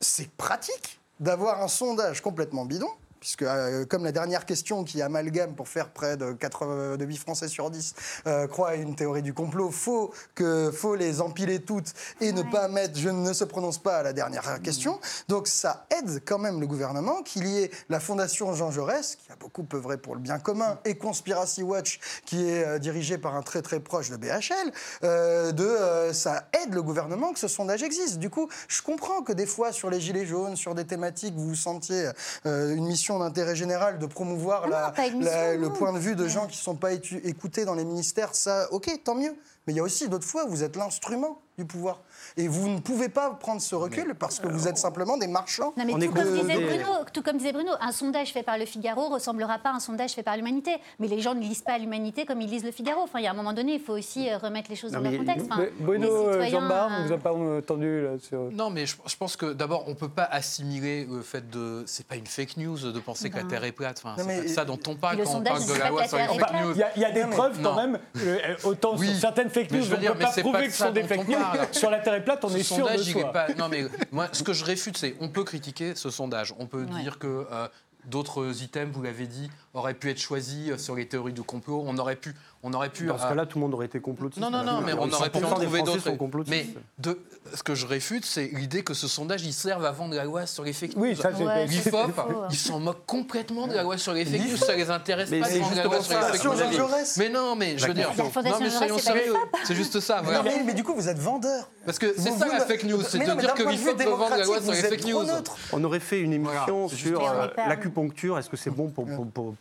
C'est 0.00 0.30
pratique 0.30 0.98
d'avoir 1.20 1.62
un 1.62 1.68
sondage 1.68 2.20
complètement 2.20 2.64
bidon 2.64 2.90
puisque 3.20 3.42
euh, 3.42 3.84
comme 3.84 4.04
la 4.04 4.12
dernière 4.12 4.46
question 4.46 4.84
qui 4.84 5.02
amalgame 5.02 5.54
pour 5.54 5.68
faire 5.68 5.90
près 5.90 6.16
de 6.16 6.32
4 6.32 6.96
de 6.96 7.04
8 7.04 7.16
Français 7.16 7.48
sur 7.48 7.70
10 7.70 7.94
euh, 8.26 8.46
croient 8.46 8.70
à 8.70 8.74
une 8.74 8.94
théorie 8.94 9.22
du 9.22 9.34
complot, 9.34 9.70
faut 9.70 10.12
que 10.34 10.70
faut 10.70 10.94
les 10.94 11.20
empiler 11.20 11.60
toutes 11.60 11.92
et 12.20 12.32
ne 12.32 12.42
pas 12.42 12.68
mettre 12.68 12.98
je 12.98 13.08
ne 13.08 13.32
se 13.32 13.44
prononce 13.44 13.78
pas 13.78 13.98
à 13.98 14.02
la 14.02 14.12
dernière 14.12 14.60
question. 14.62 15.00
Donc 15.28 15.48
ça 15.48 15.86
aide 15.98 16.22
quand 16.24 16.38
même 16.38 16.60
le 16.60 16.66
gouvernement 16.66 17.22
qu'il 17.22 17.46
y 17.46 17.58
ait 17.58 17.70
la 17.88 18.00
fondation 18.00 18.54
Jean 18.54 18.70
Jaurès 18.70 19.16
qui 19.16 19.32
a 19.32 19.36
beaucoup 19.36 19.66
œuvré 19.74 19.98
pour 19.98 20.14
le 20.14 20.20
bien 20.20 20.38
commun 20.38 20.78
et 20.84 20.96
Conspiracy 20.96 21.62
Watch 21.62 22.00
qui 22.24 22.48
est 22.48 22.64
euh, 22.64 22.78
dirigé 22.78 23.18
par 23.18 23.34
un 23.34 23.42
très 23.42 23.62
très 23.62 23.80
proche 23.80 24.10
de 24.10 24.16
BHL 24.16 24.72
euh, 25.04 25.52
de 25.52 25.64
euh, 25.64 26.12
ça 26.12 26.48
aide 26.52 26.74
le 26.74 26.82
gouvernement 26.82 27.32
que 27.32 27.38
ce 27.38 27.48
sondage 27.48 27.82
existe. 27.82 28.18
Du 28.18 28.30
coup, 28.30 28.48
je 28.68 28.82
comprends 28.82 29.22
que 29.22 29.32
des 29.32 29.46
fois 29.46 29.72
sur 29.72 29.90
les 29.90 30.00
gilets 30.00 30.26
jaunes, 30.26 30.56
sur 30.56 30.74
des 30.74 30.86
thématiques, 30.86 31.34
vous 31.34 31.48
vous 31.48 31.54
sentiez 31.54 32.10
euh, 32.46 32.74
une 32.74 32.86
mission 32.86 33.07
d'intérêt 33.18 33.56
général 33.56 33.98
de 33.98 34.04
promouvoir 34.06 34.64
Ah 34.64 34.68
non, 34.68 34.72
la- 34.76 34.90
la- 35.24 35.56
le 35.56 35.72
point 35.72 35.92
de 35.94 35.98
vue 35.98 36.14
de 36.16 36.28
gens 36.28 36.46
qui 36.46 36.58
ne 36.58 36.62
sont 36.62 36.74
pas 36.76 36.92
écoutés 36.92 37.64
dans 37.64 37.74
les 37.74 37.84
ministères. 37.86 38.34
Ça, 38.34 38.68
ok, 38.72 38.90
tant 39.04 39.14
mieux. 39.14 39.34
Mais 39.68 39.74
il 39.74 39.76
y 39.76 39.80
a 39.80 39.82
aussi 39.82 40.08
d'autres 40.08 40.24
fois 40.24 40.46
où 40.46 40.48
vous 40.48 40.64
êtes 40.64 40.76
l'instrument 40.76 41.42
du 41.58 41.66
pouvoir. 41.66 42.00
Et 42.38 42.48
vous 42.48 42.68
ne 42.68 42.78
pouvez 42.78 43.08
pas 43.10 43.30
prendre 43.30 43.60
ce 43.60 43.74
recul 43.74 44.14
parce 44.14 44.38
que 44.38 44.46
vous 44.48 44.66
êtes 44.66 44.78
simplement 44.78 45.18
des 45.18 45.26
marchands. 45.26 45.74
Non, 45.76 45.84
mais 45.84 45.92
On 45.92 45.98
tout 45.98 46.12
comme, 46.12 46.40
disait 46.40 46.64
Bruno, 46.64 46.84
tout 47.12 47.22
comme 47.22 47.36
disait 47.36 47.52
Bruno, 47.52 47.72
un 47.80 47.92
sondage 47.92 48.32
fait 48.32 48.42
par 48.44 48.56
le 48.56 48.64
Figaro 48.64 49.08
ressemblera 49.08 49.58
pas 49.58 49.70
à 49.70 49.74
un 49.74 49.80
sondage 49.80 50.12
fait 50.12 50.22
par 50.22 50.36
l'Humanité. 50.36 50.76
Mais 51.00 51.08
les 51.08 51.20
gens 51.20 51.34
ne 51.34 51.40
lisent 51.40 51.60
pas 51.60 51.76
l'Humanité 51.76 52.24
comme 52.24 52.40
ils 52.40 52.48
lisent 52.48 52.64
le 52.64 52.70
Figaro. 52.70 53.02
Enfin, 53.02 53.18
il 53.18 53.24
y 53.24 53.26
a 53.26 53.32
un 53.32 53.34
moment 53.34 53.52
donné, 53.52 53.74
il 53.74 53.80
faut 53.80 53.92
aussi 53.92 54.30
euh, 54.30 54.38
remettre 54.38 54.70
les 54.70 54.76
choses 54.76 54.92
Non, 54.92 55.00
dans 55.02 55.10
leur 55.10 55.18
contexte. 55.18 55.46
Enfin, 55.50 55.66
Bruno 55.80 56.06
les 56.06 56.54
euh, 56.54 56.60
euh, 56.60 57.06
vous 57.06 57.12
a 57.12 57.18
pas 57.18 57.32
entendu 57.32 58.02
là, 58.04 58.18
sur... 58.20 58.50
Non, 58.52 58.70
mais 58.70 58.86
je, 58.86 58.94
je 59.04 59.16
pense 59.16 59.36
que 59.36 59.52
d'abord, 59.52 59.84
on 59.86 59.90
ne 59.90 59.96
peut 59.96 60.08
pas 60.08 60.24
assimiler 60.30 61.06
le 61.10 61.22
fait 61.22 61.50
de. 61.50 61.82
C'est 61.86 62.06
pas 62.06 62.16
une 62.16 62.26
fake 62.26 62.56
news 62.56 62.78
de 62.78 63.00
penser 63.00 63.30
que 63.30 63.36
la. 63.36 63.44
Terre 63.44 63.64
est 63.64 63.72
plate. 63.72 64.00
Enfin, 64.04 64.14
c'est 64.16 64.24
mais- 64.24 64.48
ça 64.48 64.64
dont 64.64 64.78
on 64.86 64.94
parle 64.94 65.18
Le 65.18 65.24
quand 65.24 65.36
on 65.36 65.42
parle 65.42 65.62
ne 65.62 65.66
de 65.66 65.72
la 65.72 65.78
pas 65.80 65.88
loi 65.90 66.06
sur 66.06 66.18
la 66.18 66.26
les 66.28 66.38
fake 66.38 66.62
news. 66.62 66.74
Il 66.96 67.02
y 67.02 67.04
a, 67.04 67.10
des 67.10 67.24
preuves 67.24 67.60
quand 67.62 67.74
même, 67.74 67.98
euh, 68.16 68.54
autant 68.64 68.96
sur 68.96 69.14
certaines 69.14 69.50
fake 69.62 69.70
Mais 69.70 69.78
news, 69.78 69.84
je 69.84 69.90
veux 69.90 69.96
on 69.96 70.00
dire, 70.00 70.12
peut 70.12 70.18
mais 70.18 70.24
pas 70.24 70.40
prouver 70.40 70.66
que 70.66 70.72
ce 70.72 70.78
sont 70.78 70.92
des 70.92 71.02
fake 71.04 71.28
news. 71.28 71.36
Sur 71.72 71.90
la 71.90 71.98
Terre 71.98 72.14
est 72.14 72.24
plate, 72.24 72.44
on 72.44 72.54
est 72.54 72.62
sûr 72.62 72.88
de 72.90 72.98
soi. 72.98 73.32
Non, 73.58 73.68
mais 73.68 73.84
moi, 74.12 74.28
ce 74.32 74.42
que 74.42 74.52
je 74.52 74.64
réfute, 74.64 74.96
c'est 74.96 75.16
on 75.20 75.28
peut 75.28 75.44
critiquer 75.44 75.94
ce 75.94 76.10
sondage. 76.10 76.54
On 76.58 76.66
peut 76.66 76.84
dire 76.84 77.18
que 77.18 77.46
euh, 77.50 77.68
d'autres 78.04 78.62
items, 78.62 78.94
vous 78.94 79.02
l'avez 79.02 79.26
dit, 79.26 79.50
auraient 79.78 79.94
pu 79.94 80.10
être 80.10 80.18
choisis 80.20 80.70
euh, 80.70 80.78
sur 80.78 80.94
les 80.94 81.06
théories 81.06 81.32
du 81.32 81.42
complot. 81.42 81.82
On 81.86 81.96
aurait 81.98 82.16
pu. 82.16 82.34
On 82.64 82.72
aurait 82.72 82.90
pu 82.90 83.06
Dans 83.06 83.16
ce 83.18 83.24
euh, 83.24 83.28
cas-là, 83.28 83.46
tout 83.46 83.58
le 83.58 83.62
monde 83.62 83.74
aurait 83.74 83.86
été 83.86 84.00
complotiste. 84.00 84.42
non, 84.42 84.50
non, 84.50 84.64
non, 84.64 84.80
mais 84.80 84.92
on 84.92 85.08
aurait 85.12 85.30
pu 85.30 85.38
en 85.38 85.50
100% 85.56 85.60
des 85.60 85.66
trouver 85.66 85.82
d'autres. 85.82 86.44
Mais 86.48 86.66
de, 86.98 87.16
ce 87.54 87.62
que 87.62 87.76
je 87.76 87.86
réfute, 87.86 88.24
c'est 88.26 88.46
l'idée 88.52 88.82
que 88.82 88.94
ce 88.94 89.06
sondage, 89.06 89.44
il 89.44 89.52
serve 89.52 89.84
à 89.84 89.92
vendre 89.92 90.14
la 90.16 90.24
loi 90.24 90.44
sur 90.46 90.64
les 90.64 90.72
fake 90.72 90.96
news. 90.96 91.02
Oui, 91.02 91.16
ça 91.16 91.30
L'IFOP, 91.30 92.10
ils 92.50 92.56
s'en 92.56 92.80
moquent 92.80 93.06
complètement 93.06 93.68
de 93.68 93.74
la 93.74 93.84
loi 93.84 93.96
sur 93.96 94.12
les 94.12 94.24
fake 94.24 94.40
news, 94.40 94.56
ça 94.56 94.74
les 94.74 94.90
intéresse 94.90 95.30
Mais 95.30 95.40
pas 95.40 95.46
de 95.48 95.52
c'est 95.52 95.58
vendre 95.60 95.76
la 95.76 95.84
loi 95.84 95.98
justement 96.00 96.34
sur 96.34 96.52
les 96.54 96.58
fake 96.58 96.78
news. 96.78 96.88
Mais 97.18 97.28
non, 97.28 97.54
mais 97.54 97.78
je 97.78 97.86
veux 97.86 97.94
dire, 97.94 98.12
non 98.16 98.58
mais 98.60 98.70
soyons 98.70 98.98
sérieux, 98.98 99.34
c'est 99.64 99.76
juste 99.76 100.00
ça. 100.00 100.22
Mais, 100.44 100.62
mais 100.64 100.74
du 100.74 100.82
coup, 100.82 100.94
vous 100.94 101.08
êtes 101.08 101.18
vendeur. 101.18 101.68
Parce 101.86 101.98
que 101.98 102.12
c'est 102.18 102.30
Vous- 102.30 102.38
ça 102.38 102.48
la 102.48 102.66
fake 102.66 102.84
news, 102.84 103.02
c'est 103.02 103.18
Mais 103.18 103.24
de 103.26 103.30
mais 103.30 103.36
dire 103.40 103.48
d'un 103.50 103.54
que 103.54 103.62
point 103.62 103.72
de 103.72 103.78
vue 103.78 103.84
l'IFOP 103.84 103.98
veut 104.02 104.10
vendre 104.10 104.36
la 104.36 104.44
loi 104.44 104.60
sur 104.60 104.72
les 104.72 104.82
démocratique, 104.82 105.12
vous 105.12 105.20
fake 105.20 105.28
news. 105.28 105.36
neutre. 105.36 105.56
On 105.72 105.84
aurait 105.84 106.00
fait 106.00 106.20
une 106.20 106.32
émission 106.34 106.88
sur 106.88 107.26
euh, 107.26 107.46
Mais 107.56 107.68
l'acupuncture, 107.68 108.38
est-ce 108.38 108.50
que 108.50 108.58
c'est 108.58 108.70
bon 108.70 108.90
pour, 108.90 109.06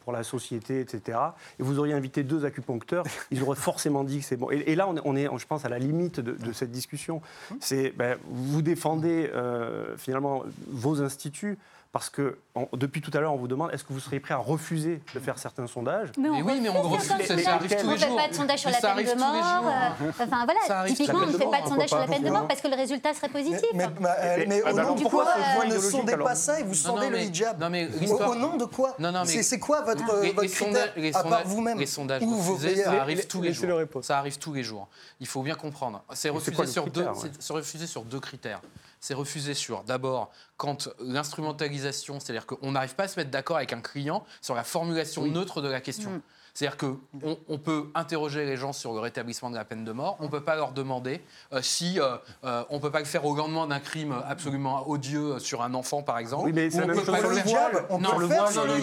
pour, 0.08 0.14
la 0.14 0.24
société, 0.24 0.80
etc. 0.80 1.20
Et 1.60 1.64
vous 1.64 1.80
auriez 1.80 1.93
invité 1.93 2.24
deux 2.24 2.45
acupuncteurs, 2.45 3.03
ils 3.32 3.43
auraient 3.43 3.58
forcément 3.58 4.05
dit 4.05 4.20
que 4.20 4.26
c'est 4.26 4.38
bon. 4.38 4.49
Et, 4.51 4.64
et 4.68 4.76
là, 4.76 4.88
on 4.88 5.16
est, 5.18 5.28
on 5.28 5.38
je 5.38 5.45
pense, 5.45 5.66
à 5.66 5.70
la 5.70 5.80
limite 5.80 6.22
de, 6.22 6.32
de 6.32 6.53
cette 6.53 6.72
discussion. 6.72 7.22
C'est, 7.60 7.91
ben, 7.91 8.18
vous 8.30 8.62
défendez 8.62 9.30
euh, 9.34 9.97
finalement 9.97 10.43
vos 10.68 11.01
instituts 11.01 11.58
parce 11.92 12.10
que 12.10 12.38
en- 12.54 12.68
depuis 12.74 13.02
tout 13.02 13.12
à 13.14 13.20
l'heure, 13.20 13.34
on 13.34 13.38
vous 13.38 13.48
demande 13.48 13.72
est-ce 13.74 13.84
que 13.84 13.94
vous 13.94 14.00
seriez 14.00 14.20
prêt 14.20 14.34
à 14.34 14.38
refuser 14.38 15.02
de 15.16 15.20
faire 15.20 15.40
certains 15.40 15.68
sondages 15.68 16.10
Mais 16.20 16.30
oui, 16.30 16.60
mais 16.62 16.70
on 16.70 16.82
refuse 16.82 17.10
refuse, 17.12 17.28
certains 17.28 17.44
ça 17.44 17.54
arrive 17.56 17.70
sondages. 17.70 17.82
tous 17.82 17.88
On 17.88 17.90
les 17.92 17.96
ne 17.96 18.00
fait 18.02 18.08
jours. 18.08 18.18
pas 18.18 18.28
de 18.28 18.34
sondage 18.36 18.60
sur 18.60 18.70
la 18.70 18.76
ça 18.76 18.82
peine 18.82 18.92
arrive 18.92 19.06
de 19.08 19.12
tous 19.12 19.18
les 19.18 19.24
mort. 19.24 19.62
jours. 19.64 19.72
euh, 19.72 20.10
Enfin 20.10 20.28
Ça 20.30 20.46
voilà, 20.46 20.88
typiquement, 20.88 21.20
on 21.20 21.26
ne 21.28 21.32
fait 21.32 21.42
jours. 21.44 21.52
pas 21.52 21.62
de 21.62 21.68
sondage 21.68 21.90
sur 21.90 21.98
la 22.00 22.08
peine 22.08 22.24
de 22.24 22.30
mort 22.30 22.48
parce 22.48 22.62
que 22.62 22.68
le 22.68 22.76
résultat 22.76 23.14
serait 23.14 23.30
positif. 23.30 23.62
Mais, 23.74 23.88
mais, 24.00 24.10
Mais- 24.38 24.46
mais 24.48 24.62
au 24.64 24.74
nom 24.74 24.96
de 24.96 25.04
quoi 25.04 25.26
vous 25.56 25.68
ne 25.74 25.80
sondez 25.80 26.18
pas 26.18 26.36
ça 26.36 26.60
et 26.60 26.64
vous 26.64 26.74
sondez 26.74 27.10
le 27.10 27.20
hijab 27.22 27.60
non, 27.60 27.70
mais 27.70 27.88
au, 27.88 28.36
nom 28.36 28.58
de 28.58 28.66
quoi 28.66 28.96
Non, 29.00 29.12
non, 29.12 29.24
mais- 29.26 29.44
C'est 29.44 29.60
quoi 29.60 29.82
votre, 29.82 30.04
critère 30.48 30.94
à 31.16 31.24
part 31.24 31.42
vous-même 31.46 31.80
les 31.80 31.86
sondages 31.86 32.22
Ou 32.22 32.36
vos 32.36 32.54
refusés, 32.56 32.84
ça 32.84 33.02
arrive 33.02 33.28
tous 33.28 33.42
les 33.42 33.54
jours. 33.54 33.80
Ça 34.02 34.18
arrive 34.20 34.38
tous 34.38 34.54
les 34.54 34.64
jours. 34.64 34.88
Il 35.20 35.28
faut 35.28 35.42
bien 35.42 35.56
comprendre. 35.56 36.04
C'est 36.14 36.30
refusé 36.30 37.88
sur 37.88 38.04
deux 38.04 38.20
critères. 38.20 38.62
C'est 39.00 39.14
refusé 39.14 39.54
sur 39.54 39.84
d'abord 39.84 40.32
quand 40.58 40.89
l'instrumentalisation, 41.00 42.20
c'est-à-dire 42.20 42.45
qu'on 42.45 42.72
n'arrive 42.72 42.95
pas 42.95 43.04
à 43.04 43.08
se 43.08 43.20
mettre 43.20 43.32
d'accord 43.32 43.58
avec 43.58 43.74
un 43.74 43.82
client 43.82 44.26
sur 44.41 44.56
la 44.56 44.64
formulation 44.64 45.26
neutre 45.28 45.62
de 45.62 45.70
la 45.70 45.82
question. 45.82 46.12
Mm. 46.12 46.22
C'est-à-dire 46.58 46.78
qu'on 46.78 47.38
on 47.47 47.60
peut 47.60 47.86
interroger 47.93 48.43
les 48.43 48.58
gens 48.58 48.74
sur 48.74 48.91
le 48.93 48.99
rétablissement 48.99 49.51
de 49.51 49.55
la 49.55 49.64
peine 49.64 49.86
de 49.86 49.91
mort, 49.91 50.18
on 50.20 50.24
ne 50.24 50.30
peut 50.30 50.41
pas 50.41 50.55
leur 50.55 50.72
demander 50.72 51.22
euh, 51.53 51.62
si 51.62 51.99
euh, 51.99 52.18
euh, 52.45 52.64
on 52.72 52.78
ne 52.78 52.82
peut 52.82 52.89
pas 52.89 52.97
le 52.97 53.05
faire 53.05 53.24
au 53.26 53.36
lendemain 53.36 53.68
d'un 53.68 53.80
crime 53.80 54.16
absolument 54.28 54.89
odieux 54.89 55.38
sur 55.38 55.62
un 55.62 55.76
enfant, 55.76 56.01
par 56.01 56.18
exemple. 56.18 56.45
Oui, 56.45 56.53
mais 56.53 56.72
c'est 56.72 56.80
la 56.80 56.86
on 56.86 56.88
même 56.88 56.95
chose 57.05 57.16
sur 57.16 57.30
le 57.30 57.38
voile. 57.41 57.86
On 57.91 57.99
peut 57.99 58.22
le 58.22 58.28
faire 58.28 58.51
sur 58.51 58.66
le. 58.66 58.74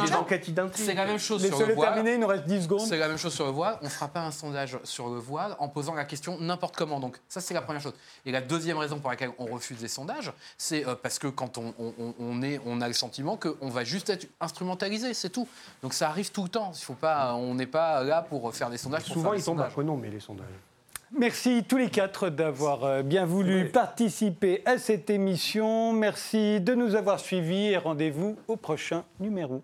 C'est 0.84 0.94
la 0.94 1.04
même 1.06 1.18
chose 1.18 1.44
sur 1.44 1.58
le 1.66 1.74
voile. 1.74 1.94
terminer, 1.94 2.14
il 2.14 2.20
nous 2.20 2.28
reste 2.28 2.44
10 2.46 2.62
secondes. 2.62 2.80
C'est 2.82 2.96
la 2.96 3.08
même 3.08 3.18
chose 3.18 3.34
sur 3.34 3.46
le 3.46 3.50
voile. 3.50 3.76
On 3.82 3.86
ne 3.86 3.90
fera 3.90 4.06
pas 4.06 4.20
un 4.20 4.30
sondage 4.30 4.78
sur 4.84 5.08
le 5.08 5.18
voile 5.18 5.56
en 5.58 5.66
posant 5.68 5.94
la 5.94 6.04
question 6.04 6.38
n'importe 6.40 6.76
comment. 6.76 7.00
Donc 7.00 7.18
ça, 7.28 7.40
c'est 7.40 7.54
la 7.54 7.62
première 7.62 7.82
chose. 7.82 7.94
Et 8.24 8.30
la 8.30 8.40
deuxième 8.40 8.78
raison 8.78 9.00
pour 9.00 9.10
laquelle 9.10 9.32
on 9.38 9.46
refuse 9.46 9.78
des 9.78 9.88
sondages, 9.88 10.32
c'est 10.58 10.84
parce 11.02 11.18
que 11.18 11.26
quand 11.26 11.58
on, 11.58 11.74
on- 11.80 11.92
on- 11.98 12.14
on 12.20 12.40
est, 12.42 12.60
on 12.66 12.80
a 12.80 12.86
le 12.86 12.94
sentiment 12.94 13.36
qu'on 13.36 13.68
va 13.68 13.82
juste 13.82 14.10
être 14.10 14.28
instrumentalisé, 14.40 15.12
c'est 15.12 15.30
tout. 15.30 15.48
Donc 15.82 15.92
ça 15.92 16.08
arrive 16.08 16.30
tout 16.30 16.44
le 16.44 16.48
temps. 16.50 16.70
Il 16.72 16.84
faut 16.84 16.94
pas, 16.94 17.34
on 17.34 17.58
n'est 17.64 17.70
pas 17.70 18.02
là 18.02 18.22
pour 18.22 18.54
faire 18.54 18.70
des 18.70 18.78
sondages. 18.78 19.04
Pour 19.04 19.14
Souvent, 19.14 19.32
ils 19.34 19.42
tombent 19.42 19.60
à. 19.60 19.68
Renault, 19.68 19.96
mais 19.96 20.10
les 20.10 20.20
sondages. 20.20 20.46
Merci 21.16 21.64
tous 21.68 21.76
les 21.76 21.90
quatre 21.90 22.28
d'avoir 22.28 22.84
euh, 22.84 23.02
bien 23.02 23.24
voulu 23.24 23.68
participer 23.68 24.62
à 24.66 24.78
cette 24.78 25.10
émission. 25.10 25.92
Merci 25.92 26.60
de 26.60 26.74
nous 26.74 26.96
avoir 26.96 27.20
suivis 27.20 27.66
et 27.66 27.76
rendez-vous 27.76 28.36
au 28.48 28.56
prochain 28.56 29.04
numéro. 29.20 29.62